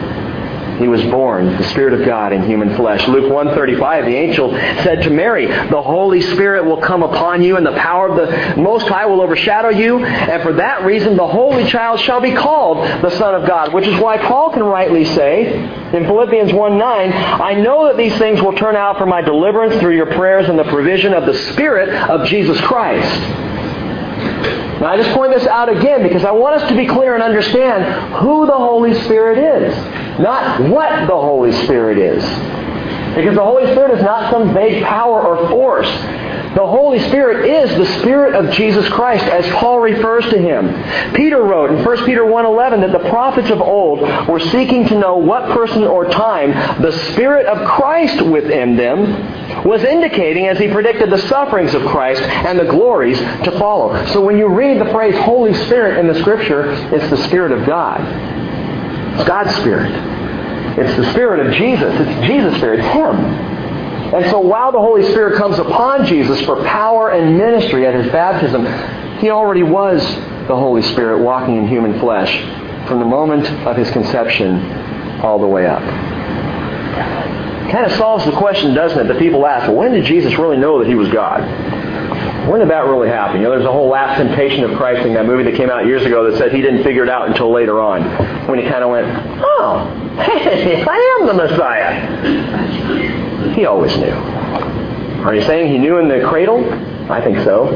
He 0.78 0.88
was 0.88 1.02
born, 1.04 1.46
the 1.56 1.68
Spirit 1.70 1.94
of 1.94 2.04
God 2.04 2.32
in 2.32 2.42
human 2.42 2.74
flesh. 2.76 3.06
Luke 3.06 3.30
135, 3.30 4.04
the 4.06 4.16
angel 4.16 4.50
said 4.82 5.02
to 5.02 5.10
Mary, 5.10 5.46
The 5.46 5.80
Holy 5.80 6.20
Spirit 6.20 6.64
will 6.64 6.80
come 6.80 7.02
upon 7.02 7.42
you, 7.42 7.56
and 7.56 7.64
the 7.64 7.72
power 7.72 8.08
of 8.08 8.16
the 8.16 8.60
Most 8.60 8.88
High 8.88 9.06
will 9.06 9.20
overshadow 9.20 9.68
you, 9.68 10.04
and 10.04 10.42
for 10.42 10.54
that 10.54 10.84
reason 10.84 11.16
the 11.16 11.26
Holy 11.26 11.64
Child 11.70 12.00
shall 12.00 12.20
be 12.20 12.32
called 12.32 12.78
the 13.02 13.10
Son 13.10 13.34
of 13.34 13.46
God. 13.46 13.72
Which 13.72 13.86
is 13.86 14.00
why 14.00 14.18
Paul 14.18 14.50
can 14.50 14.64
rightly 14.64 15.04
say 15.04 15.54
in 15.54 16.04
Philippians 16.04 16.52
1 16.52 16.78
9, 16.78 17.12
I 17.12 17.54
know 17.54 17.86
that 17.86 17.96
these 17.96 18.16
things 18.18 18.42
will 18.42 18.54
turn 18.54 18.74
out 18.74 18.98
for 18.98 19.06
my 19.06 19.20
deliverance 19.20 19.80
through 19.80 19.94
your 19.94 20.12
prayers 20.14 20.48
and 20.48 20.58
the 20.58 20.64
provision 20.64 21.14
of 21.14 21.26
the 21.26 21.34
Spirit 21.52 21.88
of 21.88 22.26
Jesus 22.26 22.60
Christ. 22.62 23.20
Now, 24.80 24.88
I 24.88 24.96
just 24.96 25.14
point 25.14 25.32
this 25.32 25.46
out 25.46 25.68
again 25.68 26.02
because 26.02 26.24
I 26.24 26.32
want 26.32 26.60
us 26.60 26.68
to 26.68 26.76
be 26.76 26.86
clear 26.86 27.14
and 27.14 27.22
understand 27.22 28.16
who 28.16 28.44
the 28.44 28.56
Holy 28.56 28.92
Spirit 29.04 29.38
is, 29.38 29.74
not 30.18 30.60
what 30.68 31.06
the 31.06 31.14
Holy 31.14 31.52
Spirit 31.64 31.98
is. 31.98 32.24
Because 33.14 33.36
the 33.36 33.44
Holy 33.44 33.70
Spirit 33.72 33.96
is 33.98 34.02
not 34.02 34.32
some 34.32 34.52
vague 34.52 34.82
power 34.82 35.22
or 35.22 35.48
force. 35.48 35.88
The 36.54 36.66
Holy 36.66 37.00
Spirit 37.00 37.48
is 37.48 37.76
the 37.76 38.00
Spirit 38.00 38.34
of 38.34 38.52
Jesus 38.52 38.88
Christ 38.88 39.24
as 39.24 39.44
Paul 39.56 39.80
refers 39.80 40.24
to 40.30 40.38
him. 40.38 41.12
Peter 41.14 41.42
wrote 41.42 41.70
in 41.70 41.84
1 41.84 42.04
Peter 42.04 42.22
1.11 42.22 42.80
that 42.80 42.92
the 42.92 43.08
prophets 43.10 43.50
of 43.50 43.60
old 43.60 44.00
were 44.28 44.38
seeking 44.38 44.86
to 44.86 44.98
know 44.98 45.16
what 45.16 45.50
person 45.50 45.82
or 45.82 46.08
time 46.08 46.52
the 46.80 46.92
Spirit 47.12 47.46
of 47.46 47.66
Christ 47.68 48.24
within 48.24 48.76
them 48.76 49.64
was 49.64 49.82
indicating 49.82 50.46
as 50.46 50.58
he 50.58 50.68
predicted 50.68 51.10
the 51.10 51.18
sufferings 51.28 51.74
of 51.74 51.82
Christ 51.86 52.22
and 52.22 52.58
the 52.58 52.64
glories 52.64 53.18
to 53.18 53.56
follow. 53.58 54.06
So 54.06 54.24
when 54.24 54.38
you 54.38 54.46
read 54.48 54.80
the 54.80 54.90
phrase 54.92 55.16
Holy 55.24 55.54
Spirit 55.54 55.98
in 55.98 56.06
the 56.06 56.18
Scripture, 56.20 56.70
it's 56.94 57.10
the 57.10 57.28
Spirit 57.28 57.50
of 57.52 57.66
God. 57.66 58.00
It's 59.14 59.24
God's 59.24 59.54
Spirit. 59.56 59.92
It's 60.78 60.96
the 60.96 61.10
Spirit 61.12 61.46
of 61.46 61.54
Jesus. 61.54 61.92
It's 61.98 62.26
Jesus' 62.26 62.56
Spirit. 62.56 62.80
It's 62.80 62.88
Him. 62.88 63.14
And 64.14 64.30
so 64.30 64.38
while 64.38 64.70
the 64.70 64.78
Holy 64.78 65.02
Spirit 65.10 65.36
comes 65.36 65.58
upon 65.58 66.06
Jesus 66.06 66.40
for 66.42 66.62
power 66.64 67.10
and 67.10 67.36
ministry 67.36 67.86
at 67.86 67.94
his 67.94 68.12
baptism, 68.12 68.64
he 69.18 69.30
already 69.30 69.62
was 69.62 70.02
the 70.46 70.54
Holy 70.54 70.82
Spirit 70.82 71.20
walking 71.22 71.56
in 71.56 71.66
human 71.66 71.98
flesh 71.98 72.30
from 72.86 73.00
the 73.00 73.04
moment 73.04 73.48
of 73.66 73.76
his 73.76 73.90
conception 73.90 75.20
all 75.20 75.38
the 75.38 75.46
way 75.46 75.66
up. 75.66 75.82
Kind 77.72 77.86
of 77.86 77.92
solves 77.92 78.24
the 78.24 78.32
question, 78.32 78.74
doesn't 78.74 78.98
it, 78.98 79.08
that 79.12 79.18
people 79.18 79.46
ask, 79.46 79.66
well, 79.66 79.78
when 79.78 79.92
did 79.92 80.04
Jesus 80.04 80.38
really 80.38 80.58
know 80.58 80.78
that 80.78 80.86
he 80.86 80.94
was 80.94 81.08
God? 81.08 81.40
When 82.48 82.60
did 82.60 82.68
that 82.70 82.84
really 82.84 83.08
happen? 83.08 83.38
You 83.38 83.44
know, 83.44 83.50
there's 83.50 83.64
a 83.64 83.72
whole 83.72 83.88
last 83.88 84.18
temptation 84.18 84.64
of 84.64 84.76
Christ 84.76 85.06
in 85.06 85.14
that 85.14 85.24
movie 85.26 85.44
that 85.44 85.56
came 85.56 85.70
out 85.70 85.86
years 85.86 86.04
ago 86.04 86.30
that 86.30 86.36
said 86.38 86.52
he 86.52 86.60
didn't 86.60 86.84
figure 86.84 87.02
it 87.02 87.08
out 87.08 87.28
until 87.28 87.50
later 87.52 87.80
on. 87.80 88.02
When 88.46 88.58
he 88.58 88.68
kind 88.68 88.84
of 88.84 88.90
went, 88.90 89.06
oh, 89.42 89.88
I 90.18 91.18
am 91.20 91.26
the 91.26 91.34
Messiah. 91.34 91.94
He 93.54 93.64
always 93.66 93.96
knew. 93.96 94.12
Are 95.24 95.34
you 95.34 95.42
saying 95.42 95.72
he 95.72 95.78
knew 95.78 95.98
in 95.98 96.08
the 96.08 96.20
cradle? 96.28 96.62
I 97.10 97.22
think 97.22 97.38
so. 97.44 97.68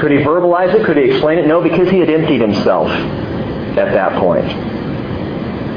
Could 0.00 0.10
he 0.10 0.18
verbalize 0.18 0.74
it? 0.74 0.84
Could 0.86 0.96
he 0.96 1.04
explain 1.04 1.38
it? 1.38 1.46
No, 1.46 1.62
because 1.62 1.90
he 1.90 1.98
had 2.00 2.08
emptied 2.08 2.40
himself 2.40 2.88
at 2.88 3.92
that 3.92 4.18
point. 4.18 4.46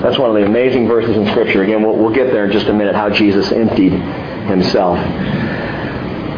That's 0.01 0.17
one 0.17 0.29
of 0.29 0.35
the 0.35 0.45
amazing 0.45 0.87
verses 0.87 1.17
in 1.17 1.27
Scripture. 1.27 1.63
Again, 1.63 1.83
we'll, 1.83 1.95
we'll 1.95 2.13
get 2.13 2.31
there 2.31 2.45
in 2.45 2.51
just 2.51 2.67
a 2.67 2.73
minute, 2.73 2.95
how 2.95 3.09
Jesus 3.09 3.51
emptied 3.51 3.93
himself. 4.47 4.97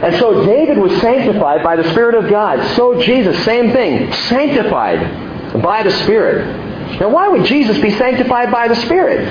And 0.01 0.15
so 0.17 0.45
David 0.45 0.77
was 0.77 0.91
sanctified 1.01 1.63
by 1.63 1.75
the 1.75 1.89
Spirit 1.91 2.15
of 2.15 2.29
God. 2.29 2.75
So 2.75 3.01
Jesus, 3.01 3.43
same 3.43 3.71
thing, 3.71 4.11
sanctified 4.13 5.61
by 5.61 5.83
the 5.83 5.91
Spirit. 6.03 6.99
Now, 6.99 7.09
why 7.09 7.27
would 7.27 7.45
Jesus 7.45 7.77
be 7.79 7.91
sanctified 7.91 8.51
by 8.51 8.67
the 8.67 8.75
Spirit? 8.75 9.27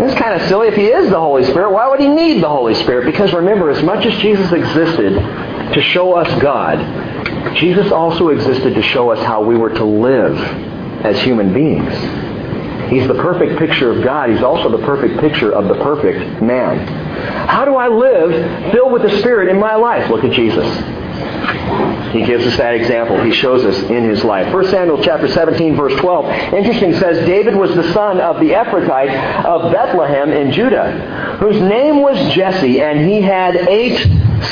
It's 0.00 0.18
kind 0.20 0.40
of 0.40 0.46
silly. 0.48 0.68
If 0.68 0.74
he 0.74 0.86
is 0.86 1.10
the 1.10 1.18
Holy 1.18 1.44
Spirit, 1.44 1.72
why 1.72 1.88
would 1.88 1.98
he 1.98 2.08
need 2.08 2.42
the 2.42 2.48
Holy 2.48 2.74
Spirit? 2.74 3.06
Because 3.06 3.32
remember, 3.32 3.68
as 3.70 3.82
much 3.82 4.06
as 4.06 4.16
Jesus 4.20 4.52
existed 4.52 5.14
to 5.14 5.82
show 5.82 6.14
us 6.14 6.40
God, 6.40 7.56
Jesus 7.56 7.90
also 7.90 8.28
existed 8.28 8.74
to 8.74 8.82
show 8.82 9.10
us 9.10 9.18
how 9.24 9.42
we 9.42 9.56
were 9.56 9.70
to 9.70 9.84
live 9.84 10.38
as 11.04 11.20
human 11.22 11.52
beings. 11.52 11.92
He's 12.88 13.06
the 13.06 13.14
perfect 13.14 13.58
picture 13.58 13.90
of 13.90 14.02
God. 14.02 14.30
He's 14.30 14.42
also 14.42 14.70
the 14.70 14.84
perfect 14.84 15.20
picture 15.20 15.52
of 15.52 15.68
the 15.68 15.74
perfect 15.74 16.42
man. 16.42 16.86
How 17.48 17.64
do 17.64 17.76
I 17.76 17.88
live 17.88 18.72
filled 18.72 18.92
with 18.92 19.02
the 19.02 19.18
Spirit 19.18 19.48
in 19.48 19.58
my 19.58 19.74
life? 19.74 20.10
Look 20.10 20.24
at 20.24 20.32
Jesus. 20.32 20.66
He 22.12 22.24
gives 22.24 22.46
us 22.46 22.56
that 22.56 22.74
example. 22.74 23.22
He 23.22 23.32
shows 23.32 23.64
us 23.64 23.78
in 23.90 24.08
his 24.08 24.24
life. 24.24 24.52
1 24.52 24.64
Samuel 24.68 25.02
chapter 25.02 25.28
17, 25.28 25.76
verse 25.76 25.94
12. 26.00 26.54
Interesting 26.54 26.94
says, 26.94 27.26
David 27.26 27.54
was 27.54 27.74
the 27.74 27.92
son 27.92 28.20
of 28.20 28.36
the 28.40 28.50
Ephrathite 28.50 29.44
of 29.44 29.70
Bethlehem 29.72 30.30
in 30.30 30.52
Judah, 30.52 31.36
whose 31.38 31.60
name 31.60 32.00
was 32.00 32.16
Jesse, 32.34 32.80
and 32.80 33.08
he 33.08 33.20
had 33.20 33.56
eight 33.56 33.98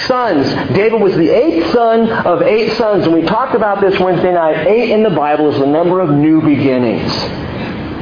sons. 0.07 0.46
David 0.75 1.01
was 1.01 1.16
the 1.16 1.31
eighth 1.31 1.72
son 1.72 2.11
of 2.11 2.42
eight 2.42 2.77
sons. 2.77 3.07
And 3.07 3.14
we 3.14 3.22
talked 3.22 3.55
about 3.55 3.81
this 3.81 3.99
Wednesday 3.99 4.33
night. 4.33 4.66
Eight 4.66 4.90
in 4.90 5.03
the 5.03 5.11
Bible 5.11 5.51
is 5.53 5.59
the 5.59 5.66
number 5.66 6.01
of 6.01 6.11
new 6.11 6.42
beginnings. 6.42 7.11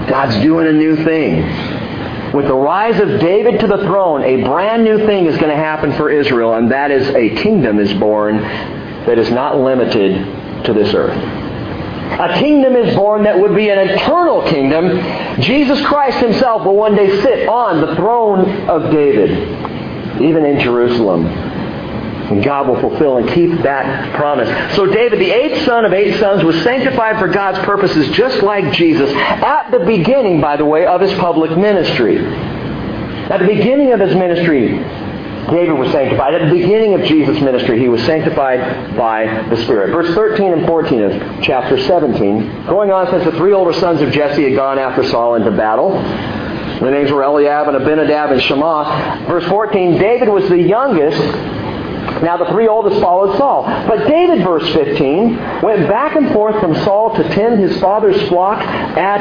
God's 0.08 0.36
doing 0.42 0.66
a 0.66 0.72
new 0.72 0.96
thing 1.04 1.42
with 2.34 2.46
the 2.46 2.54
rise 2.54 2.98
of 2.98 3.20
David 3.20 3.60
to 3.60 3.68
the 3.68 3.78
throne, 3.78 4.22
a 4.24 4.42
brand 4.42 4.82
new 4.82 5.06
thing 5.06 5.26
is 5.26 5.36
going 5.38 5.50
to 5.50 5.56
happen 5.56 5.92
for 5.92 6.10
Israel, 6.10 6.54
and 6.54 6.70
that 6.72 6.90
is 6.90 7.06
a 7.10 7.30
kingdom 7.42 7.78
is 7.78 7.92
born 7.94 8.38
that 8.38 9.18
is 9.18 9.30
not 9.30 9.56
limited 9.56 10.64
to 10.64 10.72
this 10.72 10.92
earth. 10.94 11.16
A 12.18 12.34
kingdom 12.40 12.74
is 12.74 12.94
born 12.96 13.22
that 13.22 13.38
would 13.38 13.54
be 13.54 13.70
an 13.70 13.78
eternal 13.78 14.42
kingdom. 14.48 15.40
Jesus 15.40 15.80
Christ 15.86 16.18
himself 16.18 16.64
will 16.64 16.74
one 16.74 16.96
day 16.96 17.20
sit 17.22 17.48
on 17.48 17.80
the 17.80 17.94
throne 17.94 18.68
of 18.68 18.90
David, 18.90 19.30
even 20.20 20.44
in 20.44 20.60
Jerusalem. 20.60 21.26
And 22.30 22.42
God 22.42 22.68
will 22.68 22.80
fulfill 22.80 23.18
and 23.18 23.28
keep 23.30 23.50
that 23.62 24.14
promise. 24.16 24.48
So 24.76 24.86
David, 24.86 25.18
the 25.20 25.30
eighth 25.30 25.64
son 25.66 25.84
of 25.84 25.92
eight 25.92 26.18
sons, 26.18 26.42
was 26.42 26.60
sanctified 26.62 27.18
for 27.18 27.28
God's 27.28 27.58
purposes 27.66 28.08
just 28.16 28.42
like 28.42 28.72
Jesus 28.72 29.10
at 29.10 29.70
the 29.70 29.80
beginning, 29.80 30.40
by 30.40 30.56
the 30.56 30.64
way, 30.64 30.86
of 30.86 31.00
his 31.00 31.12
public 31.18 31.56
ministry. 31.56 32.18
At 32.24 33.40
the 33.40 33.46
beginning 33.46 33.92
of 33.92 34.00
his 34.00 34.14
ministry, 34.14 34.68
David 35.50 35.72
was 35.72 35.92
sanctified. 35.92 36.34
At 36.34 36.48
the 36.48 36.58
beginning 36.58 36.94
of 36.94 37.02
Jesus' 37.04 37.40
ministry, 37.42 37.78
he 37.78 37.88
was 37.88 38.02
sanctified 38.04 38.96
by 38.96 39.46
the 39.50 39.56
Spirit. 39.64 39.90
Verse 39.90 40.14
13 40.14 40.52
and 40.52 40.66
14 40.66 41.02
of 41.02 41.42
chapter 41.42 41.78
17. 41.78 42.66
Going 42.66 42.90
on 42.90 43.10
since 43.10 43.24
the 43.24 43.32
three 43.32 43.52
older 43.52 43.72
sons 43.78 44.00
of 44.00 44.10
Jesse 44.12 44.44
had 44.44 44.54
gone 44.54 44.78
after 44.78 45.04
Saul 45.04 45.34
into 45.34 45.50
battle. 45.50 45.92
The 46.80 46.90
names 46.90 47.12
were 47.12 47.22
Eliab 47.22 47.68
and 47.68 47.76
Abinadab 47.76 48.32
and 48.32 48.42
Shammah. 48.42 49.26
Verse 49.28 49.44
14, 49.44 49.98
David 49.98 50.28
was 50.28 50.48
the 50.48 50.58
youngest 50.58 51.20
now 52.24 52.36
the 52.38 52.50
three 52.50 52.66
oldest 52.66 53.00
followed 53.00 53.36
Saul. 53.36 53.64
But 53.64 54.08
David, 54.08 54.42
verse 54.44 54.66
15, 54.72 55.62
went 55.62 55.88
back 55.88 56.16
and 56.16 56.32
forth 56.32 56.58
from 56.60 56.74
Saul 56.76 57.14
to 57.16 57.22
tend 57.34 57.60
his 57.60 57.78
father's 57.80 58.20
flock 58.28 58.60
at 58.62 59.20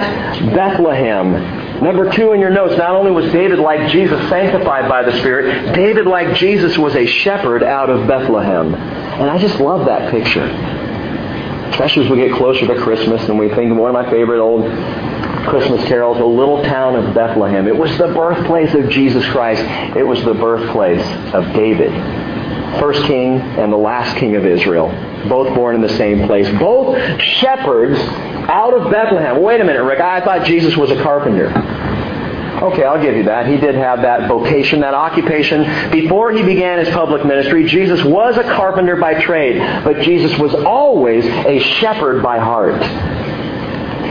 Bethlehem. 0.55 1.81
Number 1.83 2.11
two 2.13 2.31
in 2.31 2.39
your 2.39 2.49
notes, 2.49 2.77
not 2.77 2.95
only 2.95 3.11
was 3.11 3.31
David 3.33 3.59
like 3.59 3.91
Jesus 3.91 4.17
sanctified 4.29 4.87
by 4.87 5.03
the 5.03 5.17
Spirit, 5.19 5.75
David 5.75 6.05
like 6.05 6.37
Jesus 6.37 6.77
was 6.77 6.95
a 6.95 7.05
shepherd 7.05 7.61
out 7.61 7.89
of 7.89 8.07
Bethlehem. 8.07 8.73
And 8.73 9.29
I 9.29 9.37
just 9.37 9.59
love 9.59 9.85
that 9.87 10.09
picture. 10.09 10.45
Especially 11.71 12.05
as 12.05 12.11
we 12.11 12.17
get 12.17 12.37
closer 12.37 12.67
to 12.67 12.75
Christmas 12.81 13.27
and 13.27 13.37
we 13.37 13.49
think 13.49 13.71
of 13.71 13.77
one 13.77 13.93
of 13.93 14.05
my 14.05 14.09
favorite 14.09 14.39
old 14.39 14.63
Christmas 15.47 15.83
carols, 15.89 16.17
the 16.19 16.25
little 16.25 16.63
town 16.63 16.95
of 16.95 17.13
Bethlehem. 17.13 17.67
It 17.67 17.75
was 17.75 17.91
the 17.97 18.07
birthplace 18.07 18.73
of 18.75 18.89
Jesus 18.89 19.25
Christ. 19.31 19.61
It 19.97 20.03
was 20.03 20.23
the 20.23 20.35
birthplace 20.35 21.05
of 21.33 21.51
David 21.53 21.91
first 22.79 23.03
king 23.05 23.39
and 23.39 23.71
the 23.71 23.77
last 23.77 24.17
king 24.17 24.35
of 24.35 24.45
Israel, 24.45 24.89
both 25.27 25.53
born 25.55 25.75
in 25.75 25.81
the 25.81 25.95
same 25.97 26.27
place, 26.27 26.49
both 26.59 26.97
shepherds 27.21 27.99
out 28.49 28.73
of 28.73 28.91
Bethlehem. 28.91 29.41
Wait 29.41 29.61
a 29.61 29.63
minute, 29.63 29.83
Rick. 29.83 29.99
I 29.99 30.21
thought 30.21 30.45
Jesus 30.45 30.75
was 30.75 30.91
a 30.91 31.01
carpenter. 31.01 31.47
Okay, 32.63 32.83
I'll 32.83 33.01
give 33.01 33.15
you 33.15 33.23
that. 33.23 33.47
He 33.47 33.57
did 33.57 33.75
have 33.75 34.03
that 34.03 34.29
vocation, 34.29 34.81
that 34.81 34.93
occupation. 34.93 35.91
Before 35.91 36.31
he 36.31 36.43
began 36.43 36.79
his 36.79 36.89
public 36.93 37.25
ministry, 37.25 37.65
Jesus 37.67 38.03
was 38.03 38.37
a 38.37 38.43
carpenter 38.43 38.95
by 38.95 39.19
trade, 39.21 39.57
but 39.83 40.01
Jesus 40.01 40.37
was 40.37 40.53
always 40.53 41.25
a 41.25 41.59
shepherd 41.59 42.21
by 42.21 42.39
heart. 42.39 42.81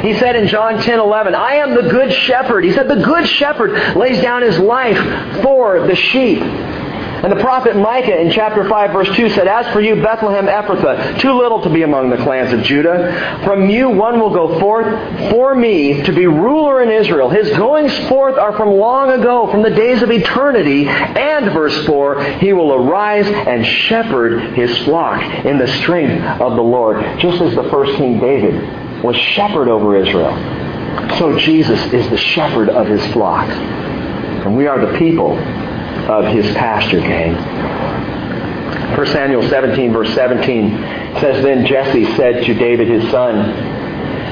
He 0.02 0.18
said 0.18 0.34
in 0.34 0.48
John 0.48 0.82
10, 0.82 0.98
11, 0.98 1.34
I 1.34 1.54
am 1.56 1.74
the 1.74 1.88
good 1.88 2.12
shepherd. 2.12 2.64
He 2.64 2.72
said 2.72 2.88
the 2.88 2.96
good 2.96 3.28
shepherd 3.28 3.96
lays 3.96 4.20
down 4.20 4.42
his 4.42 4.58
life 4.58 4.98
for 5.42 5.86
the 5.86 5.94
sheep. 5.94 6.40
And 7.22 7.30
the 7.30 7.36
prophet 7.36 7.76
Micah 7.76 8.20
in 8.20 8.32
chapter 8.32 8.68
5 8.68 8.90
verse 8.90 9.16
2 9.16 9.30
said, 9.30 9.46
As 9.46 9.72
for 9.72 9.80
you, 9.80 10.02
Bethlehem 10.02 10.46
Ephrathah, 10.46 11.20
too 11.20 11.32
little 11.38 11.62
to 11.62 11.70
be 11.70 11.82
among 11.82 12.10
the 12.10 12.16
clans 12.16 12.52
of 12.52 12.64
Judah. 12.64 13.40
From 13.44 13.70
you 13.70 13.90
one 13.90 14.18
will 14.18 14.34
go 14.34 14.58
forth 14.58 15.30
for 15.30 15.54
me 15.54 16.02
to 16.02 16.12
be 16.12 16.26
ruler 16.26 16.82
in 16.82 16.90
Israel. 16.90 17.30
His 17.30 17.48
goings 17.50 17.96
forth 18.08 18.36
are 18.36 18.56
from 18.56 18.70
long 18.70 19.12
ago, 19.12 19.48
from 19.52 19.62
the 19.62 19.70
days 19.70 20.02
of 20.02 20.10
eternity. 20.10 20.88
And 20.88 21.52
verse 21.52 21.86
4, 21.86 22.24
he 22.40 22.52
will 22.52 22.74
arise 22.74 23.28
and 23.28 23.64
shepherd 23.64 24.54
his 24.54 24.76
flock 24.78 25.22
in 25.44 25.58
the 25.58 25.68
strength 25.78 26.24
of 26.40 26.56
the 26.56 26.62
Lord. 26.62 27.20
Just 27.20 27.40
as 27.40 27.54
the 27.54 27.70
first 27.70 27.96
King 27.98 28.18
David 28.18 29.04
was 29.04 29.14
shepherd 29.14 29.68
over 29.68 29.96
Israel. 29.96 30.36
So 31.18 31.38
Jesus 31.38 31.80
is 31.92 32.10
the 32.10 32.18
shepherd 32.18 32.68
of 32.68 32.88
his 32.88 33.04
flock. 33.12 33.48
And 33.48 34.56
we 34.56 34.66
are 34.66 34.84
the 34.84 34.98
people 34.98 35.38
of 36.08 36.26
his 36.34 36.46
pasture 36.54 37.00
gang. 37.00 37.34
1 38.96 39.06
Samuel 39.06 39.48
17, 39.48 39.92
verse 39.92 40.12
17 40.14 40.70
says, 41.20 41.42
Then 41.42 41.66
Jesse 41.66 42.04
said 42.16 42.44
to 42.44 42.54
David 42.54 42.88
his 42.88 43.10
son, 43.10 43.80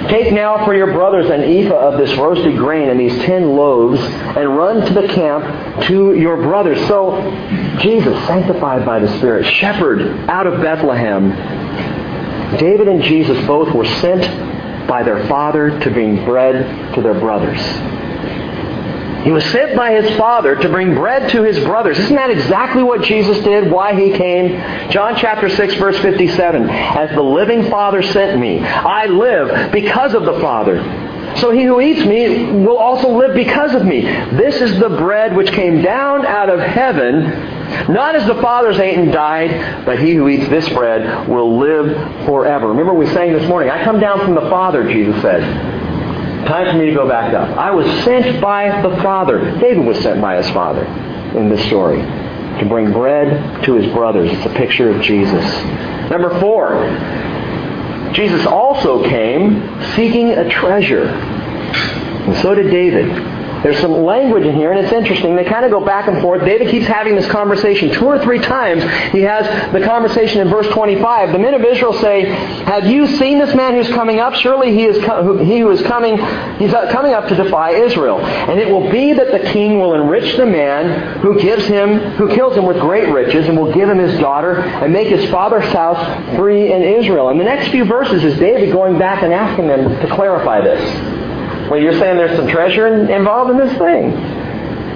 Take 0.08 0.32
now 0.32 0.64
for 0.64 0.74
your 0.74 0.92
brothers 0.92 1.30
an 1.30 1.42
ephah 1.42 1.92
of 1.92 1.98
this 1.98 2.16
roasted 2.18 2.56
grain 2.56 2.88
and 2.88 2.98
these 2.98 3.16
ten 3.22 3.50
loaves, 3.54 4.00
and 4.00 4.56
run 4.56 4.84
to 4.86 4.94
the 4.94 5.06
camp 5.08 5.86
to 5.86 6.14
your 6.14 6.36
brothers. 6.36 6.78
So 6.88 7.20
Jesus, 7.80 8.16
sanctified 8.26 8.84
by 8.84 8.98
the 8.98 9.16
Spirit, 9.18 9.46
shepherd 9.54 10.28
out 10.28 10.46
of 10.46 10.60
Bethlehem, 10.60 11.30
David 12.58 12.88
and 12.88 13.02
Jesus 13.02 13.46
both 13.46 13.72
were 13.74 13.84
sent 13.84 14.22
by 14.88 15.02
their 15.02 15.26
father 15.28 15.78
to 15.78 15.90
bring 15.90 16.24
bread 16.24 16.94
to 16.94 17.02
their 17.02 17.18
brothers. 17.18 17.60
He 19.22 19.30
was 19.30 19.44
sent 19.46 19.76
by 19.76 19.92
his 19.92 20.16
Father 20.16 20.56
to 20.56 20.68
bring 20.68 20.94
bread 20.94 21.30
to 21.30 21.42
his 21.42 21.58
brothers. 21.60 21.98
Isn't 21.98 22.16
that 22.16 22.30
exactly 22.30 22.82
what 22.82 23.02
Jesus 23.02 23.38
did? 23.44 23.70
Why 23.70 23.94
he 23.94 24.16
came? 24.16 24.90
John 24.90 25.14
chapter 25.16 25.48
6 25.48 25.74
verse 25.74 25.98
57. 25.98 26.70
As 26.70 27.10
the 27.10 27.22
living 27.22 27.68
Father 27.70 28.02
sent 28.02 28.40
me, 28.40 28.60
I 28.60 29.06
live 29.06 29.72
because 29.72 30.14
of 30.14 30.24
the 30.24 30.40
Father. 30.40 30.80
So 31.36 31.50
he 31.52 31.64
who 31.64 31.80
eats 31.80 32.04
me 32.04 32.50
will 32.64 32.78
also 32.78 33.08
live 33.08 33.34
because 33.34 33.74
of 33.74 33.84
me. 33.84 34.00
This 34.00 34.60
is 34.60 34.78
the 34.80 34.88
bread 34.88 35.36
which 35.36 35.52
came 35.52 35.82
down 35.82 36.26
out 36.26 36.48
of 36.48 36.58
heaven, 36.58 37.22
not 37.92 38.16
as 38.16 38.26
the 38.26 38.40
fathers 38.42 38.78
ate 38.78 38.98
and 38.98 39.12
died, 39.12 39.84
but 39.84 40.00
he 40.00 40.14
who 40.14 40.28
eats 40.28 40.48
this 40.48 40.68
bread 40.70 41.28
will 41.28 41.58
live 41.58 42.26
forever. 42.26 42.68
Remember 42.68 42.94
we 42.94 43.06
sang 43.06 43.32
this 43.32 43.46
morning, 43.48 43.70
I 43.70 43.84
come 43.84 44.00
down 44.00 44.18
from 44.20 44.34
the 44.34 44.48
Father, 44.50 44.90
Jesus 44.90 45.20
said. 45.22 45.79
Time 46.46 46.72
for 46.72 46.78
me 46.78 46.86
to 46.86 46.94
go 46.94 47.08
back 47.08 47.34
up. 47.34 47.56
I 47.56 47.70
was 47.70 47.86
sent 48.04 48.40
by 48.40 48.82
the 48.82 48.96
Father. 49.02 49.58
David 49.60 49.84
was 49.84 49.98
sent 50.00 50.20
by 50.20 50.36
his 50.36 50.48
father 50.50 50.84
in 51.38 51.48
this 51.48 51.64
story 51.66 52.00
to 52.00 52.66
bring 52.68 52.92
bread 52.92 53.64
to 53.64 53.74
his 53.74 53.92
brothers. 53.92 54.30
It's 54.32 54.46
a 54.46 54.54
picture 54.54 54.90
of 54.90 55.02
Jesus. 55.02 55.44
Number 56.10 56.38
four, 56.40 56.72
Jesus 58.12 58.44
also 58.46 59.04
came 59.04 59.62
seeking 59.94 60.30
a 60.30 60.48
treasure. 60.48 61.06
And 61.06 62.36
so 62.38 62.54
did 62.54 62.70
David. 62.70 63.08
There's 63.62 63.78
some 63.80 63.92
language 63.92 64.44
in 64.44 64.54
here, 64.54 64.72
and 64.72 64.84
it's 64.84 64.92
interesting. 64.92 65.36
They 65.36 65.44
kind 65.44 65.64
of 65.64 65.70
go 65.70 65.84
back 65.84 66.08
and 66.08 66.20
forth. 66.22 66.44
David 66.44 66.68
keeps 66.68 66.86
having 66.86 67.14
this 67.14 67.26
conversation. 67.28 67.90
Two 67.90 68.06
or 68.06 68.18
three 68.18 68.38
times 68.38 68.82
he 69.12 69.20
has 69.22 69.72
the 69.72 69.80
conversation 69.80 70.40
in 70.40 70.48
verse 70.48 70.66
25. 70.68 71.32
The 71.32 71.38
men 71.38 71.54
of 71.54 71.62
Israel 71.62 71.92
say, 71.94 72.24
Have 72.24 72.86
you 72.86 73.06
seen 73.18 73.38
this 73.38 73.54
man 73.54 73.74
who's 73.74 73.88
coming 73.88 74.18
up? 74.18 74.34
Surely 74.34 74.72
he 74.72 74.84
is 74.84 74.96
he 74.96 75.60
who 75.60 75.70
is 75.70 75.82
coming, 75.82 76.16
he's 76.58 76.72
uh, 76.72 76.90
coming 76.90 77.12
up 77.12 77.28
to 77.28 77.34
defy 77.34 77.72
Israel. 77.72 78.18
And 78.20 78.58
it 78.58 78.68
will 78.68 78.90
be 78.90 79.12
that 79.12 79.30
the 79.30 79.50
king 79.52 79.78
will 79.78 79.94
enrich 79.94 80.36
the 80.36 80.46
man 80.46 81.20
who 81.20 81.40
gives 81.40 81.66
him, 81.66 81.98
who 82.12 82.34
kills 82.34 82.56
him 82.56 82.64
with 82.66 82.78
great 82.78 83.08
riches, 83.12 83.46
and 83.48 83.58
will 83.58 83.72
give 83.72 83.88
him 83.88 83.98
his 83.98 84.18
daughter, 84.18 84.60
and 84.60 84.92
make 84.92 85.08
his 85.08 85.28
father's 85.30 85.70
house 85.72 86.36
free 86.36 86.72
in 86.72 86.82
Israel. 86.82 87.28
And 87.28 87.38
the 87.38 87.44
next 87.44 87.70
few 87.70 87.84
verses 87.84 88.24
is 88.24 88.38
David 88.38 88.72
going 88.72 88.98
back 88.98 89.22
and 89.22 89.32
asking 89.32 89.66
them 89.66 89.88
to 90.00 90.14
clarify 90.14 90.60
this. 90.62 91.29
Well, 91.70 91.80
you're 91.80 91.98
saying 91.98 92.16
there's 92.16 92.36
some 92.36 92.48
treasure 92.48 92.88
involved 92.88 93.52
in 93.52 93.56
this 93.56 93.78
thing. 93.78 94.10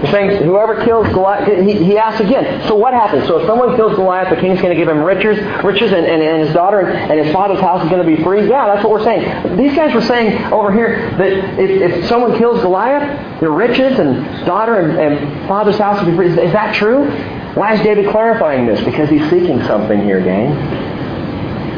You're 0.05 0.11
saying 0.11 0.45
whoever 0.45 0.85
kills 0.85 1.07
Goliath, 1.15 1.49
he, 1.65 1.83
he 1.83 1.97
asks 1.97 2.21
again, 2.21 2.69
so 2.69 2.75
what 2.75 2.93
happens? 2.93 3.27
So 3.27 3.39
if 3.39 3.47
someone 3.47 3.75
kills 3.77 3.95
Goliath, 3.95 4.29
the 4.29 4.41
king's 4.41 4.61
going 4.61 4.75
to 4.75 4.77
give 4.77 4.89
him 4.89 4.99
riches, 4.99 5.39
riches 5.65 5.93
and, 5.93 6.05
and, 6.05 6.21
and 6.21 6.45
his 6.45 6.53
daughter 6.53 6.81
and, 6.81 7.13
and 7.13 7.25
his 7.25 7.33
father's 7.33 7.61
house 7.61 7.83
is 7.85 7.89
going 7.89 8.05
to 8.05 8.17
be 8.17 8.23
free? 8.23 8.49
Yeah, 8.49 8.67
that's 8.67 8.85
what 8.85 8.91
we're 8.91 9.05
saying. 9.05 9.57
These 9.57 9.75
guys 9.75 9.95
were 9.95 10.03
saying 10.03 10.53
over 10.53 10.73
here 10.73 11.11
that 11.17 11.59
if, 11.59 12.03
if 12.03 12.09
someone 12.09 12.37
kills 12.37 12.61
Goliath, 12.61 13.41
their 13.41 13.53
riches 13.53 13.99
and 13.99 14.45
daughter 14.45 14.79
and, 14.81 14.99
and 14.99 15.49
father's 15.49 15.79
house 15.79 16.03
will 16.03 16.11
be 16.11 16.17
free. 16.17 16.29
Is, 16.33 16.39
is 16.39 16.53
that 16.53 16.75
true? 16.75 17.09
Why 17.55 17.75
is 17.75 17.81
David 17.83 18.11
clarifying 18.11 18.67
this? 18.67 18.85
Because 18.85 19.09
he's 19.09 19.23
seeking 19.31 19.63
something 19.63 20.03
here, 20.03 20.21
gang. 20.21 20.53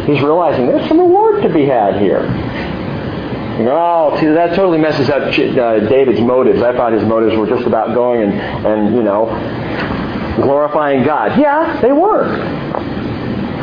He's 0.06 0.22
realizing 0.22 0.66
there's 0.66 0.88
some 0.88 0.98
reward 0.98 1.42
to 1.42 1.52
be 1.52 1.66
had 1.66 2.00
here. 2.00 2.22
Oh, 3.58 4.18
see, 4.20 4.26
that 4.26 4.54
totally 4.54 4.78
messes 4.78 5.08
up 5.08 5.22
uh, 5.22 5.88
David's 5.88 6.20
motives. 6.20 6.62
I 6.62 6.76
thought 6.76 6.92
his 6.92 7.04
motives 7.04 7.36
were 7.36 7.46
just 7.46 7.66
about 7.66 7.94
going 7.94 8.22
and, 8.22 8.66
and, 8.66 8.94
you 8.94 9.02
know, 9.02 9.26
glorifying 10.42 11.04
God. 11.04 11.38
Yeah, 11.40 11.80
they 11.80 11.92
were. 11.92 12.26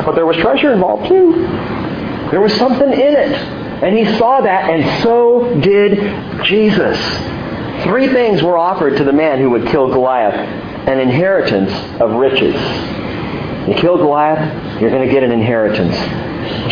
But 0.04 0.16
there 0.16 0.26
was 0.26 0.36
treasure 0.38 0.72
involved 0.72 1.06
too. 1.06 1.32
There 2.30 2.40
was 2.40 2.52
something 2.56 2.92
in 2.92 3.14
it. 3.14 3.32
And 3.84 3.96
he 3.96 4.04
saw 4.18 4.40
that, 4.40 4.70
and 4.70 5.02
so 5.02 5.60
did 5.60 6.44
Jesus. 6.44 6.98
Three 7.84 8.08
things 8.08 8.42
were 8.42 8.56
offered 8.58 8.96
to 8.96 9.04
the 9.04 9.12
man 9.12 9.38
who 9.38 9.50
would 9.50 9.68
kill 9.68 9.88
Goliath 9.88 10.34
an 10.88 10.98
inheritance 10.98 11.72
of 12.00 12.12
riches. 12.12 12.54
You 13.68 13.74
kill 13.76 13.96
Goliath, 13.96 14.80
you're 14.80 14.90
going 14.90 15.06
to 15.06 15.12
get 15.12 15.22
an 15.22 15.30
inheritance. 15.30 15.96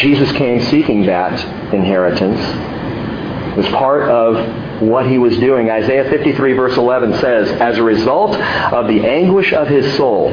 Jesus 0.01 0.31
came 0.33 0.61
seeking 0.63 1.07
that 1.07 1.33
inheritance 1.73 2.41
was 3.57 3.67
part 3.69 4.09
of 4.09 4.62
what 4.89 5.07
he 5.07 5.19
was 5.19 5.37
doing. 5.39 5.71
Isaiah 5.71 6.09
53 6.09 6.53
verse 6.53 6.77
11 6.77 7.15
says, 7.19 7.51
As 7.53 7.79
a 7.79 7.83
result 7.83 8.37
of 8.37 8.89
the 8.89 9.07
anguish 9.07 9.53
of 9.53 9.69
his 9.69 9.97
soul, 9.97 10.31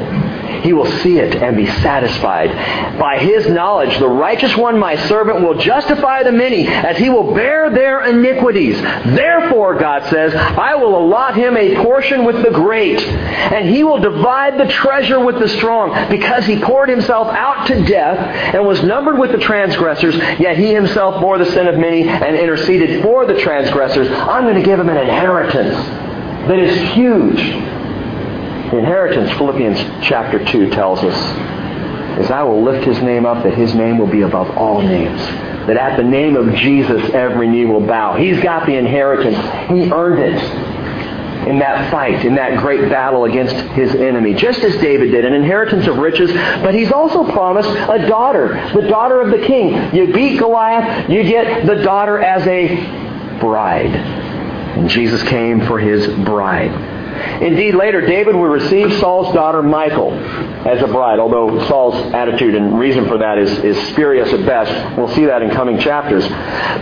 he 0.62 0.72
will 0.72 0.90
see 1.00 1.18
it 1.18 1.36
and 1.36 1.56
be 1.56 1.66
satisfied. 1.66 2.50
By 2.98 3.18
his 3.18 3.48
knowledge, 3.48 3.98
the 3.98 4.08
righteous 4.08 4.56
one, 4.56 4.78
my 4.78 4.96
servant, 5.08 5.40
will 5.40 5.58
justify 5.58 6.22
the 6.22 6.32
many 6.32 6.68
as 6.68 6.98
he 6.98 7.08
will 7.08 7.34
bear 7.34 7.70
their 7.70 8.04
iniquities. 8.04 8.80
Therefore, 8.80 9.78
God 9.78 10.08
says, 10.10 10.34
I 10.34 10.74
will 10.74 10.98
allot 10.98 11.36
him 11.36 11.56
a 11.56 11.76
portion 11.76 12.24
with 12.24 12.42
the 12.42 12.50
great, 12.50 13.00
and 13.00 13.68
he 13.68 13.84
will 13.84 14.00
divide 14.00 14.58
the 14.58 14.70
treasure 14.72 15.24
with 15.24 15.38
the 15.38 15.48
strong, 15.48 16.10
because 16.10 16.44
he 16.44 16.60
poured 16.60 16.88
himself 16.88 17.28
out 17.28 17.66
to 17.68 17.84
death 17.84 18.18
and 18.54 18.66
was 18.66 18.82
numbered 18.82 19.18
with 19.18 19.32
the 19.32 19.38
transgressors, 19.38 20.16
yet 20.38 20.58
he 20.58 20.72
himself 20.74 21.20
bore 21.20 21.38
the 21.38 21.50
sin 21.52 21.66
of 21.66 21.78
many 21.78 22.06
and 22.08 22.36
interceded 22.36 23.02
for 23.02 23.26
the 23.26 23.38
transgressors. 23.40 24.08
I'm 24.40 24.46
going 24.46 24.56
to 24.56 24.62
give 24.62 24.80
him 24.80 24.88
an 24.88 24.96
inheritance 24.96 25.74
that 26.48 26.58
is 26.58 26.74
huge. 26.94 27.36
The 28.70 28.78
inheritance, 28.78 29.30
Philippians 29.32 29.78
chapter 30.02 30.42
2 30.42 30.70
tells 30.70 31.00
us, 31.00 32.18
is 32.18 32.30
I 32.30 32.42
will 32.44 32.62
lift 32.62 32.86
his 32.86 33.02
name 33.02 33.26
up, 33.26 33.44
that 33.44 33.52
his 33.52 33.74
name 33.74 33.98
will 33.98 34.06
be 34.06 34.22
above 34.22 34.56
all 34.56 34.80
names. 34.80 35.20
That 35.66 35.76
at 35.76 35.98
the 35.98 36.04
name 36.04 36.36
of 36.36 36.54
Jesus, 36.54 37.10
every 37.10 37.48
knee 37.48 37.66
will 37.66 37.86
bow. 37.86 38.16
He's 38.16 38.42
got 38.42 38.64
the 38.64 38.76
inheritance. 38.76 39.36
He 39.68 39.92
earned 39.92 40.20
it 40.20 40.42
in 41.46 41.58
that 41.58 41.90
fight, 41.90 42.24
in 42.24 42.36
that 42.36 42.60
great 42.60 42.88
battle 42.88 43.26
against 43.26 43.56
his 43.72 43.94
enemy, 43.94 44.32
just 44.32 44.60
as 44.60 44.74
David 44.80 45.10
did, 45.10 45.26
an 45.26 45.34
inheritance 45.34 45.86
of 45.86 45.98
riches, 45.98 46.32
but 46.32 46.74
he's 46.74 46.90
also 46.90 47.30
promised 47.30 47.68
a 47.68 48.08
daughter, 48.08 48.54
the 48.74 48.88
daughter 48.88 49.20
of 49.20 49.38
the 49.38 49.46
king. 49.46 49.94
You 49.94 50.14
beat 50.14 50.38
Goliath, 50.38 51.10
you 51.10 51.24
get 51.24 51.66
the 51.66 51.82
daughter 51.82 52.18
as 52.18 52.46
a 52.46 53.38
bride. 53.38 54.19
And 54.76 54.88
Jesus 54.88 55.22
came 55.24 55.66
for 55.66 55.78
his 55.78 56.06
bride. 56.24 56.98
Indeed, 57.42 57.74
later 57.74 58.00
David 58.00 58.34
would 58.34 58.50
receive 58.50 58.92
Saul's 58.98 59.34
daughter 59.34 59.62
Michal 59.62 60.12
as 60.12 60.82
a 60.82 60.86
bride, 60.86 61.18
although 61.18 61.66
Saul's 61.66 62.12
attitude 62.14 62.54
and 62.54 62.78
reason 62.78 63.06
for 63.08 63.18
that 63.18 63.38
is, 63.38 63.50
is 63.58 63.88
spurious 63.88 64.32
at 64.32 64.46
best. 64.46 64.96
We'll 64.96 65.14
see 65.14 65.26
that 65.26 65.42
in 65.42 65.50
coming 65.50 65.78
chapters. 65.78 66.26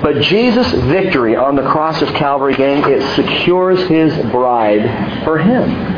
But 0.03 0.23
Jesus' 0.23 0.71
victory 0.85 1.35
on 1.37 1.57
the 1.57 1.63
cross 1.63 2.03
of 2.03 2.09
Calvary, 2.15 2.55
gang, 2.55 2.83
it 2.87 3.03
secures 3.15 3.81
his 3.89 4.15
bride 4.31 5.25
for 5.25 5.39
him. 5.39 5.98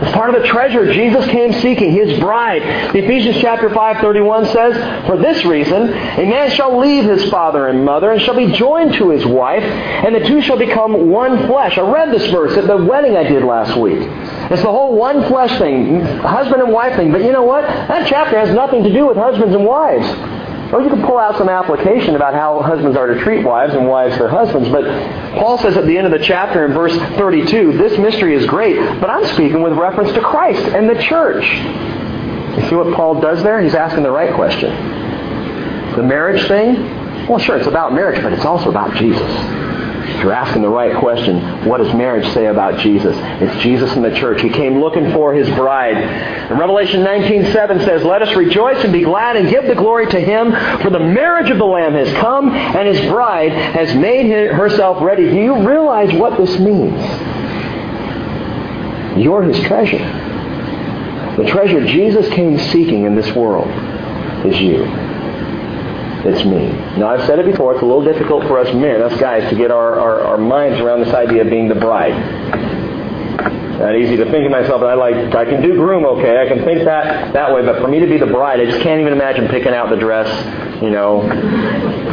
As 0.00 0.12
part 0.12 0.34
of 0.34 0.40
the 0.40 0.46
treasure 0.46 0.92
Jesus 0.92 1.26
came 1.26 1.52
seeking, 1.54 1.90
his 1.92 2.20
bride. 2.20 2.62
Ephesians 2.94 3.38
chapter 3.38 3.68
5:31 3.68 4.46
says, 4.46 5.06
"For 5.06 5.16
this 5.16 5.44
reason, 5.44 5.92
a 6.16 6.24
man 6.24 6.50
shall 6.50 6.78
leave 6.78 7.04
his 7.04 7.28
father 7.30 7.66
and 7.66 7.84
mother 7.84 8.10
and 8.10 8.20
shall 8.20 8.36
be 8.36 8.46
joined 8.52 8.94
to 8.94 9.10
his 9.10 9.26
wife, 9.26 9.64
and 9.64 10.14
the 10.14 10.20
two 10.20 10.40
shall 10.40 10.56
become 10.56 11.10
one 11.10 11.46
flesh." 11.46 11.78
I 11.78 11.82
read 11.82 12.12
this 12.12 12.26
verse 12.28 12.56
at 12.56 12.66
the 12.66 12.76
wedding 12.76 13.16
I 13.16 13.24
did 13.24 13.44
last 13.44 13.76
week. 13.76 14.08
It's 14.50 14.62
the 14.62 14.70
whole 14.70 14.94
one 14.94 15.22
flesh 15.24 15.58
thing, 15.58 16.00
husband 16.00 16.62
and 16.62 16.72
wife 16.72 16.94
thing. 16.94 17.10
But 17.12 17.22
you 17.24 17.32
know 17.32 17.42
what? 17.42 17.66
That 17.66 18.06
chapter 18.06 18.38
has 18.38 18.52
nothing 18.54 18.84
to 18.84 18.92
do 18.92 19.06
with 19.06 19.16
husbands 19.16 19.54
and 19.54 19.66
wives. 19.66 20.06
Or 20.72 20.82
you 20.82 20.90
can 20.90 21.02
pull 21.06 21.18
out 21.18 21.38
some 21.38 21.48
application 21.48 22.14
about 22.14 22.34
how 22.34 22.60
husbands 22.60 22.96
are 22.96 23.06
to 23.06 23.20
treat 23.20 23.44
wives 23.44 23.74
and 23.74 23.88
wives 23.88 24.18
their 24.18 24.28
husbands. 24.28 24.68
But 24.68 24.84
Paul 25.38 25.56
says 25.58 25.76
at 25.76 25.86
the 25.86 25.96
end 25.96 26.06
of 26.06 26.12
the 26.12 26.24
chapter 26.24 26.66
in 26.66 26.72
verse 26.72 26.94
32, 27.16 27.78
this 27.78 27.98
mystery 27.98 28.34
is 28.34 28.44
great, 28.46 28.76
but 29.00 29.08
I'm 29.08 29.24
speaking 29.34 29.62
with 29.62 29.72
reference 29.72 30.12
to 30.12 30.20
Christ 30.20 30.60
and 30.60 30.88
the 30.88 31.00
church. 31.02 31.44
You 31.44 32.68
see 32.68 32.74
what 32.74 32.94
Paul 32.94 33.20
does 33.20 33.42
there? 33.42 33.62
He's 33.62 33.74
asking 33.74 34.02
the 34.02 34.10
right 34.10 34.34
question. 34.34 34.70
The 35.96 36.02
marriage 36.02 36.46
thing? 36.48 37.26
Well, 37.26 37.38
sure, 37.38 37.56
it's 37.56 37.66
about 37.66 37.94
marriage, 37.94 38.22
but 38.22 38.32
it's 38.32 38.44
also 38.44 38.68
about 38.68 38.94
Jesus. 38.96 39.67
If 40.08 40.24
you're 40.24 40.32
asking 40.32 40.62
the 40.62 40.68
right 40.68 40.96
question, 40.96 41.66
what 41.66 41.78
does 41.78 41.94
marriage 41.94 42.26
say 42.32 42.46
about 42.46 42.80
Jesus? 42.80 43.14
It's 43.40 43.62
Jesus 43.62 43.92
and 43.92 44.04
the 44.04 44.14
church. 44.14 44.40
He 44.40 44.48
came 44.48 44.80
looking 44.80 45.12
for 45.12 45.32
his 45.32 45.48
bride. 45.50 45.96
And 45.96 46.58
Revelation 46.58 47.04
19:7 47.04 47.80
says, 47.80 48.04
"Let 48.04 48.22
us 48.22 48.34
rejoice 48.34 48.82
and 48.82 48.92
be 48.92 49.02
glad 49.02 49.36
and 49.36 49.48
give 49.48 49.66
the 49.66 49.74
glory 49.74 50.06
to 50.06 50.18
him, 50.18 50.52
for 50.80 50.90
the 50.90 50.98
marriage 50.98 51.50
of 51.50 51.58
the 51.58 51.66
Lamb 51.66 51.92
has 51.94 52.12
come, 52.14 52.50
and 52.50 52.88
his 52.88 53.00
bride 53.10 53.52
has 53.52 53.94
made 53.94 54.30
herself 54.50 55.02
ready." 55.02 55.28
Do 55.28 55.36
you 55.36 55.54
realize 55.54 56.12
what 56.14 56.36
this 56.36 56.58
means? 56.58 57.00
You're 59.16 59.42
his 59.42 59.60
treasure. 59.60 60.04
The 61.36 61.44
treasure 61.44 61.84
Jesus 61.84 62.28
came 62.30 62.58
seeking 62.58 63.04
in 63.04 63.14
this 63.14 63.32
world 63.34 63.68
is 64.44 64.60
you. 64.60 64.88
It's 66.24 66.44
me. 66.44 66.68
Now, 66.98 67.10
I've 67.10 67.24
said 67.26 67.38
it 67.38 67.46
before, 67.46 67.74
it's 67.74 67.82
a 67.82 67.86
little 67.86 68.04
difficult 68.04 68.42
for 68.44 68.58
us 68.58 68.74
men, 68.74 69.00
us 69.00 69.18
guys, 69.20 69.48
to 69.50 69.56
get 69.56 69.70
our, 69.70 69.98
our, 70.00 70.20
our 70.22 70.38
minds 70.38 70.80
around 70.80 71.00
this 71.00 71.14
idea 71.14 71.42
of 71.42 71.50
being 71.50 71.68
the 71.68 71.76
bride. 71.76 72.12
Not 73.78 73.94
easy 73.94 74.16
to 74.16 74.24
think 74.24 74.44
of 74.44 74.50
myself, 74.50 74.82
I 74.82 74.94
like, 74.94 75.14
I 75.36 75.44
can 75.44 75.62
do 75.62 75.74
groom 75.76 76.04
okay, 76.04 76.42
I 76.42 76.48
can 76.48 76.64
think 76.64 76.84
that 76.84 77.32
that 77.32 77.54
way, 77.54 77.64
but 77.64 77.80
for 77.80 77.86
me 77.86 78.00
to 78.00 78.06
be 78.06 78.18
the 78.18 78.26
bride, 78.26 78.58
I 78.58 78.64
just 78.64 78.82
can't 78.82 79.00
even 79.00 79.12
imagine 79.12 79.46
picking 79.46 79.72
out 79.72 79.90
the 79.90 79.96
dress, 79.96 80.26
you 80.82 80.90
know, 80.90 81.22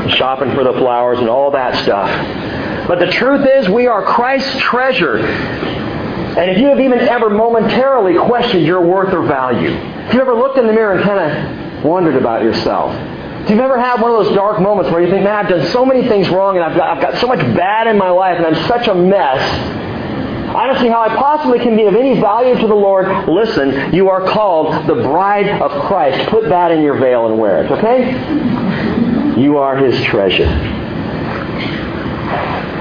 shopping 0.09 0.53
for 0.53 0.63
the 0.63 0.73
flowers 0.73 1.17
and 1.17 1.27
all 1.27 1.49
that 1.51 1.83
stuff. 1.83 2.07
But 2.87 2.99
the 2.99 3.07
truth 3.07 3.47
is, 3.47 3.67
we 3.67 3.87
are 3.87 4.03
Christ's 4.03 4.59
treasure. 4.59 5.17
And 5.17 6.51
if 6.51 6.59
you 6.59 6.67
have 6.67 6.79
even 6.79 6.99
ever 6.99 7.31
momentarily 7.31 8.15
questioned 8.27 8.63
your 8.63 8.81
worth 8.81 9.11
or 9.11 9.25
value, 9.25 9.71
if 9.71 10.13
you 10.13 10.21
ever 10.21 10.35
looked 10.35 10.59
in 10.59 10.67
the 10.67 10.73
mirror 10.73 10.93
and 10.93 11.03
kind 11.03 11.19
of 11.19 11.83
wondered 11.83 12.15
about 12.15 12.43
yourself, 12.43 12.93
if 13.45 13.51
you've 13.51 13.59
ever 13.59 13.79
had 13.79 14.01
one 14.01 14.09
of 14.09 14.25
those 14.25 14.35
dark 14.35 14.59
moments 14.59 14.89
where 14.89 14.99
you 15.03 15.11
think, 15.11 15.23
man, 15.23 15.45
I've 15.45 15.47
done 15.47 15.67
so 15.67 15.85
many 15.85 16.07
things 16.07 16.27
wrong 16.29 16.55
and 16.55 16.65
I've 16.65 16.75
got, 16.75 16.97
I've 16.97 17.03
got 17.03 17.21
so 17.21 17.27
much 17.27 17.37
bad 17.55 17.85
in 17.85 17.95
my 17.95 18.09
life 18.09 18.37
and 18.37 18.47
I'm 18.47 18.67
such 18.67 18.87
a 18.87 18.95
mess, 18.95 19.39
I 20.55 20.65
don't 20.65 20.81
see 20.81 20.87
how 20.87 21.01
I 21.01 21.09
possibly 21.09 21.59
can 21.59 21.75
be 21.75 21.83
of 21.83 21.93
any 21.93 22.19
value 22.19 22.55
to 22.59 22.67
the 22.67 22.73
Lord. 22.73 23.29
Listen, 23.29 23.93
you 23.93 24.09
are 24.09 24.25
called 24.25 24.87
the 24.87 24.95
bride 24.95 25.61
of 25.61 25.69
Christ. 25.83 26.27
Put 26.29 26.49
that 26.49 26.71
in 26.71 26.81
your 26.81 26.97
veil 26.97 27.27
and 27.27 27.37
wear 27.37 27.63
it, 27.63 27.71
okay? 27.71 29.39
You 29.39 29.57
are 29.57 29.77
his 29.77 30.03
treasure. 30.05 30.47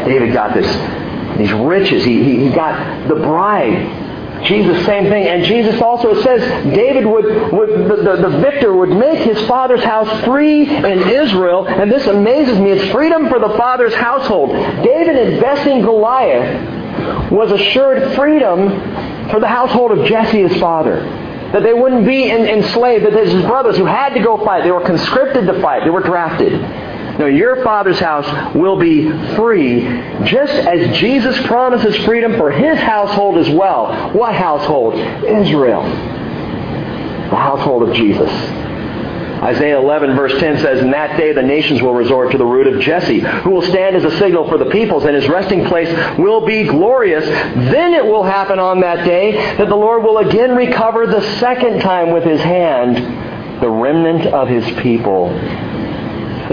David 0.06 0.32
got 0.32 0.54
this, 0.54 1.36
these 1.36 1.52
riches. 1.52 2.06
He, 2.06 2.24
he, 2.24 2.48
he 2.48 2.50
got 2.54 3.06
the 3.06 3.16
bride 3.16 4.03
Jesus, 4.44 4.84
same 4.84 5.04
thing. 5.04 5.26
And 5.26 5.44
Jesus 5.44 5.80
also 5.80 6.20
says 6.22 6.40
David 6.74 7.06
would, 7.06 7.24
would 7.52 7.68
the, 7.70 7.96
the, 7.96 8.28
the, 8.28 8.38
victor 8.38 8.74
would 8.74 8.90
make 8.90 9.20
his 9.20 9.40
father's 9.46 9.82
house 9.82 10.24
free 10.24 10.68
in 10.68 11.08
Israel. 11.08 11.66
And 11.66 11.90
this 11.90 12.06
amazes 12.06 12.58
me. 12.58 12.72
It's 12.72 12.92
freedom 12.92 13.28
for 13.28 13.38
the 13.38 13.56
father's 13.56 13.94
household. 13.94 14.50
David 14.50 15.16
investing 15.32 15.82
Goliath 15.82 17.32
was 17.32 17.52
assured 17.52 18.14
freedom 18.14 18.68
for 19.30 19.40
the 19.40 19.48
household 19.48 19.92
of 19.92 20.06
Jesse, 20.06 20.46
his 20.46 20.60
father. 20.60 21.00
That 21.52 21.62
they 21.62 21.72
wouldn't 21.72 22.04
be 22.04 22.30
enslaved, 22.30 23.06
that 23.06 23.12
his 23.12 23.32
brothers 23.44 23.76
who 23.76 23.86
had 23.86 24.14
to 24.14 24.20
go 24.20 24.44
fight, 24.44 24.64
they 24.64 24.72
were 24.72 24.84
conscripted 24.84 25.46
to 25.46 25.60
fight, 25.62 25.84
they 25.84 25.90
were 25.90 26.02
drafted. 26.02 26.52
No, 27.18 27.26
your 27.26 27.62
Father's 27.62 27.98
house 27.98 28.54
will 28.54 28.76
be 28.76 29.08
free, 29.36 29.82
just 30.24 30.52
as 30.52 30.96
Jesus 30.98 31.38
promises 31.46 31.96
freedom 32.04 32.36
for 32.36 32.50
his 32.50 32.78
household 32.78 33.38
as 33.38 33.48
well. 33.50 34.12
What 34.12 34.34
household? 34.34 34.94
Israel. 34.94 35.82
The 37.30 37.36
household 37.36 37.88
of 37.88 37.94
Jesus. 37.94 38.30
Isaiah 39.44 39.78
11 39.78 40.16
verse 40.16 40.32
10 40.40 40.58
says, 40.58 40.80
In 40.80 40.90
that 40.92 41.18
day 41.18 41.32
the 41.32 41.42
nations 41.42 41.82
will 41.82 41.92
resort 41.92 42.32
to 42.32 42.38
the 42.38 42.46
root 42.46 42.66
of 42.66 42.80
Jesse, 42.80 43.20
who 43.20 43.50
will 43.50 43.62
stand 43.62 43.94
as 43.94 44.04
a 44.04 44.18
signal 44.18 44.48
for 44.48 44.58
the 44.58 44.70
peoples, 44.70 45.04
and 45.04 45.14
his 45.14 45.28
resting 45.28 45.66
place 45.66 45.88
will 46.18 46.46
be 46.46 46.64
glorious. 46.64 47.24
Then 47.24 47.94
it 47.94 48.04
will 48.04 48.22
happen 48.24 48.58
on 48.58 48.80
that 48.80 49.04
day 49.04 49.56
that 49.56 49.68
the 49.68 49.76
Lord 49.76 50.02
will 50.02 50.18
again 50.18 50.56
recover 50.56 51.06
the 51.06 51.20
second 51.38 51.80
time 51.80 52.10
with 52.10 52.24
his 52.24 52.40
hand 52.40 53.60
the 53.60 53.68
remnant 53.70 54.26
of 54.26 54.48
his 54.48 54.64
people 54.80 55.28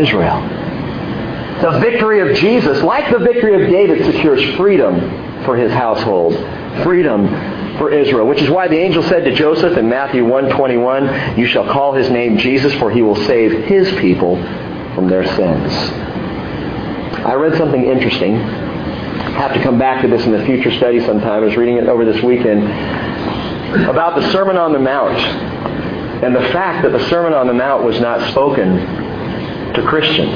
Israel. 0.02 0.42
The 1.62 1.80
victory 1.80 2.28
of 2.28 2.36
Jesus, 2.38 2.82
like 2.82 3.12
the 3.12 3.20
victory 3.20 3.62
of 3.62 3.70
David, 3.70 4.04
secures 4.06 4.44
freedom 4.56 5.44
for 5.46 5.56
his 5.56 5.72
household. 5.72 6.34
Freedom 6.84 7.28
for 7.78 7.92
Israel, 7.92 8.28
which 8.28 8.42
is 8.42 8.50
why 8.50 8.68
the 8.68 8.78
angel 8.78 9.04
said 9.04 9.24
to 9.26 9.34
Joseph 9.34 9.78
in 9.78 9.88
Matthew 9.88 10.26
1:21, 10.26 11.38
"You 11.38 11.46
shall 11.46 11.66
call 11.66 11.94
his 11.94 12.10
name 12.10 12.38
Jesus, 12.38 12.74
for 12.76 12.90
he 12.90 13.02
will 13.02 13.16
save 13.16 13.66
his 13.66 13.92
people 13.96 14.40
from 14.96 15.08
their 15.08 15.26
sins." 15.26 15.92
I 17.26 17.34
read 17.36 17.56
something 17.56 17.84
interesting. 17.84 18.38
Have 18.38 19.54
to 19.54 19.60
come 19.60 19.78
back 19.78 20.02
to 20.02 20.08
this 20.08 20.26
in 20.26 20.32
the 20.32 20.44
future 20.46 20.72
study 20.72 21.00
sometime. 21.00 21.44
I 21.44 21.46
was 21.46 21.58
reading 21.58 21.78
it 21.78 21.88
over 21.88 22.06
this 22.06 22.22
weekend 22.24 22.64
about 23.88 24.16
the 24.16 24.24
Sermon 24.30 24.58
on 24.58 24.74
the 24.74 24.80
Mount 24.80 25.18
and 26.24 26.36
the 26.36 26.42
fact 26.50 26.84
that 26.84 26.92
the 26.92 27.00
Sermon 27.02 27.34
on 27.34 27.48
the 27.48 27.54
Mount 27.54 27.84
was 27.84 28.00
not 28.02 28.22
spoken 28.30 28.80
to 29.76 29.84
Christians. 29.84 30.36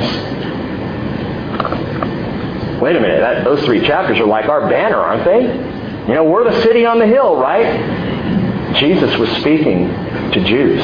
Wait 2.81 2.95
a 2.95 2.99
minute, 2.99 3.19
that, 3.19 3.43
those 3.43 3.63
three 3.65 3.85
chapters 3.85 4.19
are 4.19 4.25
like 4.25 4.45
our 4.45 4.69
banner, 4.69 4.97
aren't 4.97 5.25
they? 5.25 5.41
You 6.07 6.13
know, 6.13 6.23
we're 6.23 6.43
the 6.43 6.61
city 6.61 6.85
on 6.85 6.99
the 6.99 7.07
hill, 7.07 7.37
right? 7.37 8.75
Jesus 8.79 9.17
was 9.17 9.29
speaking 9.41 9.87
to 9.87 10.43
Jews. 10.43 10.83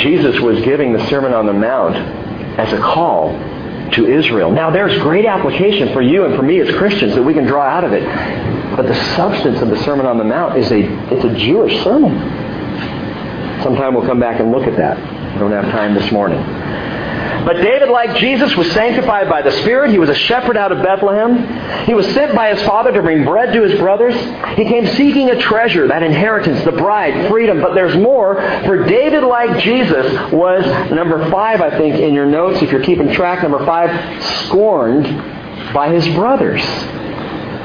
Jesus 0.00 0.40
was 0.40 0.60
giving 0.62 0.92
the 0.92 1.06
Sermon 1.08 1.32
on 1.32 1.46
the 1.46 1.52
Mount 1.52 1.96
as 2.58 2.72
a 2.72 2.78
call 2.78 3.32
to 3.92 4.06
Israel. 4.06 4.50
Now 4.50 4.70
there's 4.70 4.96
great 5.02 5.26
application 5.26 5.92
for 5.92 6.02
you 6.02 6.24
and 6.24 6.36
for 6.36 6.42
me 6.42 6.60
as 6.60 6.74
Christians 6.76 7.14
that 7.14 7.22
we 7.22 7.34
can 7.34 7.44
draw 7.44 7.64
out 7.64 7.84
of 7.84 7.92
it. 7.92 8.04
But 8.76 8.86
the 8.86 8.94
substance 9.16 9.60
of 9.60 9.68
the 9.68 9.82
Sermon 9.84 10.06
on 10.06 10.18
the 10.18 10.24
Mount 10.24 10.56
is 10.58 10.70
a 10.70 10.80
it's 11.12 11.24
a 11.24 11.34
Jewish 11.34 11.82
sermon. 11.82 12.12
Sometime 13.62 13.94
we'll 13.94 14.06
come 14.06 14.20
back 14.20 14.40
and 14.40 14.52
look 14.52 14.66
at 14.66 14.76
that. 14.76 14.96
We 15.34 15.40
don't 15.40 15.52
have 15.52 15.70
time 15.72 15.94
this 15.94 16.10
morning. 16.12 16.65
But 17.46 17.62
David, 17.62 17.90
like 17.90 18.16
Jesus, 18.16 18.56
was 18.56 18.68
sanctified 18.72 19.28
by 19.30 19.40
the 19.40 19.52
Spirit. 19.62 19.92
He 19.92 20.00
was 20.00 20.10
a 20.10 20.14
shepherd 20.16 20.56
out 20.56 20.72
of 20.72 20.82
Bethlehem. 20.82 21.86
He 21.86 21.94
was 21.94 22.04
sent 22.12 22.34
by 22.34 22.52
his 22.52 22.60
father 22.66 22.92
to 22.92 23.00
bring 23.00 23.24
bread 23.24 23.52
to 23.52 23.62
his 23.62 23.78
brothers. 23.78 24.16
He 24.56 24.64
came 24.64 24.84
seeking 24.84 25.30
a 25.30 25.40
treasure, 25.40 25.86
that 25.86 26.02
inheritance, 26.02 26.64
the 26.64 26.72
bride, 26.72 27.30
freedom. 27.30 27.60
But 27.60 27.74
there's 27.74 27.96
more. 27.96 28.34
For 28.64 28.84
David, 28.84 29.22
like 29.22 29.62
Jesus, 29.62 30.32
was 30.32 30.66
number 30.90 31.30
five, 31.30 31.60
I 31.60 31.70
think, 31.78 31.94
in 31.94 32.14
your 32.14 32.26
notes, 32.26 32.60
if 32.62 32.72
you're 32.72 32.82
keeping 32.82 33.12
track, 33.12 33.42
number 33.42 33.64
five, 33.64 34.24
scorned 34.46 35.04
by 35.72 35.90
his 35.92 36.04
brothers. 36.16 36.62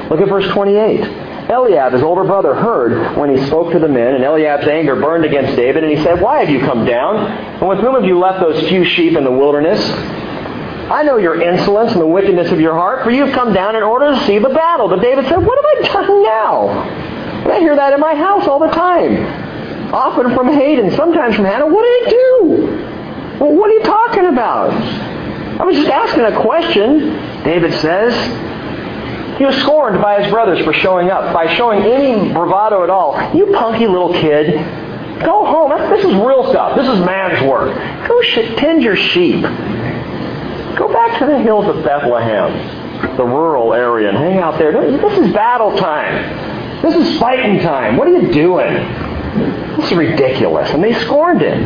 Look 0.08 0.20
at 0.20 0.28
verse 0.28 0.46
28. 0.52 1.21
Eliab, 1.52 1.92
his 1.92 2.02
older 2.02 2.24
brother, 2.24 2.54
heard 2.54 3.16
when 3.16 3.36
he 3.36 3.46
spoke 3.46 3.72
to 3.72 3.78
the 3.78 3.88
men, 3.88 4.14
and 4.14 4.24
Eliab's 4.24 4.66
anger 4.66 4.96
burned 4.96 5.24
against 5.24 5.54
David, 5.56 5.84
and 5.84 5.96
he 5.96 6.02
said, 6.02 6.20
Why 6.20 6.40
have 6.40 6.50
you 6.50 6.60
come 6.60 6.84
down? 6.84 7.16
And 7.16 7.68
with 7.68 7.78
whom 7.78 7.94
have 7.94 8.04
you 8.04 8.18
left 8.18 8.40
those 8.40 8.68
few 8.68 8.84
sheep 8.84 9.16
in 9.16 9.24
the 9.24 9.30
wilderness? 9.30 9.78
I 10.90 11.02
know 11.04 11.16
your 11.16 11.40
insolence 11.40 11.92
and 11.92 12.00
the 12.00 12.06
wickedness 12.06 12.50
of 12.50 12.60
your 12.60 12.74
heart, 12.74 13.04
for 13.04 13.10
you 13.10 13.26
have 13.26 13.34
come 13.34 13.52
down 13.52 13.76
in 13.76 13.82
order 13.82 14.14
to 14.14 14.26
see 14.26 14.38
the 14.38 14.48
battle. 14.48 14.88
But 14.88 15.00
David 15.00 15.26
said, 15.28 15.38
What 15.38 15.58
have 15.58 15.86
I 15.86 15.92
done 15.92 16.22
now? 16.22 16.68
I 17.50 17.58
hear 17.60 17.76
that 17.76 17.92
in 17.92 18.00
my 18.00 18.14
house 18.14 18.46
all 18.46 18.58
the 18.58 18.70
time. 18.70 19.92
Often 19.92 20.34
from 20.34 20.48
Hayden, 20.48 20.90
sometimes 20.92 21.36
from 21.36 21.44
Hannah. 21.44 21.66
What 21.66 21.82
did 21.82 22.06
I 22.06 22.10
do? 22.10 23.38
Well, 23.40 23.52
what 23.52 23.70
are 23.70 23.74
you 23.74 23.82
talking 23.82 24.26
about? 24.26 24.70
I 24.72 25.64
was 25.64 25.76
just 25.76 25.88
asking 25.88 26.24
a 26.24 26.40
question, 26.40 27.42
David 27.44 27.72
says. 27.74 28.51
He 29.42 29.46
was 29.46 29.56
scorned 29.56 30.00
by 30.00 30.22
his 30.22 30.30
brothers 30.30 30.64
for 30.64 30.72
showing 30.72 31.10
up, 31.10 31.34
by 31.34 31.52
showing 31.56 31.82
any 31.82 32.32
bravado 32.32 32.84
at 32.84 32.90
all. 32.90 33.34
You 33.34 33.46
punky 33.46 33.88
little 33.88 34.12
kid. 34.12 34.54
Go 35.24 35.44
home. 35.44 35.72
This 35.90 36.04
is 36.04 36.14
real 36.14 36.48
stuff. 36.50 36.76
This 36.76 36.86
is 36.86 37.04
man's 37.04 37.42
work. 37.50 37.74
Go 38.06 38.22
tend 38.56 38.84
your 38.84 38.94
sheep. 38.94 39.42
Go 39.42 40.92
back 40.92 41.18
to 41.18 41.26
the 41.26 41.40
hills 41.40 41.66
of 41.66 41.82
Bethlehem, 41.82 43.16
the 43.16 43.24
rural 43.24 43.74
area, 43.74 44.10
and 44.10 44.16
hang 44.16 44.38
out 44.38 44.60
there. 44.60 44.70
This 44.70 45.18
is 45.18 45.32
battle 45.32 45.76
time. 45.76 46.80
This 46.82 46.94
is 46.94 47.18
fighting 47.18 47.58
time. 47.62 47.96
What 47.96 48.06
are 48.06 48.12
you 48.12 48.32
doing? 48.32 48.72
This 49.76 49.90
is 49.90 49.98
ridiculous. 49.98 50.70
And 50.70 50.84
they 50.84 50.92
scorned 51.00 51.40
him. 51.40 51.64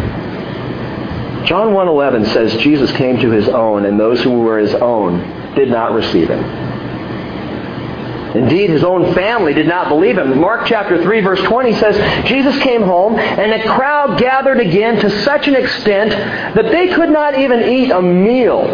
John 1.45 1.74
1.11 1.74 2.33
says 2.33 2.57
Jesus 2.57 2.91
came 2.93 3.18
to 3.18 3.31
his 3.33 3.51
own, 3.51 3.85
and 3.85 4.01
those 4.01 4.22
who 4.22 4.31
were 4.31 4.57
his 4.57 4.72
own 4.72 5.18
did 5.55 5.68
not 5.68 5.93
receive 5.93 6.29
him. 6.29 6.66
Indeed, 8.35 8.70
his 8.70 8.85
own 8.85 9.14
family 9.14 9.55
did 9.55 9.66
not 9.66 9.89
believe 9.89 10.18
him. 10.18 10.39
Mark 10.41 10.66
chapter 10.66 11.03
3 11.03 11.20
verse 11.20 11.41
20 11.43 11.74
says, 11.74 12.29
Jesus 12.29 12.57
came 12.62 12.83
home 12.83 13.18
and 13.18 13.53
a 13.53 13.62
crowd 13.68 14.18
gathered 14.18 14.61
again 14.61 14.97
to 15.01 15.11
such 15.22 15.49
an 15.49 15.55
extent 15.55 16.11
that 16.11 16.70
they 16.70 16.89
could 16.89 17.11
not 17.11 17.39
even 17.39 17.62
eat 17.62 17.91
a 17.91 18.03
meal. 18.03 18.66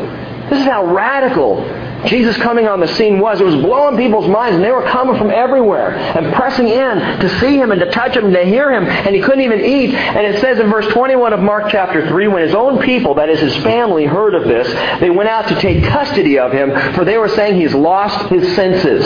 This 0.50 0.60
is 0.60 0.66
how 0.66 0.84
radical 0.86 1.64
Jesus 2.06 2.36
coming 2.38 2.66
on 2.66 2.80
the 2.80 2.88
scene 2.88 3.20
was. 3.20 3.40
It 3.40 3.44
was 3.44 3.54
blowing 3.56 3.96
people's 3.96 4.28
minds, 4.28 4.56
and 4.56 4.64
they 4.64 4.72
were 4.72 4.88
coming 4.88 5.16
from 5.16 5.30
everywhere 5.30 5.94
and 5.94 6.34
pressing 6.34 6.68
in 6.68 6.98
to 6.98 7.40
see 7.40 7.56
him 7.56 7.70
and 7.70 7.80
to 7.80 7.90
touch 7.90 8.16
him 8.16 8.26
and 8.26 8.34
to 8.34 8.44
hear 8.44 8.72
him, 8.72 8.84
and 8.84 9.14
he 9.14 9.22
couldn't 9.22 9.42
even 9.42 9.60
eat. 9.60 9.94
And 9.94 10.26
it 10.26 10.40
says 10.40 10.58
in 10.58 10.68
verse 10.68 10.86
21 10.92 11.32
of 11.32 11.40
Mark 11.40 11.70
chapter 11.70 12.06
3, 12.08 12.28
when 12.28 12.42
his 12.42 12.54
own 12.54 12.82
people, 12.82 13.14
that 13.14 13.28
is 13.28 13.40
his 13.40 13.56
family, 13.62 14.04
heard 14.04 14.34
of 14.34 14.44
this, 14.44 14.66
they 15.00 15.10
went 15.10 15.28
out 15.28 15.48
to 15.48 15.60
take 15.60 15.84
custody 15.84 16.38
of 16.38 16.52
him, 16.52 16.70
for 16.94 17.04
they 17.04 17.18
were 17.18 17.28
saying 17.28 17.60
he's 17.60 17.74
lost 17.74 18.28
his 18.28 18.54
senses 18.56 19.04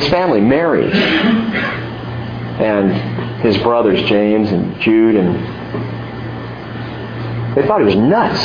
his 0.00 0.08
family, 0.10 0.40
Mary, 0.40 0.90
and 2.60 3.40
his 3.40 3.56
brothers, 3.58 4.02
James 4.08 4.50
and 4.50 4.80
Jude, 4.80 5.16
and 5.16 5.36
they 7.56 7.66
thought 7.66 7.80
he 7.80 7.86
was 7.86 7.96
nuts. 7.96 8.40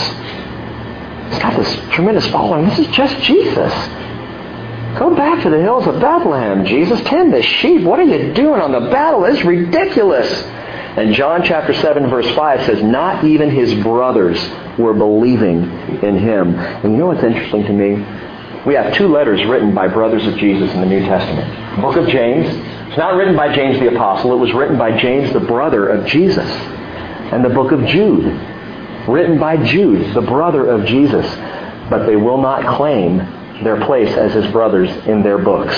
He's 1.29 1.39
got 1.41 1.55
this 1.57 1.93
tremendous 1.93 2.27
following. 2.27 2.67
This 2.69 2.79
is 2.79 2.87
just 2.87 3.17
Jesus. 3.23 3.73
Go 4.99 5.15
back 5.15 5.43
to 5.43 5.49
the 5.49 5.59
hills 5.59 5.87
of 5.87 6.01
Bethlehem, 6.01 6.65
Jesus. 6.65 6.99
Tend 7.01 7.33
the 7.33 7.41
sheep. 7.41 7.83
What 7.83 7.99
are 7.99 8.03
you 8.03 8.33
doing 8.33 8.59
on 8.61 8.71
the 8.73 8.91
battle? 8.91 9.23
It's 9.23 9.43
ridiculous. 9.43 10.29
And 10.97 11.13
John 11.13 11.43
chapter 11.43 11.73
7 11.73 12.09
verse 12.09 12.29
5 12.35 12.65
says, 12.65 12.83
not 12.83 13.23
even 13.23 13.49
his 13.49 13.73
brothers 13.81 14.37
were 14.77 14.93
believing 14.93 15.63
in 16.03 16.17
him. 16.19 16.55
And 16.55 16.91
you 16.91 16.97
know 16.97 17.07
what's 17.07 17.23
interesting 17.23 17.63
to 17.63 17.71
me? 17.71 18.03
We 18.65 18.75
have 18.75 18.93
two 18.93 19.07
letters 19.07 19.43
written 19.45 19.73
by 19.73 19.87
brothers 19.87 20.25
of 20.27 20.37
Jesus 20.37 20.71
in 20.71 20.81
the 20.81 20.85
New 20.85 20.99
Testament. 20.99 21.81
Book 21.81 21.95
of 21.95 22.07
James. 22.07 22.45
It's 22.89 22.97
not 22.97 23.15
written 23.15 23.35
by 23.35 23.55
James 23.55 23.79
the 23.79 23.87
Apostle. 23.87 24.33
It 24.33 24.37
was 24.37 24.53
written 24.53 24.77
by 24.77 24.97
James, 24.99 25.33
the 25.33 25.39
brother 25.39 25.87
of 25.87 26.05
Jesus. 26.05 26.45
And 26.45 27.43
the 27.43 27.49
book 27.49 27.71
of 27.71 27.83
Jude. 27.87 28.25
Written 29.07 29.39
by 29.39 29.57
Jude, 29.65 30.13
the 30.13 30.21
brother 30.21 30.67
of 30.67 30.85
Jesus. 30.85 31.25
But 31.89 32.05
they 32.05 32.15
will 32.15 32.39
not 32.39 32.77
claim 32.77 33.17
their 33.63 33.83
place 33.85 34.15
as 34.15 34.33
his 34.33 34.51
brothers 34.51 34.89
in 35.07 35.23
their 35.23 35.39
books. 35.39 35.75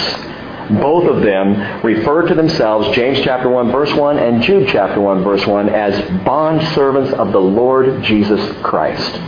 Both 0.82 1.10
of 1.10 1.22
them 1.22 1.84
refer 1.84 2.28
to 2.28 2.34
themselves, 2.34 2.94
James 2.96 3.20
chapter 3.22 3.50
1 3.50 3.72
verse 3.72 3.94
1 3.94 4.18
and 4.18 4.42
Jude 4.42 4.68
chapter 4.70 5.00
1 5.00 5.24
verse 5.24 5.46
1, 5.46 5.70
as 5.70 6.24
bond 6.24 6.62
servants 6.74 7.14
of 7.14 7.32
the 7.32 7.42
Lord 7.42 8.04
Jesus 8.04 8.42
Christ. 8.62 9.20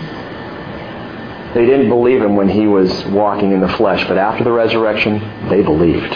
They 1.55 1.65
didn't 1.65 1.87
believe 1.87 2.21
him 2.21 2.35
when 2.35 2.49
he 2.49 2.67
was 2.67 3.05
walking 3.05 3.53
in 3.53 3.61
the 3.61 3.69
flesh, 3.69 4.05
but 4.09 4.17
after 4.17 4.43
the 4.43 4.51
resurrection, 4.51 5.19
they 5.47 5.61
believed. 5.61 6.11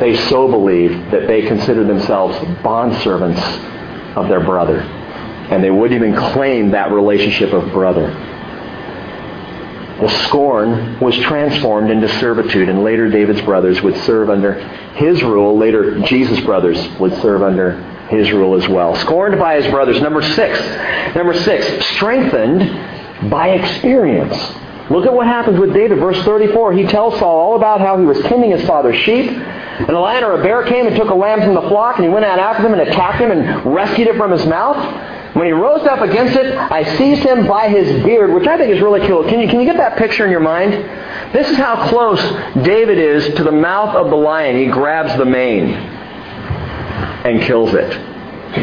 They 0.00 0.16
so 0.28 0.50
believed 0.50 1.12
that 1.12 1.28
they 1.28 1.42
considered 1.42 1.86
themselves 1.86 2.36
bondservants 2.60 3.40
of 4.16 4.28
their 4.28 4.40
brother. 4.40 4.80
And 4.80 5.62
they 5.62 5.70
wouldn't 5.70 6.02
even 6.02 6.16
claim 6.32 6.72
that 6.72 6.90
relationship 6.90 7.52
of 7.52 7.70
brother. 7.70 8.08
The 10.00 10.08
scorn 10.26 10.98
was 10.98 11.16
transformed 11.18 11.92
into 11.92 12.08
servitude, 12.18 12.68
and 12.68 12.82
later 12.82 13.08
David's 13.08 13.42
brothers 13.42 13.80
would 13.80 13.96
serve 13.98 14.28
under 14.28 14.54
his 14.94 15.22
rule. 15.22 15.56
Later, 15.56 16.00
Jesus' 16.00 16.40
brothers 16.40 16.84
would 16.98 17.16
serve 17.22 17.42
under 17.42 17.80
his 18.08 18.32
rule 18.32 18.60
as 18.60 18.68
well. 18.68 18.96
Scorned 18.96 19.38
by 19.38 19.54
his 19.60 19.70
brothers. 19.70 20.00
Number 20.02 20.20
six. 20.20 20.60
Number 21.14 21.32
six. 21.32 21.86
Strengthened 21.94 22.95
by 23.24 23.50
experience. 23.50 24.36
Look 24.90 25.04
at 25.04 25.12
what 25.12 25.26
happens 25.26 25.58
with 25.58 25.74
David. 25.74 25.98
Verse 25.98 26.22
34, 26.22 26.72
he 26.74 26.86
tells 26.86 27.18
Saul 27.18 27.36
all 27.38 27.56
about 27.56 27.80
how 27.80 27.98
he 27.98 28.04
was 28.04 28.20
tending 28.20 28.52
his 28.52 28.64
father's 28.66 28.96
sheep. 28.98 29.30
And 29.30 29.90
a 29.90 29.98
lion 29.98 30.22
or 30.22 30.40
a 30.40 30.42
bear 30.42 30.64
came 30.64 30.86
and 30.86 30.94
took 30.94 31.10
a 31.10 31.14
lamb 31.14 31.40
from 31.40 31.54
the 31.54 31.68
flock, 31.68 31.96
and 31.96 32.04
he 32.04 32.10
went 32.10 32.24
out 32.24 32.38
after 32.38 32.62
them 32.62 32.72
and 32.72 32.82
attacked 32.82 33.20
him 33.20 33.30
and 33.30 33.74
rescued 33.74 34.08
it 34.08 34.16
from 34.16 34.30
his 34.30 34.46
mouth. 34.46 34.76
When 35.34 35.46
he 35.46 35.52
rose 35.52 35.86
up 35.86 36.00
against 36.00 36.36
it, 36.36 36.56
I 36.56 36.96
seized 36.96 37.22
him 37.22 37.46
by 37.46 37.68
his 37.68 38.02
beard, 38.04 38.32
which 38.32 38.46
I 38.46 38.56
think 38.56 38.72
is 38.72 38.80
really 38.80 39.06
cool. 39.06 39.24
Can 39.24 39.40
you, 39.40 39.48
can 39.48 39.60
you 39.60 39.66
get 39.66 39.76
that 39.76 39.98
picture 39.98 40.24
in 40.24 40.30
your 40.30 40.40
mind? 40.40 40.72
This 41.34 41.50
is 41.50 41.56
how 41.56 41.88
close 41.88 42.22
David 42.64 42.98
is 42.98 43.34
to 43.34 43.42
the 43.42 43.52
mouth 43.52 43.94
of 43.96 44.08
the 44.08 44.16
lion. 44.16 44.56
He 44.56 44.66
grabs 44.66 45.14
the 45.18 45.26
mane 45.26 45.74
and 45.74 47.42
kills 47.42 47.74
it. 47.74 47.92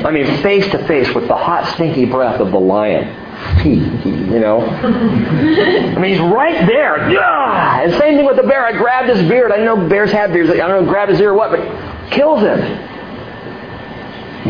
I 0.04 0.10
mean, 0.10 0.26
face 0.42 0.66
to 0.72 0.88
face 0.88 1.14
with 1.14 1.28
the 1.28 1.36
hot, 1.36 1.76
stinky 1.76 2.06
breath 2.06 2.40
of 2.40 2.52
the 2.52 2.60
lion 2.60 3.23
you 3.66 4.40
know. 4.40 4.62
I 4.62 6.00
mean, 6.00 6.12
he's 6.12 6.20
right 6.20 6.68
there. 6.68 7.12
Yeah. 7.12 7.84
And 7.84 7.94
same 7.94 8.18
thing 8.18 8.26
with 8.26 8.38
the 8.38 8.44
bear. 8.44 8.66
I 8.66 8.74
grabbed 8.74 9.10
his 9.10 9.28
beard. 9.30 9.52
I 9.52 9.58
know 9.58 9.88
bears 9.88 10.12
have 10.12 10.34
beards. 10.34 10.50
I 10.50 10.56
don't 10.56 10.86
know, 10.86 10.92
grabbed 10.92 11.12
his 11.12 11.20
ear 11.20 11.32
or 11.32 11.34
what, 11.36 11.52
but 11.52 12.12
kills 12.12 12.42
him. 12.42 12.60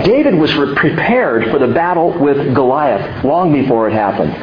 David 0.04 0.36
was 0.36 0.52
prepared 0.52 1.52
for 1.52 1.60
the 1.60 1.68
battle 1.68 2.18
with 2.18 2.56
Goliath 2.56 3.24
long 3.24 3.54
before 3.54 3.88
it 3.88 3.94
happened. 3.94 4.34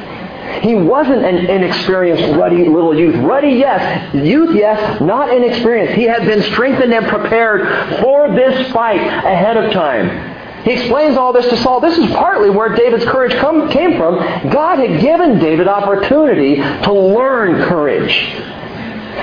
He 0.65 0.75
wasn't 0.75 1.25
an 1.25 1.47
inexperienced, 1.47 2.37
ruddy 2.37 2.69
little 2.69 2.97
youth. 2.97 3.17
Ruddy, 3.17 3.51
yes. 3.51 4.15
Youth, 4.15 4.55
yes. 4.55 5.01
Not 5.01 5.35
inexperienced. 5.35 5.95
He 5.95 6.05
had 6.05 6.25
been 6.25 6.43
strengthened 6.43 6.93
and 6.93 7.07
prepared 7.07 8.01
for 8.01 8.31
this 8.35 8.71
fight 8.73 9.01
ahead 9.01 9.57
of 9.57 9.73
time. 9.73 10.40
He 10.65 10.73
explains 10.73 11.17
all 11.17 11.33
this 11.33 11.47
to 11.49 11.57
Saul. 11.59 11.81
This 11.81 11.97
is 11.97 12.11
partly 12.13 12.51
where 12.51 12.75
David's 12.75 13.05
courage 13.05 13.33
come, 13.35 13.71
came 13.71 13.97
from. 13.97 14.19
God 14.51 14.79
had 14.79 15.01
given 15.01 15.39
David 15.39 15.69
opportunity 15.69 16.57
to 16.57 16.93
learn 16.93 17.63
courage. 17.67 18.35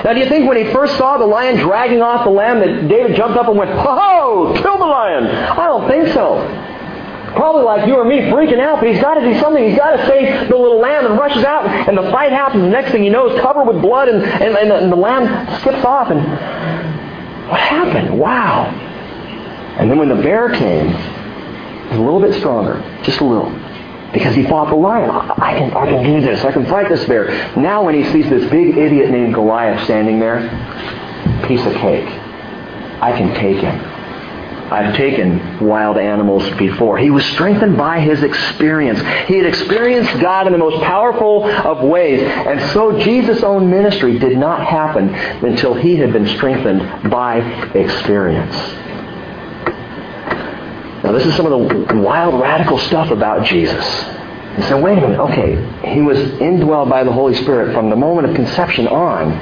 Now, 0.04 0.12
do 0.12 0.20
you 0.20 0.28
think 0.28 0.48
when 0.48 0.56
he 0.56 0.72
first 0.72 0.96
saw 0.96 1.18
the 1.18 1.26
lion 1.26 1.56
dragging 1.56 2.02
off 2.02 2.24
the 2.24 2.30
lamb 2.30 2.60
that 2.60 2.88
David 2.88 3.16
jumped 3.16 3.36
up 3.38 3.48
and 3.48 3.56
went, 3.56 3.70
Ho! 3.70 4.52
ho, 4.54 4.62
Kill 4.62 4.78
the 4.78 4.86
lion! 4.86 5.26
I 5.26 5.66
don't 5.66 5.88
think 5.88 6.08
so. 6.12 6.38
Probably 7.34 7.62
like 7.62 7.86
you 7.86 7.94
or 7.94 8.04
me 8.04 8.20
freaking 8.22 8.58
out, 8.58 8.80
but 8.80 8.88
he's 8.88 9.00
got 9.00 9.14
to 9.14 9.20
do 9.20 9.38
something. 9.38 9.68
He's 9.68 9.78
got 9.78 9.96
to 9.96 10.06
save 10.06 10.48
the 10.48 10.56
little 10.56 10.78
lamb 10.78 11.06
and 11.06 11.18
rushes 11.18 11.44
out, 11.44 11.66
and 11.66 11.96
the 11.96 12.10
fight 12.10 12.32
happens. 12.32 12.62
The 12.62 12.70
next 12.70 12.90
thing 12.90 13.04
you 13.04 13.10
know 13.10 13.28
is 13.30 13.40
covered 13.40 13.64
with 13.64 13.82
blood, 13.82 14.08
and, 14.08 14.22
and, 14.24 14.56
and, 14.56 14.70
the, 14.70 14.76
and 14.76 14.92
the 14.92 14.96
lamb 14.96 15.26
skips 15.60 15.84
off. 15.84 16.10
And 16.10 16.20
what 17.48 17.60
happened? 17.60 18.18
Wow. 18.18 18.64
And 19.78 19.90
then 19.90 19.98
when 19.98 20.08
the 20.08 20.16
bear 20.16 20.50
came, 20.54 20.88
a 21.92 22.00
little 22.00 22.20
bit 22.20 22.34
stronger, 22.34 22.80
just 23.02 23.20
a 23.20 23.24
little. 23.24 23.50
because 24.12 24.34
he 24.34 24.44
fought 24.44 24.68
the 24.70 24.76
lion. 24.76 25.10
I 25.10 25.58
can, 25.58 25.72
I 25.74 25.86
can 25.86 26.02
do 26.02 26.20
this. 26.20 26.44
I 26.44 26.52
can 26.52 26.64
fight 26.66 26.88
this 26.88 27.04
bear. 27.06 27.56
Now 27.56 27.84
when 27.84 27.94
he 27.94 28.04
sees 28.12 28.28
this 28.30 28.50
big 28.50 28.76
idiot 28.76 29.10
named 29.10 29.34
Goliath 29.34 29.84
standing 29.84 30.18
there, 30.18 30.48
piece 31.46 31.64
of 31.66 31.74
cake. 31.74 32.08
I 33.00 33.12
can 33.16 33.34
take 33.34 33.58
him. 33.58 33.78
I've 34.70 34.94
taken 34.96 35.66
wild 35.66 35.96
animals 35.96 36.48
before. 36.58 36.98
He 36.98 37.08
was 37.08 37.24
strengthened 37.26 37.78
by 37.78 38.00
his 38.00 38.22
experience. 38.22 38.98
He 39.26 39.38
had 39.38 39.46
experienced 39.46 40.20
God 40.20 40.46
in 40.46 40.52
the 40.52 40.58
most 40.58 40.82
powerful 40.82 41.44
of 41.44 41.82
ways. 41.82 42.20
And 42.22 42.60
so 42.72 42.98
Jesus' 43.00 43.42
own 43.42 43.70
ministry 43.70 44.18
did 44.18 44.36
not 44.36 44.66
happen 44.66 45.14
until 45.46 45.72
he 45.72 45.96
had 45.96 46.12
been 46.12 46.26
strengthened 46.26 47.10
by 47.10 47.38
experience. 47.72 48.54
Now, 51.08 51.14
this 51.14 51.24
is 51.24 51.34
some 51.36 51.50
of 51.50 51.88
the 51.88 52.02
wild, 52.02 52.38
radical 52.38 52.76
stuff 52.76 53.10
about 53.10 53.46
Jesus. 53.46 53.82
You 54.58 54.62
say, 54.64 54.78
wait 54.78 54.98
a 54.98 55.00
minute, 55.00 55.18
okay, 55.18 55.94
he 55.94 56.02
was 56.02 56.18
indwelled 56.18 56.90
by 56.90 57.02
the 57.02 57.10
Holy 57.10 57.34
Spirit 57.34 57.72
from 57.72 57.88
the 57.88 57.96
moment 57.96 58.28
of 58.28 58.36
conception 58.36 58.86
on. 58.86 59.32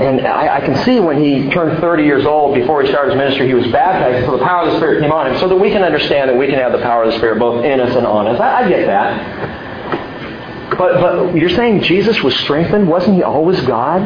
And 0.00 0.26
I, 0.26 0.56
I, 0.56 0.60
can 0.60 0.74
see 0.86 1.00
when 1.00 1.22
he 1.22 1.50
turned 1.50 1.80
30 1.82 2.04
years 2.04 2.24
old, 2.24 2.54
before 2.54 2.80
he 2.82 2.88
started 2.88 3.10
his 3.10 3.18
ministry, 3.18 3.46
he 3.46 3.52
was 3.52 3.66
baptized, 3.66 4.24
so 4.24 4.38
the 4.38 4.42
power 4.42 4.66
of 4.66 4.72
the 4.72 4.78
Spirit 4.78 5.02
came 5.02 5.12
on 5.12 5.26
him, 5.26 5.38
so 5.38 5.50
that 5.50 5.56
we 5.56 5.68
can 5.68 5.82
understand 5.82 6.30
that 6.30 6.36
we 6.38 6.46
can 6.46 6.54
have 6.54 6.72
the 6.72 6.80
power 6.80 7.04
of 7.04 7.12
the 7.12 7.18
Spirit 7.18 7.38
both 7.38 7.62
in 7.62 7.78
us 7.78 7.94
and 7.94 8.06
on 8.06 8.26
us. 8.26 8.40
I, 8.40 8.64
I 8.64 8.68
get 8.70 8.86
that. 8.86 10.78
But, 10.78 10.98
but 11.02 11.36
you're 11.36 11.50
saying 11.50 11.82
Jesus 11.82 12.22
was 12.22 12.34
strengthened? 12.36 12.88
Wasn't 12.88 13.14
he 13.14 13.22
always 13.22 13.60
God? 13.66 14.00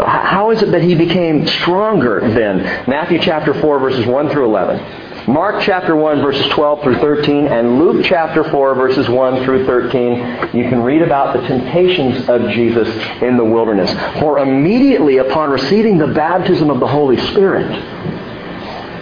How 0.00 0.50
is 0.50 0.62
it 0.62 0.70
that 0.70 0.80
he 0.80 0.94
became 0.94 1.46
stronger 1.46 2.20
then? 2.22 2.88
Matthew 2.88 3.18
chapter 3.20 3.52
4, 3.52 3.78
verses 3.80 4.06
1 4.06 4.30
through 4.30 4.46
11. 4.46 5.05
Mark 5.28 5.60
chapter 5.64 5.96
1 5.96 6.22
verses 6.22 6.46
12 6.50 6.82
through 6.84 6.98
13 7.00 7.48
and 7.48 7.80
Luke 7.80 8.04
chapter 8.04 8.48
4 8.48 8.74
verses 8.76 9.08
1 9.08 9.44
through 9.44 9.66
13, 9.66 10.56
you 10.56 10.68
can 10.68 10.84
read 10.84 11.02
about 11.02 11.34
the 11.34 11.44
temptations 11.48 12.28
of 12.28 12.42
Jesus 12.50 12.86
in 13.22 13.36
the 13.36 13.44
wilderness. 13.44 13.90
For 14.20 14.38
immediately 14.38 15.16
upon 15.16 15.50
receiving 15.50 15.98
the 15.98 16.06
baptism 16.06 16.70
of 16.70 16.78
the 16.78 16.86
Holy 16.86 17.16
Spirit, 17.32 17.68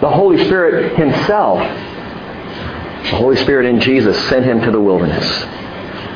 the 0.01 0.09
Holy 0.09 0.43
Spirit 0.47 0.97
himself, 0.97 1.59
the 1.59 3.17
Holy 3.17 3.37
Spirit 3.37 3.67
in 3.67 3.79
Jesus 3.79 4.19
sent 4.31 4.47
him 4.47 4.63
to 4.63 4.71
the 4.71 4.81
wilderness, 4.81 5.43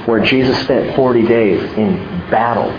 where 0.06 0.24
Jesus 0.24 0.58
spent 0.60 0.96
40 0.96 1.26
days 1.26 1.62
in 1.74 1.96
battle, 2.30 2.70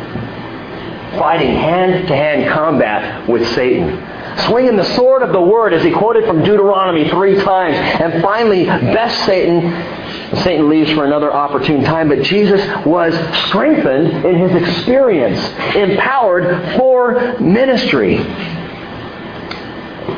fighting 1.20 1.54
hand-to-hand 1.54 2.50
combat 2.52 3.30
with 3.30 3.48
Satan 3.54 4.04
swinging 4.48 4.76
the 4.76 4.96
sword 4.96 5.22
of 5.22 5.32
the 5.32 5.42
word 5.42 5.74
as 5.74 5.84
he 5.84 5.92
quoted 5.92 6.26
from 6.26 6.44
Deuteronomy 6.44 7.10
three 7.10 7.36
times. 7.36 7.76
And 7.76 8.22
finally, 8.22 8.66
best 8.66 9.26
Satan. 9.26 9.98
Satan 10.44 10.70
leaves 10.70 10.92
for 10.92 11.06
another 11.06 11.34
opportune 11.34 11.84
time, 11.84 12.10
but 12.10 12.22
Jesus 12.22 12.62
was 12.86 13.14
strengthened 13.48 14.26
in 14.26 14.36
his 14.36 14.62
experience, 14.62 15.40
empowered 15.76 16.78
for 16.78 17.40
ministry. 17.40 18.18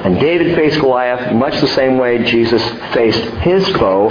And 0.04 0.20
David 0.20 0.56
faced 0.56 0.80
Goliath 0.80 1.34
much 1.34 1.62
the 1.62 1.68
same 1.68 1.98
way 1.98 2.24
Jesus 2.24 2.62
faced 2.94 3.24
his 3.42 3.68
foe. 3.78 4.10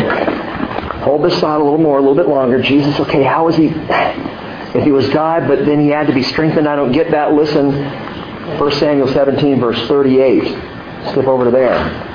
Hold 1.04 1.24
this 1.24 1.38
thought 1.40 1.60
a 1.60 1.64
little 1.64 1.78
more, 1.78 1.98
a 1.98 2.00
little 2.00 2.14
bit 2.14 2.28
longer. 2.28 2.62
Jesus, 2.62 2.98
okay, 3.00 3.22
how 3.22 3.46
was 3.46 3.56
he? 3.56 3.66
If 4.72 4.84
he 4.84 4.92
was 4.92 5.08
God, 5.08 5.48
but 5.48 5.66
then 5.66 5.80
he 5.80 5.88
had 5.88 6.06
to 6.06 6.14
be 6.14 6.22
strengthened, 6.22 6.68
I 6.68 6.76
don't 6.76 6.92
get 6.92 7.10
that. 7.10 7.32
Listen, 7.32 7.72
1 8.58 8.72
Samuel 8.72 9.08
17, 9.08 9.60
verse 9.60 9.88
38. 9.88 10.42
Skip 11.10 11.26
over 11.26 11.44
to 11.44 11.50
there. 11.50 12.10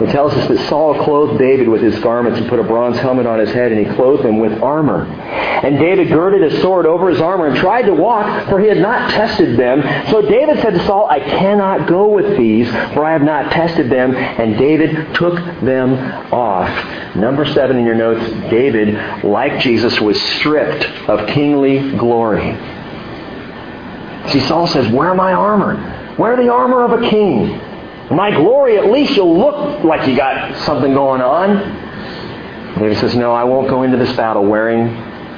It 0.00 0.10
tells 0.10 0.34
us 0.34 0.48
that 0.48 0.68
Saul 0.68 1.04
clothed 1.04 1.38
David 1.38 1.68
with 1.68 1.80
his 1.80 1.96
garments 2.00 2.40
and 2.40 2.48
put 2.48 2.58
a 2.58 2.64
bronze 2.64 2.98
helmet 2.98 3.26
on 3.26 3.38
his 3.38 3.50
head, 3.50 3.70
and 3.70 3.86
he 3.86 3.94
clothed 3.94 4.24
him 4.24 4.40
with 4.40 4.60
armor. 4.60 5.04
And 5.04 5.78
David 5.78 6.08
girded 6.08 6.50
his 6.50 6.60
sword 6.60 6.84
over 6.84 7.08
his 7.08 7.20
armor 7.20 7.46
and 7.46 7.56
tried 7.56 7.82
to 7.82 7.94
walk, 7.94 8.48
for 8.48 8.58
he 8.58 8.66
had 8.66 8.78
not 8.78 9.12
tested 9.12 9.56
them. 9.56 9.82
So 10.10 10.20
David 10.20 10.60
said 10.60 10.74
to 10.74 10.84
Saul, 10.84 11.06
I 11.08 11.20
cannot 11.20 11.88
go 11.88 12.08
with 12.08 12.36
these, 12.36 12.68
for 12.92 13.04
I 13.04 13.12
have 13.12 13.22
not 13.22 13.52
tested 13.52 13.88
them. 13.88 14.16
And 14.16 14.58
David 14.58 15.14
took 15.14 15.36
them 15.62 15.94
off. 16.32 17.14
Number 17.14 17.46
seven 17.46 17.78
in 17.78 17.86
your 17.86 17.94
notes, 17.94 18.28
David, 18.50 19.24
like 19.24 19.60
Jesus, 19.60 20.00
was 20.00 20.20
stripped 20.20 20.84
of 21.08 21.28
kingly 21.28 21.96
glory. 21.96 22.50
See, 24.30 24.40
Saul 24.40 24.66
says, 24.66 24.90
Wear 24.92 25.14
my 25.14 25.32
armor. 25.32 26.16
Wear 26.18 26.36
the 26.36 26.52
armor 26.52 26.84
of 26.84 27.02
a 27.02 27.10
king. 27.10 27.60
My 28.14 28.30
glory, 28.30 28.76
at 28.76 28.90
least 28.90 29.16
you'll 29.16 29.38
look 29.38 29.82
like 29.84 30.06
you 30.08 30.16
got 30.16 30.56
something 30.64 30.92
going 30.92 31.20
on. 31.20 32.74
David 32.78 32.98
says, 32.98 33.14
No, 33.14 33.32
I 33.32 33.44
won't 33.44 33.68
go 33.68 33.82
into 33.82 33.96
this 33.96 34.14
battle 34.16 34.44
wearing 34.44 34.88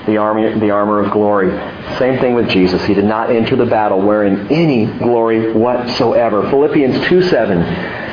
the 0.07 0.17
armor, 0.17 0.59
the 0.59 0.71
armor 0.71 1.01
of 1.01 1.13
glory. 1.13 1.51
Same 1.99 2.19
thing 2.21 2.35
with 2.35 2.49
Jesus. 2.49 2.85
He 2.85 2.95
did 2.95 3.05
not 3.05 3.31
enter 3.31 3.57
the 3.57 3.67
battle 3.67 4.01
wearing 4.01 4.49
any 4.51 4.87
glory 4.87 5.53
whatsoever. 5.53 6.49
Philippians 6.49 7.07
2 7.09 7.23
7. 7.23 8.06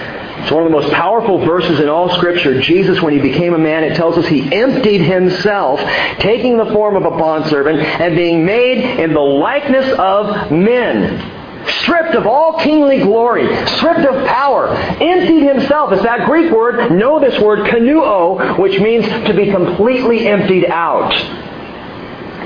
It's 0.43 0.51
one 0.51 0.65
of 0.65 0.69
the 0.69 0.77
most 0.77 0.91
powerful 0.91 1.37
verses 1.45 1.79
in 1.79 1.87
all 1.87 2.09
Scripture. 2.17 2.59
Jesus, 2.59 3.01
when 3.01 3.13
he 3.13 3.19
became 3.19 3.53
a 3.53 3.57
man, 3.57 3.85
it 3.85 3.95
tells 3.95 4.17
us 4.17 4.27
he 4.27 4.53
emptied 4.53 4.99
himself, 4.99 5.79
taking 6.19 6.57
the 6.57 6.65
form 6.65 6.97
of 6.97 7.05
a 7.05 7.11
bondservant 7.11 7.79
and 7.79 8.13
being 8.13 8.43
made 8.43 8.99
in 8.99 9.13
the 9.13 9.21
likeness 9.21 9.97
of 9.97 10.51
men 10.51 11.39
stripped 11.79 12.13
of 12.13 12.27
all 12.27 12.59
kingly 12.59 12.99
glory, 12.99 13.45
stripped 13.67 14.01
of 14.01 14.27
power, 14.27 14.67
emptied 14.67 15.47
himself. 15.47 15.93
It's 15.93 16.03
that 16.03 16.27
Greek 16.27 16.51
word, 16.51 16.91
know 16.91 17.21
this 17.21 17.39
word, 17.41 17.59
kanuo, 17.69 18.59
which 18.59 18.81
means 18.81 19.05
to 19.05 19.33
be 19.33 19.49
completely 19.49 20.27
emptied 20.27 20.65
out. 20.65 21.13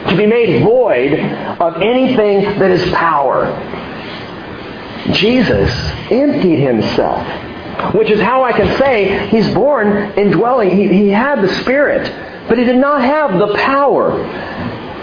To 0.10 0.16
be 0.16 0.28
made 0.28 0.62
void 0.62 1.14
of 1.60 1.82
anything 1.82 2.60
that 2.60 2.70
is 2.70 2.94
power. 2.94 3.48
Jesus 5.14 5.72
emptied 6.12 6.60
himself 6.60 7.47
which 7.94 8.10
is 8.10 8.20
how 8.20 8.44
I 8.44 8.52
can 8.52 8.78
say 8.78 9.28
he's 9.30 9.54
born 9.54 10.14
indwelling. 10.18 10.76
He, 10.76 10.88
he 10.88 11.10
had 11.10 11.42
the 11.42 11.54
Spirit, 11.62 12.48
but 12.48 12.58
he 12.58 12.64
did 12.64 12.78
not 12.78 13.02
have 13.02 13.38
the 13.38 13.54
power. 13.56 14.18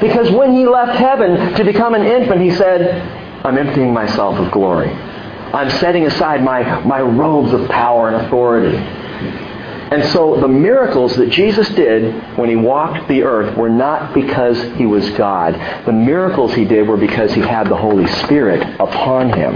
Because 0.01 0.31
when 0.31 0.53
he 0.53 0.67
left 0.67 0.99
heaven 0.99 1.55
to 1.55 1.65
become 1.65 1.95
an 1.95 2.03
infant, 2.03 2.41
he 2.41 2.51
said, 2.51 3.01
I'm 3.45 3.57
emptying 3.59 3.93
myself 3.93 4.39
of 4.39 4.51
glory. 4.53 4.91
I'm 4.91 5.71
setting 5.79 6.05
aside 6.05 6.43
my, 6.43 6.81
my 6.85 7.01
robes 7.01 7.53
of 7.53 7.69
power 7.69 8.09
and 8.09 8.27
authority. 8.27 8.77
And 8.77 10.05
so 10.13 10.41
the 10.41 10.49
miracles 10.49 11.15
that 11.17 11.31
Jesus 11.31 11.69
did 11.69 12.37
when 12.37 12.49
he 12.49 12.57
walked 12.57 13.07
the 13.07 13.23
earth 13.23 13.57
were 13.57 13.69
not 13.69 14.13
because 14.13 14.61
he 14.77 14.87
was 14.87 15.09
God. 15.11 15.55
The 15.87 15.93
miracles 15.93 16.53
he 16.55 16.65
did 16.65 16.89
were 16.89 16.97
because 16.97 17.33
he 17.33 17.41
had 17.41 17.69
the 17.69 17.77
Holy 17.77 18.07
Spirit 18.07 18.63
upon 18.81 19.29
him. 19.33 19.55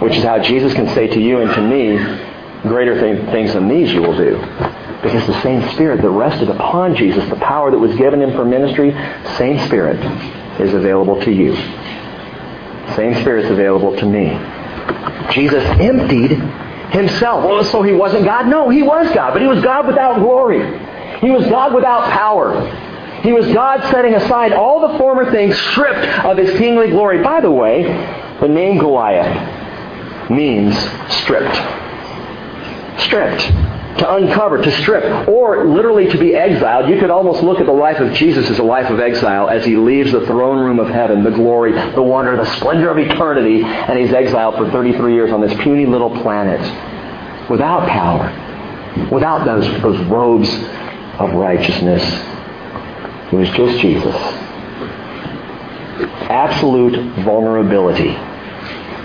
Which 0.00 0.16
is 0.16 0.24
how 0.24 0.40
Jesus 0.40 0.72
can 0.74 0.88
say 0.94 1.06
to 1.08 1.20
you 1.20 1.40
and 1.40 1.50
to 1.54 1.62
me, 1.62 1.96
greater 2.62 2.98
th- 2.98 3.30
things 3.30 3.52
than 3.52 3.68
these 3.68 3.92
you 3.92 4.02
will 4.02 4.16
do. 4.16 4.36
Because 5.02 5.26
the 5.26 5.40
same 5.42 5.68
Spirit 5.74 6.00
that 6.02 6.10
rested 6.10 6.48
upon 6.48 6.94
Jesus, 6.96 7.28
the 7.28 7.36
power 7.36 7.70
that 7.70 7.78
was 7.78 7.94
given 7.96 8.22
him 8.22 8.32
for 8.32 8.44
ministry, 8.44 8.92
same 9.36 9.58
Spirit 9.66 9.98
is 10.60 10.72
available 10.74 11.20
to 11.22 11.30
you. 11.30 11.54
Same 12.94 13.14
Spirit's 13.22 13.50
available 13.50 13.96
to 13.96 14.06
me. 14.06 14.30
Jesus 15.32 15.64
emptied 15.80 16.32
himself. 16.92 17.44
Well, 17.44 17.64
so 17.64 17.82
he 17.82 17.92
wasn't 17.92 18.24
God? 18.24 18.46
No, 18.46 18.68
he 18.68 18.82
was 18.82 19.12
God, 19.14 19.32
but 19.32 19.42
he 19.42 19.48
was 19.48 19.62
God 19.62 19.86
without 19.86 20.18
glory. 20.18 20.60
He 21.20 21.30
was 21.30 21.46
God 21.46 21.74
without 21.74 22.10
power. 22.10 22.60
He 23.22 23.32
was 23.32 23.46
God 23.52 23.80
setting 23.90 24.14
aside 24.14 24.52
all 24.52 24.88
the 24.88 24.98
former 24.98 25.30
things, 25.30 25.56
stripped 25.56 26.06
of 26.24 26.36
his 26.36 26.50
kingly 26.58 26.90
glory. 26.90 27.22
By 27.22 27.40
the 27.40 27.50
way, 27.50 27.84
the 28.42 28.48
name 28.48 28.76
Goliath 28.78 30.30
means 30.30 30.76
stripped. 31.22 31.56
Stripped. 33.02 33.40
To 33.98 34.14
uncover, 34.14 34.60
to 34.62 34.70
strip, 34.80 35.28
or 35.28 35.66
literally 35.66 36.10
to 36.10 36.18
be 36.18 36.34
exiled. 36.34 36.88
You 36.88 36.98
could 36.98 37.10
almost 37.10 37.42
look 37.42 37.60
at 37.60 37.66
the 37.66 37.72
life 37.72 37.98
of 37.98 38.12
Jesus 38.14 38.50
as 38.50 38.58
a 38.58 38.62
life 38.62 38.90
of 38.90 38.98
exile 38.98 39.48
as 39.48 39.64
he 39.64 39.76
leaves 39.76 40.10
the 40.12 40.26
throne 40.26 40.58
room 40.58 40.80
of 40.80 40.88
heaven, 40.88 41.22
the 41.22 41.30
glory, 41.30 41.72
the 41.92 42.02
wonder, 42.02 42.36
the 42.36 42.56
splendor 42.56 42.90
of 42.90 42.98
eternity, 42.98 43.62
and 43.62 43.98
he's 43.98 44.12
exiled 44.12 44.56
for 44.56 44.68
33 44.70 45.14
years 45.14 45.30
on 45.30 45.40
this 45.40 45.54
puny 45.62 45.86
little 45.86 46.10
planet 46.22 46.60
without 47.48 47.86
power, 47.88 48.28
without 49.12 49.44
those, 49.44 49.66
those 49.82 50.04
robes 50.06 50.48
of 51.20 51.32
righteousness. 51.34 52.02
It 53.30 53.36
was 53.36 53.48
just 53.50 53.78
Jesus. 53.80 54.16
Absolute 56.30 57.24
vulnerability. 57.24 58.16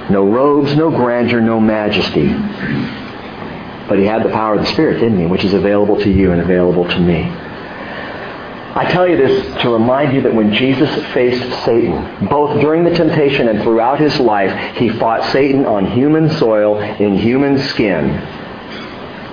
No 0.10 0.26
robes, 0.26 0.76
no 0.76 0.89
grandeur, 0.89 1.41
no 1.41 1.60
majesty. 1.60 2.28
But 3.89 3.99
he 3.99 4.05
had 4.05 4.24
the 4.24 4.30
power 4.30 4.55
of 4.55 4.62
the 4.62 4.72
Spirit, 4.72 4.99
didn't 4.99 5.20
he? 5.20 5.26
Which 5.26 5.43
is 5.43 5.53
available 5.53 5.99
to 6.01 6.10
you 6.10 6.32
and 6.32 6.41
available 6.41 6.86
to 6.86 6.99
me. 6.99 7.24
I 8.76 8.89
tell 8.91 9.08
you 9.08 9.18
this 9.18 9.62
to 9.64 9.70
remind 9.70 10.14
you 10.14 10.22
that 10.22 10.36
when 10.36 10.53
Jesus 10.53 10.89
faced 11.14 11.66
Satan, 11.66 12.28
both 12.28 12.62
during 12.62 12.84
the 12.84 12.91
temptation 12.91 13.47
and 13.47 13.64
throughout 13.64 13.99
his 13.99 14.20
life, 14.20 14.78
he 14.78 14.89
fought 14.89 15.32
Satan 15.32 15.66
on 15.66 15.91
human 15.91 16.30
soil 16.38 16.80
in 16.80 17.18
human 17.18 17.58
skin. 17.58 18.10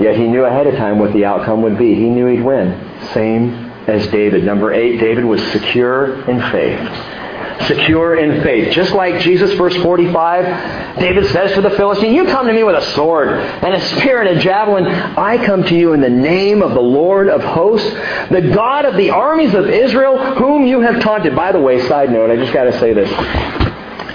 Yet 0.01 0.17
he 0.17 0.27
knew 0.27 0.45
ahead 0.45 0.67
of 0.67 0.77
time 0.77 0.99
what 0.99 1.13
the 1.13 1.25
outcome 1.25 1.63
would 1.63 1.79
be. 1.79 1.95
He 1.95 2.09
knew 2.09 2.27
he'd 2.27 2.43
win. 2.43 2.81
Same 3.13 3.71
as 3.87 4.07
David. 4.09 4.45
Number 4.45 4.73
eight, 4.73 4.99
David 4.99 5.25
was 5.25 5.43
secure 5.53 6.29
in 6.29 6.41
faith 6.51 7.15
secure 7.63 8.17
in 8.17 8.43
faith. 8.43 8.73
Just 8.73 8.93
like 8.93 9.21
Jesus, 9.21 9.53
verse 9.55 9.75
45, 9.77 10.99
David 10.99 11.27
says 11.31 11.53
to 11.55 11.61
the 11.61 11.71
Philistine, 11.71 12.15
You 12.15 12.27
come 12.27 12.47
to 12.47 12.53
me 12.53 12.65
with 12.65 12.77
a 12.77 12.93
sword 12.93 13.29
and 13.29 13.75
a 13.75 13.81
spear 13.89 14.23
and 14.23 14.39
a 14.39 14.41
javelin. 14.41 14.87
I 14.87 15.45
come 15.45 15.63
to 15.65 15.75
you 15.75 15.93
in 15.93 16.01
the 16.01 16.11
name 16.11 16.63
of 16.63 16.75
the 16.75 16.81
Lord 16.81 17.29
of 17.29 17.43
hosts, 17.43 17.89
the 18.31 18.53
God 18.55 18.85
of 18.85 18.97
the 18.97 19.11
armies 19.11 19.55
of 19.55 19.69
Israel, 19.69 20.35
whom 20.35 20.67
you 20.67 20.81
have 20.81 21.01
taunted. 21.03 21.35
By 21.35 21.53
the 21.53 21.61
way, 21.61 21.87
side 21.89 22.11
note, 22.11 22.31
I 22.31 22.37
just 22.37 22.53
got 22.53 22.65
to 22.65 22.79
say 22.79 22.93
this. 22.93 23.11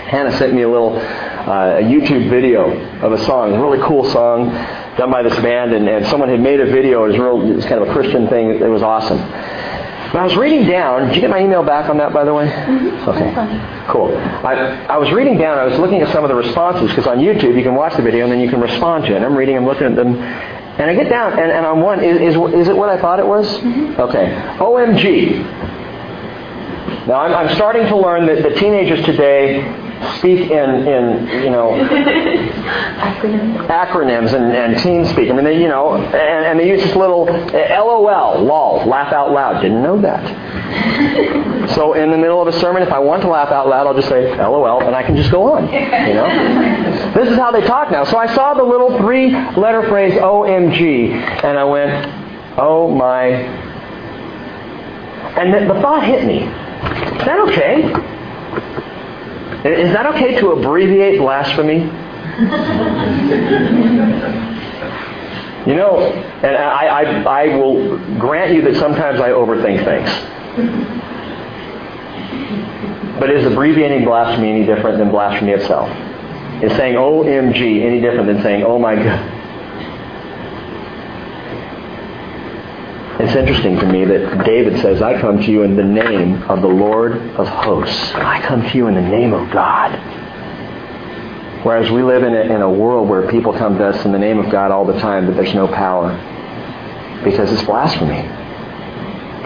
Hannah 0.10 0.36
sent 0.38 0.54
me 0.54 0.64
a 0.64 0.70
little 0.70 0.98
uh, 0.98 1.82
YouTube 1.82 2.30
video 2.30 2.72
of 3.02 3.12
a 3.12 3.26
song, 3.26 3.54
a 3.54 3.62
really 3.62 3.80
cool 3.88 4.04
song 4.12 4.50
done 4.98 5.12
by 5.12 5.22
this 5.22 5.36
band, 5.36 5.72
and, 5.72 5.88
and 5.88 6.06
someone 6.08 6.30
had 6.30 6.42
made 6.42 6.60
a 6.60 6.66
video. 6.66 7.06
It 7.06 7.10
was 7.10 7.18
real, 7.18 7.42
it 7.52 7.56
was 7.56 7.66
kind 7.66 7.82
of 7.82 7.90
a 7.90 7.94
Christian 7.94 8.28
thing. 8.28 8.50
It 8.50 8.68
was 8.68 8.82
awesome. 8.82 9.20
But 10.12 10.20
I 10.20 10.24
was 10.24 10.36
reading 10.36 10.68
down. 10.68 11.08
Did 11.08 11.16
you 11.16 11.22
get 11.22 11.30
my 11.30 11.40
email 11.40 11.64
back 11.64 11.88
on 11.90 11.98
that, 11.98 12.12
by 12.12 12.24
the 12.24 12.34
way? 12.34 12.48
Mm-hmm. 12.48 13.10
Okay. 13.10 13.32
Cool. 13.92 14.18
I, 14.18 14.86
I 14.88 14.98
was 14.98 15.12
reading 15.12 15.38
down. 15.38 15.60
I 15.60 15.66
was 15.66 15.78
looking 15.78 16.02
at 16.02 16.12
some 16.12 16.24
of 16.24 16.30
the 16.30 16.36
responses 16.36 16.90
because 16.90 17.06
on 17.06 17.20
YouTube 17.20 17.56
you 17.56 17.62
can 17.62 17.76
watch 17.76 17.96
the 17.96 18.02
video 18.02 18.24
and 18.24 18.32
then 18.32 18.40
you 18.40 18.50
can 18.50 18.60
respond 18.60 19.06
to 19.06 19.14
it. 19.14 19.18
And 19.18 19.26
I'm 19.26 19.36
reading. 19.36 19.56
I'm 19.56 19.66
looking 19.66 19.86
at 19.86 19.96
them. 19.96 20.16
And 20.16 20.90
I 20.90 20.96
get 20.96 21.10
down, 21.10 21.34
and, 21.34 21.52
and 21.52 21.66
on 21.66 21.82
one, 21.82 22.02
is, 22.04 22.36
is, 22.36 22.36
is 22.54 22.68
it 22.70 22.76
what 22.76 22.90
I 22.90 23.00
thought 23.02 23.20
it 23.20 23.28
was? 23.28 23.46
Mm-hmm. 23.60 24.00
Okay. 24.00 24.32
OMG. 24.60 25.36
Now, 27.06 27.20
I'm, 27.20 27.34
I'm 27.34 27.56
starting 27.56 27.86
to 27.88 27.98
learn 27.98 28.26
that 28.28 28.42
the 28.42 28.52
teenagers 28.56 29.06
today 29.06 29.62
speak 30.18 30.50
in, 30.52 30.88
in 30.88 31.44
you 31.44 31.50
know, 31.50 31.72
Acronyms. 33.00 33.68
acronyms 33.68 34.34
and, 34.34 34.54
and 34.54 34.78
team 34.80 35.06
speak. 35.06 35.30
I 35.30 35.34
mean, 35.34 35.46
they, 35.46 35.62
you 35.62 35.68
know, 35.68 35.96
and, 35.96 36.46
and 36.46 36.60
they 36.60 36.68
use 36.68 36.82
this 36.82 36.96
little 36.96 37.30
uh, 37.30 37.84
LOL, 37.84 38.44
lol, 38.44 38.86
laugh 38.86 39.12
out 39.14 39.32
loud. 39.32 39.62
Didn't 39.62 39.82
know 39.84 40.00
that. 40.02 41.50
So 41.70 41.94
in 41.94 42.10
the 42.10 42.18
middle 42.18 42.42
of 42.42 42.48
a 42.48 42.60
sermon, 42.60 42.82
if 42.82 42.92
I 42.92 42.98
want 42.98 43.22
to 43.22 43.28
laugh 43.30 43.52
out 43.52 43.68
loud, 43.68 43.86
I'll 43.86 43.94
just 43.94 44.10
say 44.10 44.36
LOL, 44.36 44.82
and 44.84 44.96
I 44.96 45.04
can 45.04 45.16
just 45.16 45.30
go 45.30 45.54
on. 45.54 45.66
You 45.72 46.14
know, 46.16 47.14
this 47.14 47.30
is 47.30 47.38
how 47.38 47.52
they 47.52 47.62
talk 47.62 47.92
now. 47.92 48.04
So 48.06 48.18
I 48.18 48.34
saw 48.34 48.56
the 48.56 48.64
little 48.64 48.98
three-letter 48.98 49.88
phrase 49.88 50.14
OMG, 50.14 51.12
and 51.44 51.60
I 51.60 51.64
went, 51.64 52.08
Oh 52.58 52.90
my. 52.90 53.28
And 55.40 55.54
the, 55.54 55.74
the 55.74 55.80
thought 55.80 56.04
hit 56.04 56.26
me. 56.26 56.40
Is 56.40 57.26
that 57.26 57.40
okay? 57.48 57.84
Is 59.66 59.92
that 59.94 60.06
okay 60.16 60.40
to 60.40 60.52
abbreviate 60.52 61.20
blasphemy? 61.20 61.80
You 65.68 65.76
know, 65.76 66.00
and 66.00 66.56
I, 66.56 66.86
I, 66.88 67.04
I 67.24 67.58
will 67.58 67.98
grant 68.18 68.54
you 68.54 68.62
that 68.62 68.76
sometimes 68.76 69.20
I 69.20 69.30
overthink 69.30 69.84
things. 69.84 70.10
But 73.20 73.30
is 73.30 73.46
abbreviating 73.46 74.06
blasphemy 74.06 74.50
any 74.50 74.66
different 74.66 74.98
than 74.98 75.12
blasphemy 75.12 75.52
itself? 75.52 75.90
Is 76.64 76.72
saying 76.78 76.96
OMG 76.96 77.82
any 77.82 78.00
different 78.00 78.28
than 78.28 78.42
saying, 78.42 78.64
oh 78.64 78.80
my 78.80 78.96
God? 78.96 79.39
It's 83.20 83.36
interesting 83.36 83.78
to 83.80 83.86
me 83.86 84.06
that 84.06 84.46
David 84.46 84.82
says, 84.82 85.02
I 85.02 85.20
come 85.20 85.42
to 85.42 85.52
you 85.52 85.64
in 85.64 85.76
the 85.76 85.84
name 85.84 86.42
of 86.44 86.62
the 86.62 86.70
Lord 86.70 87.18
of 87.36 87.50
hosts. 87.50 88.14
I 88.16 88.42
come 88.48 88.62
to 88.62 88.78
you 88.78 88.88
in 88.88 88.96
the 88.96 89.02
name 89.02 89.34
of 89.34 89.52
God. 89.52 89.92
Whereas 91.66 91.92
we 91.92 92.02
live 92.02 92.24
in 92.24 92.34
a, 92.34 92.40
in 92.40 92.62
a 92.62 92.72
world 92.72 93.10
where 93.10 93.30
people 93.30 93.52
come 93.52 93.78
to 93.78 93.88
us 93.88 94.06
in 94.06 94.14
the 94.14 94.18
name 94.18 94.40
of 94.40 94.50
God 94.50 94.72
all 94.72 94.86
the 94.86 94.98
time, 95.00 95.26
but 95.26 95.36
there's 95.36 95.54
no 95.54 95.68
power. 95.68 96.12
Because 97.22 97.52
it's 97.52 97.64
blasphemy. 97.64 98.22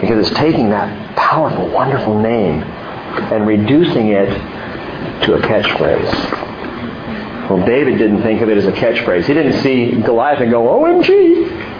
Because 0.00 0.24
it's 0.24 0.38
taking 0.38 0.70
that 0.70 1.16
powerful, 1.16 1.68
wonderful 1.68 2.16
name 2.16 2.62
and 2.62 3.44
reducing 3.44 4.10
it 4.10 4.28
to 5.24 5.34
a 5.34 5.40
catchphrase. 5.40 7.50
Well, 7.50 7.66
David 7.66 7.98
didn't 7.98 8.22
think 8.22 8.40
of 8.40 8.48
it 8.48 8.56
as 8.56 8.66
a 8.66 8.72
catchphrase. 8.72 9.24
He 9.24 9.34
didn't 9.34 9.60
see 9.64 10.00
Goliath 10.00 10.40
and 10.40 10.52
go, 10.52 10.62
OMG. 10.62 11.73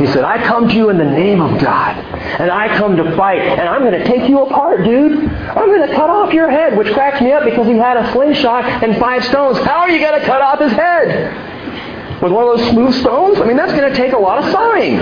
He 0.00 0.06
said, 0.06 0.24
I 0.24 0.42
come 0.42 0.66
to 0.66 0.74
you 0.74 0.88
in 0.88 0.96
the 0.96 1.04
name 1.04 1.42
of 1.42 1.60
God, 1.60 1.94
and 2.40 2.50
I 2.50 2.74
come 2.78 2.96
to 2.96 3.14
fight, 3.16 3.42
and 3.42 3.68
I'm 3.68 3.82
going 3.82 3.92
to 3.92 4.04
take 4.04 4.30
you 4.30 4.40
apart, 4.40 4.82
dude. 4.82 5.28
I'm 5.28 5.66
going 5.66 5.86
to 5.86 5.94
cut 5.94 6.08
off 6.08 6.32
your 6.32 6.50
head, 6.50 6.78
which 6.78 6.90
cracks 6.94 7.20
me 7.20 7.32
up 7.32 7.44
because 7.44 7.66
he 7.66 7.74
had 7.74 7.98
a 7.98 8.10
slingshot 8.12 8.64
and 8.82 8.96
five 8.96 9.22
stones. 9.26 9.58
How 9.58 9.80
are 9.80 9.90
you 9.90 10.00
going 10.00 10.18
to 10.18 10.26
cut 10.26 10.40
off 10.40 10.58
his 10.58 10.72
head? 10.72 12.22
With 12.22 12.32
one 12.32 12.48
of 12.48 12.58
those 12.58 12.70
smooth 12.70 12.94
stones? 12.94 13.40
I 13.40 13.44
mean, 13.44 13.58
that's 13.58 13.72
going 13.72 13.90
to 13.90 13.96
take 13.96 14.14
a 14.14 14.18
lot 14.18 14.42
of 14.42 14.50
sawing. 14.50 14.96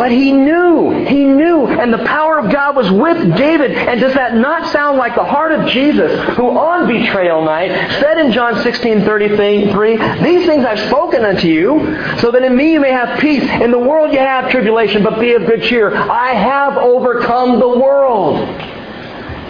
But 0.00 0.12
he 0.12 0.32
knew, 0.32 1.04
he 1.04 1.24
knew, 1.24 1.66
and 1.66 1.92
the 1.92 2.02
power 2.06 2.38
of 2.38 2.50
God 2.50 2.74
was 2.74 2.90
with 2.90 3.36
David. 3.36 3.72
And 3.72 4.00
does 4.00 4.14
that 4.14 4.34
not 4.34 4.72
sound 4.72 4.96
like 4.96 5.14
the 5.14 5.26
heart 5.26 5.52
of 5.52 5.68
Jesus, 5.68 6.10
who 6.36 6.56
on 6.56 6.86
betrayal 6.88 7.44
night 7.44 7.70
said 8.00 8.16
in 8.16 8.32
John 8.32 8.62
16, 8.62 9.04
33, 9.04 9.96
These 10.22 10.46
things 10.46 10.64
I've 10.64 10.88
spoken 10.88 11.22
unto 11.26 11.48
you, 11.48 11.98
so 12.18 12.30
that 12.30 12.42
in 12.42 12.56
me 12.56 12.72
you 12.72 12.80
may 12.80 12.92
have 12.92 13.20
peace. 13.20 13.42
In 13.42 13.70
the 13.70 13.78
world 13.78 14.10
you 14.10 14.20
have 14.20 14.50
tribulation, 14.50 15.02
but 15.02 15.20
be 15.20 15.34
of 15.34 15.44
good 15.44 15.64
cheer. 15.64 15.94
I 15.94 16.32
have 16.32 16.78
overcome 16.78 17.60
the 17.60 17.68
world. 17.68 18.38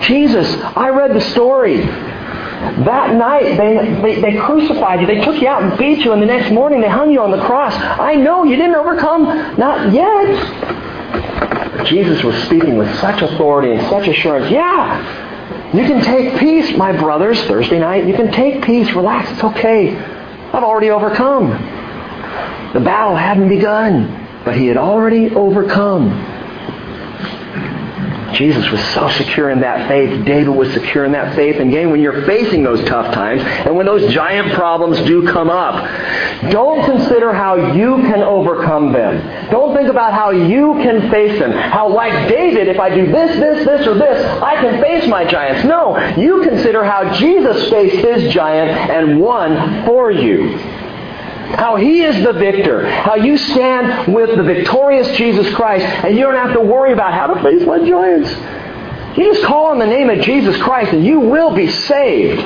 Jesus, 0.03 0.53
I 0.76 0.88
read 0.88 1.14
the 1.14 1.20
story. 1.20 2.09
That 2.61 3.14
night, 3.14 3.56
they, 3.56 4.00
they, 4.02 4.20
they, 4.20 4.36
crucified 4.38 5.00
you. 5.00 5.06
They 5.06 5.24
took 5.24 5.40
you 5.40 5.48
out 5.48 5.62
and 5.62 5.78
beat 5.78 6.04
you, 6.04 6.12
and 6.12 6.20
the 6.20 6.26
next 6.26 6.52
morning 6.52 6.82
they 6.82 6.90
hung 6.90 7.11
you 7.11 7.22
on 7.22 7.30
the 7.30 7.42
cross. 7.44 7.72
I 7.74 8.16
know 8.16 8.44
you 8.44 8.56
didn't 8.56 8.74
overcome. 8.74 9.24
Not 9.58 9.90
yet. 9.92 11.86
Jesus 11.86 12.22
was 12.22 12.34
speaking 12.44 12.76
with 12.76 12.94
such 12.98 13.22
authority 13.22 13.72
and 13.72 13.80
such 13.88 14.08
assurance. 14.08 14.50
Yeah, 14.50 15.72
you 15.74 15.84
can 15.84 16.04
take 16.04 16.38
peace, 16.38 16.76
my 16.76 16.92
brothers, 16.92 17.42
Thursday 17.44 17.78
night. 17.78 18.06
You 18.06 18.14
can 18.14 18.30
take 18.30 18.62
peace. 18.62 18.92
Relax. 18.92 19.30
It's 19.30 19.42
okay. 19.42 19.96
I've 19.96 20.62
already 20.62 20.90
overcome. 20.90 21.48
The 22.74 22.80
battle 22.80 23.16
hadn't 23.16 23.48
begun, 23.48 24.42
but 24.44 24.54
he 24.54 24.66
had 24.66 24.76
already 24.76 25.30
overcome. 25.30 26.11
Jesus 28.35 28.70
was 28.70 28.83
so 28.95 29.09
secure 29.11 29.51
in 29.51 29.61
that 29.61 29.89
faith. 29.89 30.24
David 30.24 30.49
was 30.49 30.72
secure 30.72 31.05
in 31.05 31.12
that 31.12 31.35
faith. 31.35 31.57
And 31.61 31.70
again, 31.70 31.91
when 31.91 32.01
you're 32.01 32.24
facing 32.26 32.62
those 32.62 32.83
tough 32.85 33.12
times 33.14 33.43
and 33.43 33.76
when 33.76 33.87
those 33.87 34.12
giant 34.12 34.53
problems 34.53 34.99
do 35.07 35.26
come 35.26 35.51
up, 35.51 35.74
don't 36.51 36.85
consider 36.85 37.33
how 37.33 37.72
you 37.74 37.97
can 38.03 38.22
overcome 38.22 38.93
them. 38.93 39.51
Don't 39.51 39.76
think 39.76 39.89
about 39.89 40.12
how 40.12 40.31
you 40.31 40.74
can 40.74 41.11
face 41.11 41.39
them. 41.39 41.53
How, 41.53 41.89
like 41.89 42.28
David, 42.28 42.68
if 42.68 42.78
I 42.78 42.95
do 42.95 43.07
this, 43.07 43.39
this, 43.39 43.66
this, 43.66 43.87
or 43.87 43.95
this, 43.95 44.24
I 44.43 44.55
can 44.57 44.81
face 44.83 45.09
my 45.09 45.24
giants. 45.24 45.64
No, 45.66 45.99
you 46.16 46.43
consider 46.43 46.85
how 46.85 47.12
Jesus 47.14 47.68
faced 47.70 48.05
his 48.05 48.33
giant 48.33 48.70
and 48.70 49.20
won 49.20 49.85
for 49.87 50.11
you 50.11 50.80
how 51.57 51.76
he 51.76 52.03
is 52.03 52.22
the 52.24 52.32
victor, 52.32 52.88
how 52.88 53.16
you 53.16 53.36
stand 53.36 54.12
with 54.12 54.36
the 54.36 54.42
victorious 54.42 55.16
Jesus 55.16 55.53
Christ, 55.55 55.84
and 55.84 56.16
you 56.16 56.22
don't 56.22 56.34
have 56.34 56.55
to 56.55 56.61
worry 56.61 56.92
about 56.92 57.12
how 57.12 57.34
to 57.34 57.42
face 57.42 57.66
my 57.66 57.78
giants. 57.78 58.30
You 59.18 59.34
just 59.34 59.44
call 59.44 59.66
on 59.66 59.78
the 59.78 59.86
name 59.86 60.09
of 60.09 60.20
Jesus 60.20 60.57
Christ 60.62 60.92
and 60.92 61.05
you 61.05 61.20
will 61.20 61.55
be 61.55 61.68
saved. 61.68 62.40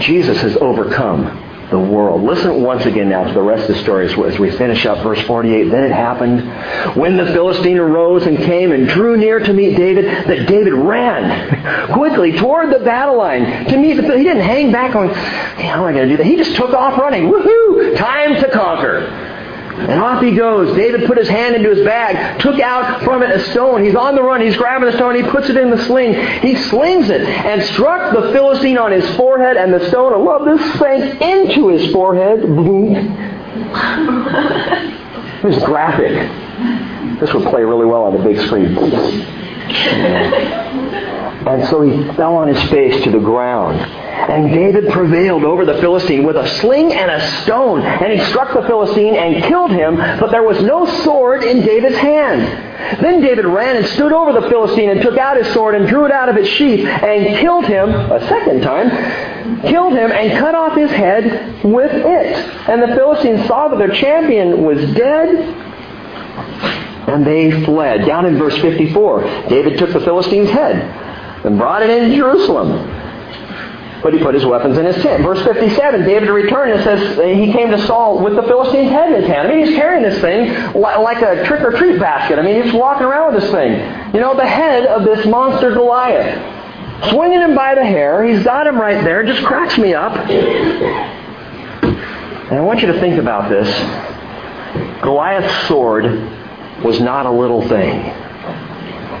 Jesus 0.00 0.40
has 0.42 0.56
overcome 0.56 1.41
the 1.72 1.78
world. 1.78 2.22
Listen 2.22 2.62
once 2.62 2.86
again 2.86 3.08
now 3.08 3.24
to 3.24 3.32
the 3.32 3.42
rest 3.42 3.68
of 3.68 3.76
the 3.76 3.82
story 3.82 4.06
as 4.06 4.38
we 4.38 4.50
finish 4.52 4.86
up 4.86 5.02
verse 5.02 5.20
48. 5.22 5.70
Then 5.70 5.82
it 5.82 5.90
happened 5.90 6.96
when 6.96 7.16
the 7.16 7.26
Philistine 7.26 7.78
arose 7.78 8.26
and 8.26 8.38
came 8.38 8.70
and 8.70 8.86
drew 8.86 9.16
near 9.16 9.40
to 9.40 9.52
meet 9.52 9.76
David 9.76 10.04
that 10.04 10.46
David 10.46 10.74
ran 10.74 11.88
quickly 11.92 12.32
toward 12.32 12.72
the 12.72 12.84
battle 12.84 13.16
line 13.16 13.64
to 13.66 13.76
meet 13.76 13.94
the 13.94 14.02
Philistine. 14.02 14.18
He 14.18 14.24
didn't 14.24 14.44
hang 14.44 14.70
back 14.70 14.94
on, 14.94 15.08
hey, 15.08 15.66
how 15.66 15.82
am 15.82 15.88
I 15.88 15.92
going 15.92 16.08
to 16.08 16.14
do 16.14 16.16
that? 16.18 16.26
He 16.26 16.36
just 16.36 16.54
took 16.54 16.70
off 16.70 16.98
running. 16.98 17.24
Woohoo! 17.24 17.96
Time 17.96 18.36
to 18.36 18.50
conquer. 18.50 19.40
And 19.74 20.00
off 20.00 20.22
he 20.22 20.34
goes. 20.34 20.74
David 20.76 21.06
put 21.06 21.18
his 21.18 21.28
hand 21.28 21.54
into 21.54 21.70
his 21.70 21.84
bag, 21.84 22.40
took 22.40 22.60
out 22.60 23.02
from 23.02 23.22
it 23.22 23.30
a 23.30 23.40
stone. 23.50 23.84
He's 23.84 23.94
on 23.94 24.14
the 24.14 24.22
run. 24.22 24.40
He's 24.40 24.56
grabbing 24.56 24.90
the 24.90 24.96
stone. 24.96 25.14
He 25.14 25.22
puts 25.22 25.48
it 25.48 25.56
in 25.56 25.70
the 25.70 25.82
sling. 25.84 26.14
He 26.40 26.56
slings 26.56 27.08
it 27.08 27.22
and 27.22 27.62
struck 27.74 28.14
the 28.14 28.32
Philistine 28.32 28.78
on 28.78 28.92
his 28.92 29.08
forehead, 29.16 29.56
and 29.56 29.72
the 29.72 29.88
stone, 29.88 30.12
I 30.12 30.16
love 30.16 30.44
this, 30.44 30.78
sank 30.78 31.20
into 31.20 31.68
his 31.68 31.92
forehead. 31.92 32.42
It 35.42 35.46
was 35.46 35.58
graphic. 35.64 36.12
This 37.18 37.34
would 37.34 37.48
play 37.48 37.64
really 37.64 37.84
well 37.84 38.04
on 38.04 38.16
the 38.16 38.22
big 38.22 38.38
screen. 38.46 38.76
And 41.44 41.68
so 41.68 41.82
he 41.82 42.04
fell 42.14 42.36
on 42.36 42.46
his 42.46 42.62
face 42.70 43.02
to 43.02 43.10
the 43.10 43.18
ground. 43.18 43.80
And 44.28 44.52
David 44.52 44.92
prevailed 44.92 45.44
over 45.44 45.64
the 45.64 45.74
Philistine 45.80 46.24
with 46.24 46.36
a 46.36 46.48
sling 46.60 46.92
and 46.92 47.10
a 47.10 47.42
stone. 47.42 47.82
And 47.82 48.12
he 48.12 48.24
struck 48.30 48.54
the 48.54 48.62
Philistine 48.62 49.16
and 49.16 49.42
killed 49.44 49.72
him, 49.72 49.96
but 49.96 50.30
there 50.30 50.42
was 50.42 50.62
no 50.62 50.86
sword 51.02 51.42
in 51.42 51.60
David's 51.64 51.96
hand. 51.96 53.00
Then 53.02 53.20
David 53.20 53.44
ran 53.46 53.76
and 53.76 53.86
stood 53.86 54.12
over 54.12 54.32
the 54.38 54.48
Philistine 54.48 54.90
and 54.90 55.02
took 55.02 55.18
out 55.18 55.36
his 55.36 55.52
sword 55.52 55.74
and 55.74 55.88
drew 55.88 56.04
it 56.06 56.12
out 56.12 56.28
of 56.28 56.36
its 56.36 56.48
sheath 56.48 56.86
and 56.86 57.38
killed 57.38 57.66
him 57.66 57.90
a 57.90 58.20
second 58.28 58.62
time, 58.62 58.90
killed 59.62 59.92
him 59.94 60.12
and 60.12 60.38
cut 60.38 60.54
off 60.54 60.76
his 60.76 60.90
head 60.90 61.64
with 61.64 61.92
it. 61.92 62.36
And 62.68 62.82
the 62.82 62.94
Philistines 62.94 63.46
saw 63.46 63.68
that 63.68 63.78
their 63.78 63.92
champion 63.94 64.62
was 64.62 64.78
dead 64.94 65.28
and 67.08 67.26
they 67.26 67.64
fled. 67.64 68.06
Down 68.06 68.26
in 68.26 68.38
verse 68.38 68.56
54, 68.58 69.22
David 69.48 69.78
took 69.78 69.92
the 69.92 70.00
Philistine's 70.00 70.50
head 70.50 70.76
and 71.44 71.58
brought 71.58 71.82
it 71.82 71.90
into 71.90 72.16
Jerusalem. 72.16 73.01
But 74.02 74.12
he 74.14 74.18
put 74.18 74.34
his 74.34 74.44
weapons 74.44 74.78
in 74.78 74.84
his 74.84 74.96
tent. 74.96 75.22
Verse 75.22 75.42
57, 75.44 76.02
David 76.02 76.28
returned 76.28 76.72
and 76.72 76.82
says 76.82 77.16
he 77.36 77.52
came 77.52 77.70
to 77.70 77.78
Saul 77.86 78.18
with 78.22 78.34
the 78.34 78.42
Philistine's 78.42 78.90
head 78.90 79.12
in 79.12 79.20
his 79.20 79.30
hand. 79.30 79.46
I 79.46 79.54
mean, 79.54 79.66
he's 79.66 79.76
carrying 79.76 80.02
this 80.02 80.20
thing 80.20 80.52
like 80.74 81.22
a 81.22 81.44
trick 81.44 81.62
or 81.62 81.70
treat 81.78 82.00
basket. 82.00 82.38
I 82.38 82.42
mean, 82.42 82.62
he's 82.62 82.72
walking 82.72 83.06
around 83.06 83.32
with 83.32 83.42
this 83.42 83.50
thing. 83.52 83.78
You 84.12 84.20
know, 84.20 84.34
the 84.34 84.46
head 84.46 84.86
of 84.86 85.04
this 85.04 85.24
monster 85.26 85.70
Goliath. 85.72 87.10
Swinging 87.10 87.40
him 87.40 87.54
by 87.54 87.74
the 87.74 87.84
hair. 87.84 88.24
He's 88.24 88.42
got 88.44 88.66
him 88.66 88.76
right 88.76 89.02
there. 89.04 89.24
Just 89.24 89.44
cracks 89.44 89.78
me 89.78 89.94
up. 89.94 90.16
And 92.52 92.58
I 92.58 92.60
want 92.60 92.80
you 92.80 92.88
to 92.88 93.00
think 93.00 93.18
about 93.18 93.48
this. 93.48 93.68
Goliath's 95.02 95.68
sword 95.68 96.04
was 96.84 97.00
not 97.00 97.26
a 97.26 97.30
little 97.30 97.66
thing. 97.68 98.12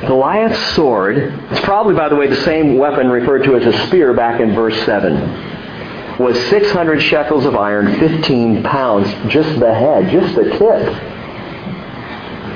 Goliath's 0.06 0.74
sword 0.74 1.16
is 1.52 1.60
probably, 1.60 1.94
by 1.94 2.08
the 2.08 2.16
way, 2.16 2.26
the 2.26 2.42
same 2.42 2.76
weapon 2.76 3.08
referred 3.08 3.44
to 3.44 3.56
as 3.56 3.64
a 3.64 3.86
spear 3.86 4.12
back 4.12 4.40
in 4.40 4.54
verse 4.54 4.76
7. 4.84 6.18
Was 6.18 6.38
600 6.48 7.00
shekels 7.00 7.44
of 7.44 7.54
iron, 7.54 7.98
15 7.98 8.64
pounds, 8.64 9.08
just 9.32 9.58
the 9.60 9.72
head, 9.72 10.10
just 10.10 10.34
the 10.34 10.44
tip. 10.44 11.12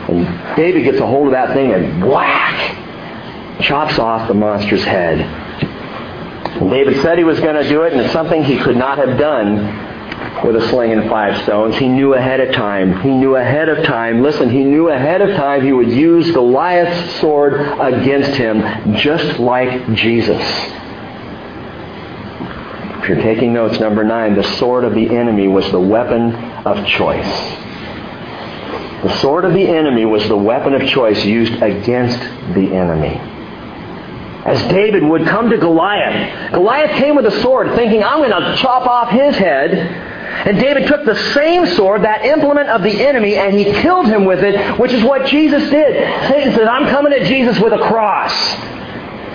And 0.09 0.57
David 0.57 0.85
gets 0.85 0.99
a 0.99 1.07
hold 1.07 1.29
of 1.29 1.33
that 1.33 1.55
thing 1.55 1.73
and 1.73 2.05
whack! 2.05 3.61
Chops 3.61 3.99
off 3.99 4.29
the 4.29 4.35
monster's 4.35 4.85
head. 4.85 5.21
And 6.61 6.71
David 6.71 7.01
said 7.03 7.17
he 7.17 7.25
was 7.25 7.39
going 7.41 7.55
to 7.55 7.69
do 7.69 7.83
it, 7.83 7.93
and 7.93 8.01
it's 8.01 8.13
something 8.13 8.43
he 8.43 8.59
could 8.59 8.77
not 8.77 8.99
have 8.99 9.19
done 9.19 9.86
with 10.45 10.57
a 10.57 10.69
sling 10.69 10.93
and 10.93 11.09
five 11.09 11.43
stones. 11.45 11.77
He 11.77 11.89
knew 11.89 12.15
ahead 12.15 12.41
of 12.41 12.55
time. 12.55 13.01
He 13.01 13.11
knew 13.11 13.37
ahead 13.37 13.69
of 13.69 13.85
time. 13.85 14.23
Listen, 14.23 14.51
he 14.51 14.65
knew 14.65 14.89
ahead 14.91 15.23
of 15.23 15.37
time 15.37 15.63
he 15.63 15.73
would 15.73 15.91
use 15.91 16.31
Goliath's 16.31 17.21
sword 17.21 17.55
against 17.81 18.37
him, 18.37 18.97
just 18.97 19.39
like 19.39 19.95
Jesus. 19.95 20.43
If 22.99 23.09
you're 23.09 23.23
taking 23.23 23.53
notes, 23.53 23.79
number 23.79 24.05
nine, 24.05 24.35
the 24.35 24.57
sword 24.59 24.85
of 24.85 24.95
the 24.95 25.17
enemy 25.17 25.49
was 25.49 25.71
the 25.71 25.81
weapon 25.81 26.35
of 26.67 26.87
choice. 26.87 27.65
The 29.03 29.19
sword 29.21 29.45
of 29.45 29.53
the 29.53 29.69
enemy 29.69 30.05
was 30.05 30.27
the 30.29 30.37
weapon 30.37 30.75
of 30.75 30.89
choice 30.89 31.25
used 31.25 31.63
against 31.63 32.19
the 32.55 32.75
enemy 32.75 33.21
as 34.47 34.63
David 34.69 35.03
would 35.03 35.27
come 35.27 35.51
to 35.51 35.59
Goliath. 35.59 36.53
Goliath 36.53 36.93
came 36.99 37.17
with 37.17 37.27
a 37.27 37.43
sword 37.43 37.75
thinking, 37.75 38.05
I'm 38.05 38.19
going 38.19 38.31
to 38.31 38.57
chop 38.57 38.87
off 38.87 39.11
his 39.11 39.35
head. 39.35 40.06
And 40.45 40.59
David 40.59 40.87
took 40.87 41.05
the 41.05 41.17
same 41.33 41.67
sword, 41.67 42.03
that 42.03 42.25
implement 42.25 42.69
of 42.69 42.83
the 42.83 43.07
enemy, 43.07 43.37
and 43.37 43.57
he 43.57 43.65
killed 43.65 44.07
him 44.07 44.25
with 44.25 44.41
it, 44.45 44.79
which 44.79 44.93
is 44.93 45.03
what 45.03 45.27
Jesus 45.27 45.69
did. 45.71 46.29
Satan 46.29 46.55
said, 46.55 46.69
I'm 46.69 46.89
coming 46.89 47.13
at 47.13 47.27
Jesus 47.27 47.59
with 47.59 47.73
a 47.73 47.79
cross. 47.79 48.33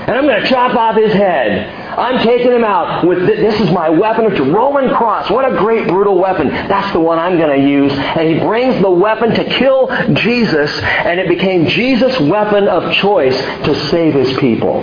And 0.02 0.18
I'm 0.18 0.26
going 0.26 0.42
to 0.42 0.48
chop 0.48 0.76
off 0.76 0.96
his 0.96 1.14
head. 1.14 1.78
I'm 1.98 2.26
taking 2.26 2.52
him 2.52 2.64
out 2.64 3.06
with 3.06 3.20
this 3.28 3.60
is 3.62 3.70
my 3.72 3.90
weapon, 3.90 4.26
it's 4.26 4.40
a 4.40 4.44
Roman 4.44 4.90
cross. 4.96 5.30
What 5.30 5.46
a 5.46 5.56
great 5.58 5.88
brutal 5.88 6.18
weapon. 6.18 6.48
That's 6.48 6.92
the 6.94 7.00
one 7.00 7.20
I'm 7.20 7.38
going 7.38 7.62
to 7.62 7.68
use. 7.68 7.92
And 7.94 8.28
he 8.28 8.40
brings 8.40 8.82
the 8.82 8.90
weapon 8.90 9.30
to 9.32 9.44
kill 9.44 9.88
Jesus, 10.14 10.72
and 10.80 11.20
it 11.20 11.28
became 11.28 11.68
Jesus' 11.68 12.20
weapon 12.20 12.68
of 12.68 12.94
choice 12.94 13.38
to 13.38 13.90
save 13.90 14.14
his 14.14 14.36
people. 14.38 14.82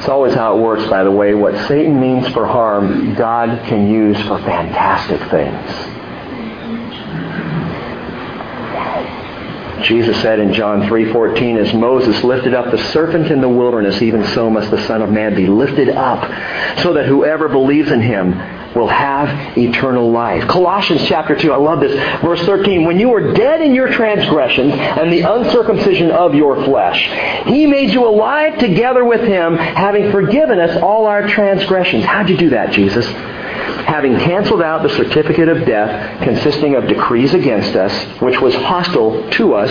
It's 0.00 0.08
always 0.08 0.32
how 0.32 0.56
it 0.56 0.62
works, 0.62 0.88
by 0.88 1.04
the 1.04 1.10
way. 1.10 1.34
What 1.34 1.54
Satan 1.68 2.00
means 2.00 2.26
for 2.32 2.46
harm, 2.46 3.14
God 3.16 3.66
can 3.66 3.86
use 3.86 4.18
for 4.22 4.38
fantastic 4.38 5.20
things. 5.28 6.00
Jesus 9.84 10.18
said 10.22 10.38
in 10.38 10.54
John 10.54 10.88
3:14 10.88 11.58
as 11.58 11.74
Moses 11.74 12.24
lifted 12.24 12.54
up 12.54 12.70
the 12.70 12.78
serpent 12.78 13.30
in 13.30 13.42
the 13.42 13.48
wilderness 13.50 14.00
even 14.00 14.24
so 14.28 14.48
must 14.48 14.70
the 14.70 14.80
son 14.86 15.02
of 15.02 15.10
man 15.10 15.34
be 15.34 15.46
lifted 15.46 15.90
up 15.90 16.22
so 16.78 16.94
that 16.94 17.04
whoever 17.04 17.50
believes 17.50 17.92
in 17.92 18.00
him 18.00 18.32
will 18.74 18.88
have 18.88 19.56
eternal 19.58 20.10
life. 20.10 20.46
Colossians 20.48 21.02
chapter 21.06 21.36
2, 21.36 21.52
I 21.52 21.56
love 21.56 21.80
this. 21.80 21.92
Verse 22.20 22.40
13, 22.42 22.84
when 22.84 22.98
you 22.98 23.08
were 23.08 23.32
dead 23.32 23.60
in 23.60 23.74
your 23.74 23.88
transgressions 23.88 24.72
and 24.72 25.12
the 25.12 25.20
uncircumcision 25.22 26.10
of 26.10 26.34
your 26.34 26.64
flesh, 26.64 27.46
he 27.46 27.66
made 27.66 27.90
you 27.90 28.06
alive 28.06 28.58
together 28.58 29.04
with 29.04 29.22
him, 29.22 29.56
having 29.56 30.10
forgiven 30.10 30.60
us 30.60 30.80
all 30.82 31.06
our 31.06 31.26
transgressions. 31.26 32.04
How'd 32.04 32.28
you 32.28 32.36
do 32.36 32.50
that, 32.50 32.72
Jesus? 32.72 33.06
having 33.90 34.16
canceled 34.20 34.62
out 34.62 34.82
the 34.82 34.88
certificate 34.90 35.48
of 35.48 35.66
death 35.66 36.22
consisting 36.22 36.76
of 36.76 36.86
decrees 36.86 37.34
against 37.34 37.74
us, 37.74 37.92
which 38.20 38.40
was 38.40 38.54
hostile 38.54 39.28
to 39.30 39.54
us, 39.54 39.70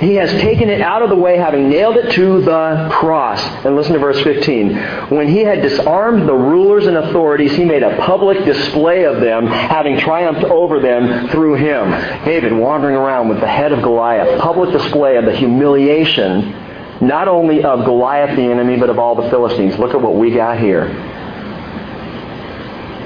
he 0.00 0.14
has 0.16 0.30
taken 0.40 0.68
it 0.68 0.80
out 0.80 1.02
of 1.02 1.08
the 1.08 1.16
way, 1.16 1.36
having 1.36 1.68
nailed 1.68 1.96
it 1.96 2.12
to 2.12 2.40
the 2.42 2.88
cross. 2.92 3.40
And 3.64 3.76
listen 3.76 3.92
to 3.92 3.98
verse 3.98 4.20
15. 4.22 4.74
When 5.10 5.28
he 5.28 5.40
had 5.40 5.62
disarmed 5.62 6.28
the 6.28 6.34
rulers 6.34 6.86
and 6.86 6.96
authorities, 6.96 7.52
he 7.52 7.64
made 7.64 7.82
a 7.82 7.96
public 7.98 8.44
display 8.44 9.04
of 9.04 9.20
them, 9.20 9.46
having 9.46 9.98
triumphed 9.98 10.44
over 10.44 10.80
them 10.80 11.28
through 11.28 11.54
him. 11.54 11.90
David 12.24 12.52
wandering 12.52 12.96
around 12.96 13.28
with 13.28 13.40
the 13.40 13.46
head 13.46 13.72
of 13.72 13.82
Goliath, 13.82 14.40
public 14.40 14.72
display 14.72 15.16
of 15.16 15.24
the 15.24 15.36
humiliation 15.36 16.60
not 17.00 17.28
only 17.28 17.62
of 17.64 17.84
Goliath 17.84 18.36
the 18.36 18.42
enemy, 18.42 18.78
but 18.78 18.88
of 18.88 18.98
all 18.98 19.14
the 19.14 19.28
Philistines. 19.28 19.78
Look 19.78 19.94
at 19.94 20.00
what 20.00 20.14
we 20.14 20.30
got 20.30 20.58
here. 20.58 20.88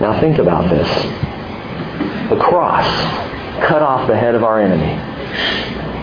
Now 0.00 0.20
think 0.20 0.38
about 0.38 0.70
this. 0.70 0.88
The 2.30 2.38
cross 2.38 2.86
cut 3.66 3.82
off 3.82 4.06
the 4.06 4.16
head 4.16 4.34
of 4.34 4.44
our 4.44 4.60
enemy. 4.60 4.92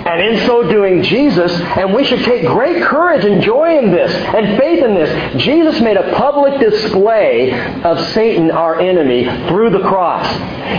And 0.05 0.21
in 0.21 0.45
so 0.45 0.61
doing, 0.69 1.01
Jesus, 1.01 1.51
and 1.51 1.91
we 1.91 2.03
should 2.03 2.23
take 2.25 2.45
great 2.45 2.83
courage 2.83 3.25
and 3.25 3.41
joy 3.41 3.79
in 3.79 3.89
this 3.89 4.11
and 4.13 4.55
faith 4.55 4.83
in 4.83 4.93
this. 4.93 5.41
Jesus 5.41 5.81
made 5.81 5.97
a 5.97 6.13
public 6.15 6.59
display 6.59 7.51
of 7.81 7.99
Satan, 8.11 8.51
our 8.51 8.79
enemy, 8.79 9.25
through 9.47 9.71
the 9.71 9.79
cross. 9.79 10.27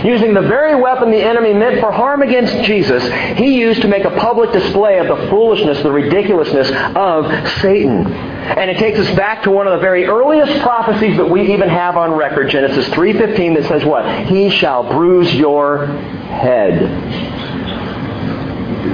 Using 0.05 0.33
the 0.33 0.43
very 0.43 0.81
weapon 0.81 1.11
the 1.11 1.21
enemy 1.21 1.53
meant 1.53 1.81
for 1.81 1.91
harm 1.91 2.21
against 2.21 2.53
Jesus, 2.63 3.03
he 3.37 3.59
used 3.59 3.81
to 3.81 3.89
make 3.89 4.05
a 4.05 4.11
public 4.11 4.53
display 4.53 4.97
of 4.99 5.07
the 5.07 5.27
foolishness, 5.27 5.83
the 5.83 5.91
ridiculousness 5.91 6.71
of 6.95 7.25
Satan. 7.59 8.07
And 8.07 8.71
it 8.71 8.77
takes 8.77 8.97
us 8.97 9.13
back 9.17 9.43
to 9.43 9.51
one 9.51 9.67
of 9.67 9.73
the 9.73 9.81
very 9.81 10.05
earliest 10.05 10.61
prophecies 10.61 11.17
that 11.17 11.29
we 11.29 11.53
even 11.53 11.67
have 11.67 11.97
on 11.97 12.13
record, 12.13 12.49
Genesis 12.49 12.87
3.15, 12.93 13.55
that 13.55 13.67
says 13.67 13.83
what? 13.83 14.27
He 14.27 14.49
shall 14.49 14.89
bruise 14.89 15.35
your 15.35 15.87
head 15.87 17.66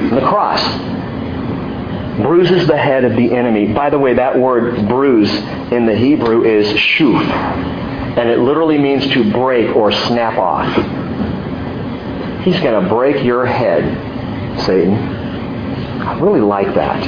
the 0.09 0.21
cross 0.21 0.61
bruises 2.21 2.67
the 2.67 2.77
head 2.77 3.03
of 3.03 3.15
the 3.15 3.33
enemy. 3.33 3.73
By 3.73 3.89
the 3.89 3.97
way, 3.97 4.13
that 4.13 4.37
word 4.37 4.87
bruise 4.87 5.31
in 5.71 5.85
the 5.85 5.95
Hebrew 5.95 6.43
is 6.43 6.67
shuf, 6.67 7.21
and 8.17 8.29
it 8.29 8.39
literally 8.39 8.77
means 8.77 9.07
to 9.13 9.31
break 9.31 9.75
or 9.75 9.91
snap 9.91 10.37
off. 10.37 10.71
He's 12.43 12.59
going 12.59 12.83
to 12.83 12.89
break 12.89 13.23
your 13.23 13.45
head, 13.45 14.61
Satan. 14.65 14.93
I 14.93 16.19
really 16.19 16.41
like 16.41 16.75
that. 16.75 17.01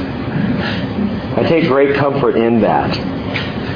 I 1.38 1.42
take 1.42 1.68
great 1.68 1.94
comfort 1.96 2.36
in 2.36 2.62
that. 2.62 2.96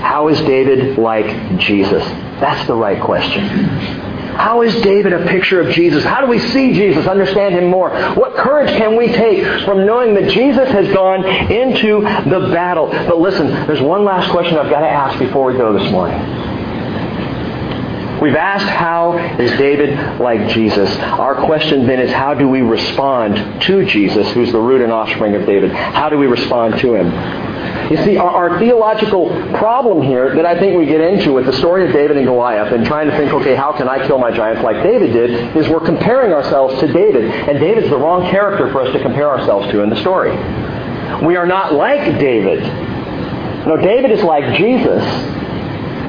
How 0.00 0.28
is 0.28 0.40
David 0.40 0.98
like 0.98 1.58
Jesus? 1.58 2.02
That's 2.40 2.66
the 2.66 2.74
right 2.74 3.00
question. 3.02 4.09
How 4.36 4.62
is 4.62 4.74
David 4.82 5.12
a 5.12 5.26
picture 5.26 5.60
of 5.60 5.72
Jesus? 5.74 6.04
How 6.04 6.20
do 6.20 6.26
we 6.26 6.38
see 6.38 6.72
Jesus, 6.72 7.06
understand 7.06 7.54
him 7.54 7.68
more? 7.68 7.90
What 8.14 8.36
courage 8.36 8.70
can 8.76 8.96
we 8.96 9.08
take 9.08 9.64
from 9.64 9.86
knowing 9.86 10.14
that 10.14 10.30
Jesus 10.30 10.68
has 10.68 10.92
gone 10.92 11.24
into 11.24 12.00
the 12.28 12.50
battle? 12.52 12.88
But 12.88 13.18
listen, 13.18 13.48
there's 13.66 13.80
one 13.80 14.04
last 14.04 14.30
question 14.30 14.56
I've 14.56 14.70
got 14.70 14.80
to 14.80 14.88
ask 14.88 15.18
before 15.18 15.46
we 15.46 15.58
go 15.58 15.72
this 15.78 15.90
morning. 15.90 16.59
We've 18.20 18.36
asked 18.36 18.68
how 18.68 19.16
is 19.38 19.50
David 19.52 20.20
like 20.20 20.48
Jesus? 20.50 20.94
Our 20.98 21.34
question 21.46 21.86
then 21.86 22.00
is 22.00 22.12
how 22.12 22.34
do 22.34 22.48
we 22.48 22.60
respond 22.60 23.62
to 23.62 23.86
Jesus, 23.86 24.30
who's 24.32 24.52
the 24.52 24.60
root 24.60 24.82
and 24.82 24.92
offspring 24.92 25.34
of 25.34 25.46
David? 25.46 25.72
How 25.72 26.10
do 26.10 26.18
we 26.18 26.26
respond 26.26 26.78
to 26.80 26.94
him? 26.94 27.10
You 27.90 27.96
see, 28.04 28.18
our, 28.18 28.50
our, 28.50 28.58
theological 28.58 29.30
problem 29.58 30.02
here 30.02 30.34
that 30.36 30.46
I 30.46 30.58
think 30.58 30.76
we 30.76 30.86
get 30.86 31.00
into 31.00 31.32
with 31.32 31.46
the 31.46 31.52
story 31.54 31.86
of 31.86 31.92
David 31.92 32.18
and 32.18 32.26
Goliath 32.26 32.72
and 32.72 32.86
trying 32.86 33.10
to 33.10 33.16
think, 33.16 33.32
okay, 33.32 33.56
how 33.56 33.72
can 33.72 33.88
I 33.88 34.06
kill 34.06 34.18
my 34.18 34.30
giants 34.30 34.62
like 34.62 34.82
David 34.82 35.12
did, 35.12 35.56
is 35.56 35.68
we're 35.68 35.84
comparing 35.84 36.32
ourselves 36.32 36.78
to 36.80 36.86
David. 36.92 37.24
And 37.24 37.58
David's 37.58 37.90
the 37.90 37.96
wrong 37.96 38.30
character 38.30 38.70
for 38.70 38.82
us 38.82 38.92
to 38.92 39.02
compare 39.02 39.28
ourselves 39.28 39.70
to 39.72 39.82
in 39.82 39.90
the 39.90 40.00
story. 40.00 40.30
We 41.24 41.36
are 41.36 41.46
not 41.46 41.72
like 41.72 42.18
David. 42.20 42.62
No, 43.66 43.76
David 43.76 44.10
is 44.12 44.22
like 44.22 44.56
Jesus. 44.56 45.02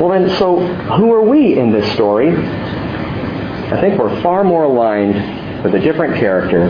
Well, 0.01 0.09
then, 0.09 0.35
so 0.39 0.59
who 0.97 1.13
are 1.13 1.21
we 1.21 1.59
in 1.59 1.71
this 1.71 1.93
story? 1.93 2.35
I 2.35 3.79
think 3.79 3.99
we're 3.99 4.19
far 4.23 4.43
more 4.43 4.63
aligned 4.63 5.63
with 5.63 5.75
a 5.75 5.79
different 5.79 6.15
character 6.15 6.63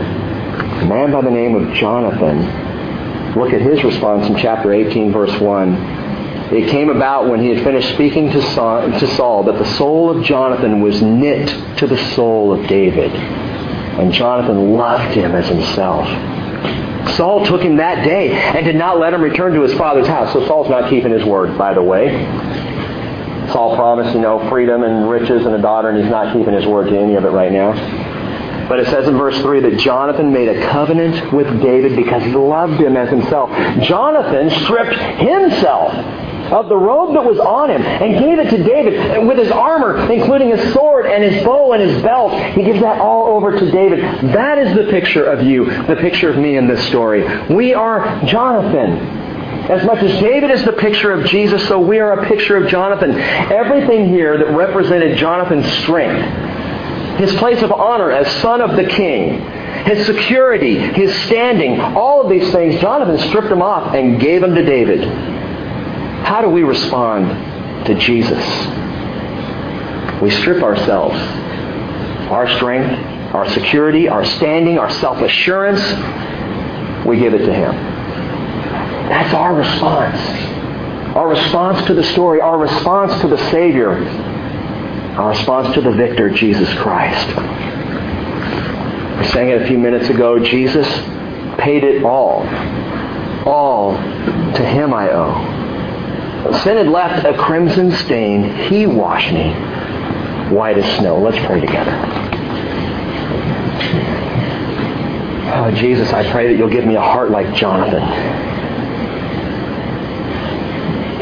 a 0.82 0.84
man 0.84 1.12
by 1.12 1.22
the 1.22 1.30
name 1.30 1.54
of 1.54 1.72
Jonathan. 1.74 3.34
Look 3.34 3.54
at 3.54 3.62
his 3.62 3.82
response 3.84 4.26
in 4.26 4.36
chapter 4.36 4.72
18, 4.72 5.12
verse 5.12 5.40
1. 5.40 5.74
It 6.52 6.70
came 6.70 6.90
about 6.90 7.30
when 7.30 7.40
he 7.40 7.48
had 7.48 7.64
finished 7.64 7.94
speaking 7.94 8.30
to 8.32 8.42
Saul 8.42 9.44
that 9.44 9.58
the 9.58 9.76
soul 9.76 10.10
of 10.10 10.22
Jonathan 10.24 10.82
was 10.82 11.00
knit 11.00 11.78
to 11.78 11.86
the 11.86 11.96
soul 12.14 12.52
of 12.52 12.68
David. 12.68 13.12
And 13.12 14.12
Jonathan 14.12 14.74
loved 14.74 15.14
him 15.14 15.32
as 15.32 15.48
himself. 15.48 16.06
Saul 17.16 17.46
took 17.46 17.62
him 17.62 17.76
that 17.76 18.04
day 18.04 18.32
and 18.32 18.66
did 18.66 18.76
not 18.76 18.98
let 18.98 19.14
him 19.14 19.22
return 19.22 19.54
to 19.54 19.62
his 19.62 19.72
father's 19.74 20.06
house. 20.06 20.32
So 20.32 20.46
Saul's 20.46 20.68
not 20.68 20.90
keeping 20.90 21.12
his 21.12 21.24
word, 21.24 21.56
by 21.56 21.72
the 21.72 21.82
way. 21.82 22.10
Saul 23.52 23.76
promised, 23.76 24.14
you 24.14 24.20
know, 24.20 24.48
freedom 24.48 24.82
and 24.82 25.08
riches 25.08 25.44
and 25.44 25.54
a 25.54 25.60
daughter, 25.60 25.90
and 25.90 25.98
he's 26.00 26.10
not 26.10 26.34
keeping 26.34 26.54
his 26.54 26.66
word 26.66 26.88
to 26.88 26.98
any 26.98 27.14
of 27.14 27.24
it 27.24 27.30
right 27.30 27.52
now. 27.52 27.72
But 28.68 28.80
it 28.80 28.86
says 28.86 29.06
in 29.06 29.16
verse 29.18 29.38
3 29.40 29.60
that 29.60 29.78
Jonathan 29.78 30.32
made 30.32 30.48
a 30.48 30.70
covenant 30.70 31.32
with 31.32 31.60
David 31.60 31.96
because 31.96 32.22
he 32.22 32.32
loved 32.32 32.80
him 32.80 32.96
as 32.96 33.10
himself. 33.10 33.50
Jonathan 33.82 34.50
stripped 34.64 34.96
himself 35.20 35.92
of 36.52 36.68
the 36.68 36.76
robe 36.76 37.14
that 37.14 37.24
was 37.24 37.38
on 37.38 37.70
him 37.70 37.82
and 37.82 38.18
gave 38.18 38.38
it 38.38 38.50
to 38.50 38.62
David 38.62 39.26
with 39.26 39.38
his 39.38 39.50
armor, 39.50 40.10
including 40.10 40.50
his 40.56 40.72
sword 40.72 41.06
and 41.06 41.22
his 41.22 41.42
bow 41.44 41.72
and 41.72 41.82
his 41.82 42.02
belt. 42.02 42.32
He 42.54 42.62
gives 42.62 42.80
that 42.80 43.00
all 43.00 43.28
over 43.28 43.58
to 43.58 43.70
David. 43.70 44.00
That 44.32 44.58
is 44.58 44.74
the 44.74 44.90
picture 44.90 45.24
of 45.24 45.42
you, 45.42 45.64
the 45.64 45.96
picture 45.96 46.30
of 46.30 46.36
me 46.36 46.56
in 46.56 46.66
this 46.66 46.86
story. 46.88 47.24
We 47.48 47.74
are 47.74 48.24
Jonathan. 48.26 49.21
As 49.68 49.84
much 49.86 50.02
as 50.02 50.20
David 50.20 50.50
is 50.50 50.64
the 50.64 50.72
picture 50.72 51.12
of 51.12 51.26
Jesus, 51.26 51.66
so 51.68 51.78
we 51.78 52.00
are 52.00 52.20
a 52.20 52.26
picture 52.26 52.56
of 52.56 52.68
Jonathan. 52.68 53.12
Everything 53.12 54.08
here 54.08 54.36
that 54.36 54.56
represented 54.56 55.16
Jonathan's 55.18 55.70
strength, 55.78 57.18
his 57.18 57.32
place 57.36 57.62
of 57.62 57.70
honor 57.70 58.10
as 58.10 58.28
son 58.40 58.60
of 58.60 58.76
the 58.76 58.84
king, 58.84 59.40
his 59.84 60.04
security, 60.04 60.78
his 60.78 61.14
standing, 61.22 61.80
all 61.80 62.22
of 62.22 62.28
these 62.28 62.50
things, 62.52 62.80
Jonathan 62.80 63.18
stripped 63.28 63.48
them 63.48 63.62
off 63.62 63.94
and 63.94 64.20
gave 64.20 64.40
them 64.40 64.54
to 64.54 64.64
David. 64.64 65.04
How 66.24 66.40
do 66.42 66.48
we 66.48 66.62
respond 66.64 67.86
to 67.86 67.94
Jesus? 67.94 68.42
We 70.20 70.30
strip 70.30 70.62
ourselves, 70.62 71.16
our 72.30 72.48
strength, 72.56 73.34
our 73.34 73.48
security, 73.50 74.08
our 74.08 74.24
standing, 74.24 74.78
our 74.78 74.90
self-assurance, 74.90 75.80
we 77.06 77.18
give 77.18 77.34
it 77.34 77.44
to 77.46 77.52
Him. 77.52 77.91
That's 79.12 79.34
our 79.34 79.54
response. 79.54 80.18
Our 81.14 81.28
response 81.28 81.86
to 81.86 81.92
the 81.92 82.02
story, 82.02 82.40
our 82.40 82.56
response 82.56 83.20
to 83.20 83.28
the 83.28 83.36
Savior, 83.50 83.90
our 85.18 85.28
response 85.28 85.74
to 85.74 85.82
the 85.82 85.92
victor, 85.92 86.30
Jesus 86.30 86.72
Christ. 86.78 87.26
We 89.18 89.26
sang 89.26 89.50
it 89.50 89.60
a 89.60 89.66
few 89.66 89.76
minutes 89.76 90.08
ago. 90.08 90.38
Jesus 90.38 90.88
paid 91.58 91.84
it 91.84 92.02
all. 92.04 92.48
All 93.46 93.96
to 93.96 94.64
Him 94.64 94.94
I 94.94 95.10
owe. 95.10 96.52
Sin 96.64 96.78
had 96.78 96.88
left 96.88 97.26
a 97.26 97.36
crimson 97.36 97.92
stain. 97.92 98.70
He 98.70 98.86
washed 98.86 99.30
me 99.30 99.52
white 100.54 100.78
as 100.78 100.98
snow. 100.98 101.18
Let's 101.18 101.36
pray 101.44 101.60
together. 101.60 101.92
Oh, 105.54 105.70
Jesus, 105.76 106.10
I 106.14 106.32
pray 106.32 106.50
that 106.50 106.56
you'll 106.56 106.70
give 106.70 106.86
me 106.86 106.94
a 106.96 107.02
heart 107.02 107.30
like 107.30 107.54
Jonathan. 107.54 108.51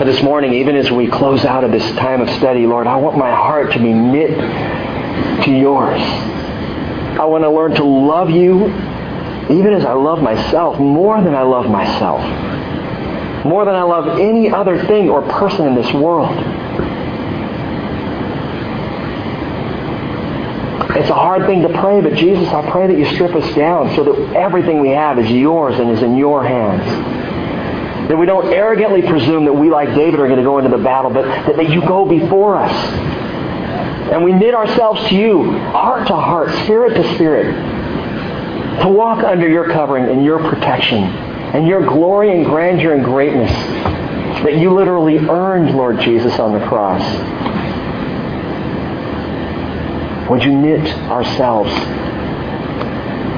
But 0.01 0.07
this 0.07 0.23
morning, 0.23 0.55
even 0.55 0.77
as 0.77 0.91
we 0.91 1.09
close 1.09 1.45
out 1.45 1.63
of 1.63 1.71
this 1.71 1.89
time 1.93 2.23
of 2.23 2.31
study, 2.31 2.67
Lord, 2.67 2.87
I 2.89 2.97
want 2.97 3.19
my 3.19 3.31
heart 3.31 3.73
to 3.75 3.79
be 3.79 3.93
knit 3.93 4.31
to 5.45 5.51
yours. 5.51 6.01
I 6.01 7.27
want 7.27 7.45
to 7.45 7.51
learn 7.51 7.75
to 7.75 7.85
love 7.85 8.31
you 8.31 8.69
even 9.51 9.75
as 9.75 9.85
I 9.85 9.93
love 9.93 10.23
myself 10.23 10.79
more 10.81 11.23
than 11.23 11.35
I 11.35 11.43
love 11.43 11.71
myself 11.71 12.23
more 13.45 13.65
than 13.65 13.75
I 13.75 13.83
love 13.83 14.19
any 14.19 14.51
other 14.51 14.85
thing 14.87 15.09
or 15.09 15.23
person 15.23 15.67
in 15.67 15.75
this 15.75 15.93
world. 15.93 16.31
It's 20.97 21.09
a 21.09 21.15
hard 21.15 21.47
thing 21.47 21.63
to 21.63 21.69
pray, 21.81 22.01
but 22.01 22.15
Jesus, 22.15 22.49
I 22.49 22.69
pray 22.71 22.87
that 22.89 22.99
you 22.99 23.07
strip 23.15 23.35
us 23.35 23.55
down 23.55 23.95
so 23.95 24.05
that 24.05 24.37
everything 24.37 24.81
we 24.81 24.91
have 24.91 25.19
is 25.19 25.31
yours 25.31 25.79
and 25.79 25.91
is 25.91 26.03
in 26.03 26.17
your 26.17 26.45
hands. 26.45 26.83
That 28.11 28.19
we 28.19 28.27
don't 28.27 28.53
arrogantly 28.53 29.03
presume 29.03 29.45
that 29.45 29.53
we, 29.53 29.71
like 29.71 29.95
David, 29.95 30.19
are 30.19 30.27
going 30.27 30.39
to 30.39 30.45
go 30.45 30.59
into 30.59 30.77
the 30.77 30.83
battle, 30.83 31.13
but 31.13 31.27
that, 31.57 31.71
you 31.71 31.81
go 31.81 32.05
before 32.05 32.57
us. 32.57 32.73
And 34.11 34.25
we 34.25 34.33
knit 34.33 34.53
ourselves 34.53 35.09
to 35.11 35.15
you, 35.15 35.53
heart 35.71 36.09
to 36.09 36.17
heart, 36.17 36.51
spirit 36.65 36.97
to 36.97 37.15
spirit, 37.15 37.55
to 38.83 38.89
walk 38.89 39.23
under 39.23 39.49
your 39.49 39.71
covering 39.73 40.07
and 40.07 40.25
your 40.25 40.41
protection 40.41 41.05
and 41.05 41.69
your 41.69 41.87
glory 41.87 42.37
and 42.37 42.45
grandeur 42.45 42.95
and 42.95 43.05
greatness 43.05 43.53
that 44.43 44.57
you 44.57 44.75
literally 44.75 45.19
earned, 45.19 45.77
Lord 45.77 46.01
Jesus, 46.01 46.37
on 46.41 46.59
the 46.59 46.67
cross. 46.67 47.03
Would 50.29 50.43
you 50.43 50.51
knit 50.51 50.93
ourselves 51.09 51.71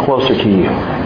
closer 0.03 0.35
to 0.35 0.49
you? 0.49 1.02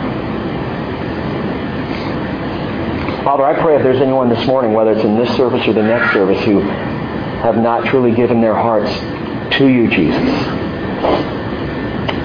Father, 3.26 3.44
I 3.44 3.60
pray 3.60 3.74
if 3.74 3.82
there's 3.82 4.00
anyone 4.00 4.28
this 4.28 4.46
morning, 4.46 4.72
whether 4.72 4.92
it's 4.92 5.02
in 5.02 5.16
this 5.16 5.36
service 5.36 5.66
or 5.66 5.72
the 5.72 5.82
next 5.82 6.12
service, 6.12 6.40
who 6.44 6.60
have 6.60 7.56
not 7.56 7.84
truly 7.86 8.14
given 8.14 8.40
their 8.40 8.54
hearts 8.54 8.88
to 9.58 9.66
you, 9.66 9.90
Jesus, 9.90 10.22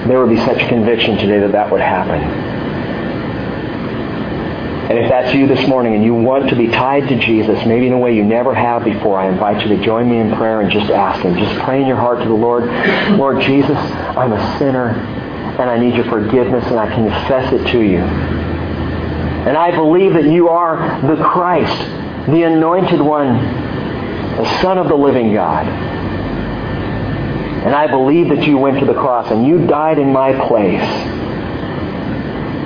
there 0.06 0.20
would 0.20 0.30
be 0.30 0.38
such 0.46 0.60
conviction 0.70 1.18
today 1.18 1.40
that 1.40 1.54
that 1.54 1.72
would 1.72 1.82
happen. 1.82 2.22
And 4.92 5.00
if 5.00 5.10
that's 5.10 5.34
you 5.34 5.48
this 5.48 5.68
morning 5.68 5.96
and 5.96 6.04
you 6.04 6.14
want 6.14 6.48
to 6.52 6.56
be 6.56 6.68
tied 6.68 7.08
to 7.10 7.18
Jesus, 7.18 7.66
maybe 7.66 7.88
in 7.88 7.94
a 7.94 7.98
way 7.98 8.16
you 8.16 8.24
never 8.24 8.54
have 8.54 8.84
before, 8.84 9.20
I 9.20 9.28
invite 9.28 9.68
you 9.68 9.76
to 9.76 9.84
join 9.84 10.08
me 10.08 10.20
in 10.20 10.32
prayer 10.36 10.62
and 10.62 10.70
just 10.70 10.92
ask 10.92 11.26
Him. 11.26 11.36
Just 11.36 11.60
pray 11.62 11.82
in 11.82 11.88
your 11.88 11.98
heart 11.98 12.20
to 12.20 12.28
the 12.28 12.36
Lord. 12.36 12.66
Lord 13.18 13.42
Jesus, 13.42 13.76
I'm 13.76 14.34
a 14.34 14.60
sinner 14.60 14.90
and 14.90 15.68
I 15.68 15.80
need 15.80 15.96
your 15.96 16.06
forgiveness 16.06 16.64
and 16.66 16.80
I 16.80 16.94
confess 16.94 17.52
it 17.54 17.72
to 17.72 17.82
you. 17.82 18.41
And 19.48 19.58
I 19.58 19.72
believe 19.76 20.14
that 20.14 20.26
you 20.26 20.50
are 20.50 21.02
the 21.02 21.22
Christ, 21.24 21.80
the 22.28 22.44
anointed 22.44 23.02
one, 23.02 23.34
the 24.38 24.62
Son 24.62 24.78
of 24.78 24.88
the 24.88 24.96
living 24.96 25.34
God. 25.34 25.68
And 27.64 27.76
I 27.76 27.88
believe 27.88 28.30
that 28.30 28.48
you 28.48 28.58
went 28.58 28.80
to 28.80 28.86
the 28.86 28.94
cross 28.94 29.30
and 29.32 29.46
you 29.46 29.66
died 29.68 30.00
in 30.00 30.12
my 30.12 30.34
place 30.48 31.12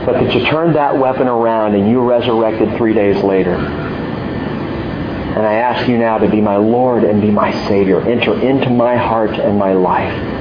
but 0.06 0.14
that 0.20 0.36
you 0.36 0.46
turned 0.46 0.76
that 0.76 0.96
weapon 0.96 1.28
around 1.28 1.74
and 1.74 1.90
you 1.90 2.00
resurrected 2.00 2.78
three 2.78 2.94
days 2.94 3.22
later. 3.24 3.56
And 3.56 5.46
I 5.46 5.56
ask 5.56 5.90
you 5.90 5.98
now 5.98 6.20
to 6.20 6.30
be 6.30 6.40
my 6.40 6.58
Lord 6.58 7.04
and 7.04 7.22
be 7.22 7.32
my 7.32 7.52
Savior. 7.68 8.02
Enter 8.02 8.40
into 8.40 8.70
my 8.70 8.96
heart 8.96 9.32
and 9.32 9.58
my 9.58 9.74
life. 9.74 10.35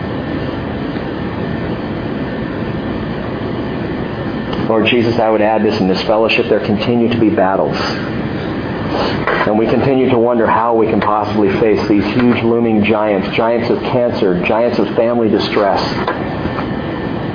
Lord 4.75 4.87
Jesus, 4.87 5.21
I 5.21 5.31
would 5.31 5.41
add 5.41 5.63
this 5.63 5.79
in 5.79 5.87
this 5.87 6.03
fellowship. 6.03 6.49
There 6.49 6.59
continue 6.59 7.09
to 7.09 7.21
be 7.21 7.31
battles. 7.31 7.77
And 9.47 9.57
we 9.57 9.67
continue 9.67 10.11
to 10.11 10.19
wonder 10.19 10.49
how 10.49 10.75
we 10.75 10.89
can 10.89 11.01
possibly 11.01 11.49
face 11.61 11.87
these 11.87 12.05
huge 12.07 12.43
looming 12.43 12.83
giants, 12.83 13.29
giants 13.37 13.71
of 13.71 13.79
cancer, 13.79 14.43
giants 14.43 14.81
of 14.81 14.89
family 14.97 15.29
distress, 15.29 15.81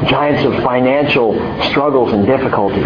giants 0.10 0.44
of 0.44 0.54
financial 0.66 1.34
struggles 1.70 2.12
and 2.12 2.26
difficulties. 2.26 2.84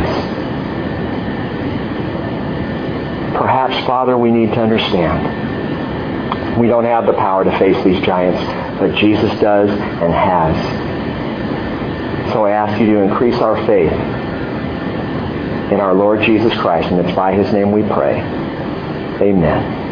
Perhaps, 3.33 3.73
Father, 3.87 4.19
we 4.19 4.29
need 4.29 4.53
to 4.53 4.61
understand. 4.61 6.61
We 6.61 6.67
don't 6.67 6.85
have 6.85 7.07
the 7.07 7.13
power 7.13 7.43
to 7.43 7.57
face 7.57 7.83
these 7.83 8.05
giants, 8.05 8.39
but 8.79 8.93
Jesus 8.97 9.31
does 9.41 9.71
and 9.71 10.13
has. 10.13 10.55
So 12.33 12.45
I 12.45 12.51
ask 12.51 12.79
you 12.79 12.85
to 12.93 12.99
increase 12.99 13.37
our 13.37 13.57
faith 13.65 14.12
in 15.73 15.81
our 15.81 15.95
Lord 15.95 16.21
Jesus 16.21 16.53
Christ, 16.59 16.89
and 16.91 17.03
it's 17.03 17.15
by 17.15 17.33
his 17.33 17.51
name 17.51 17.71
we 17.71 17.81
pray. 17.81 18.21
Amen. 19.19 19.82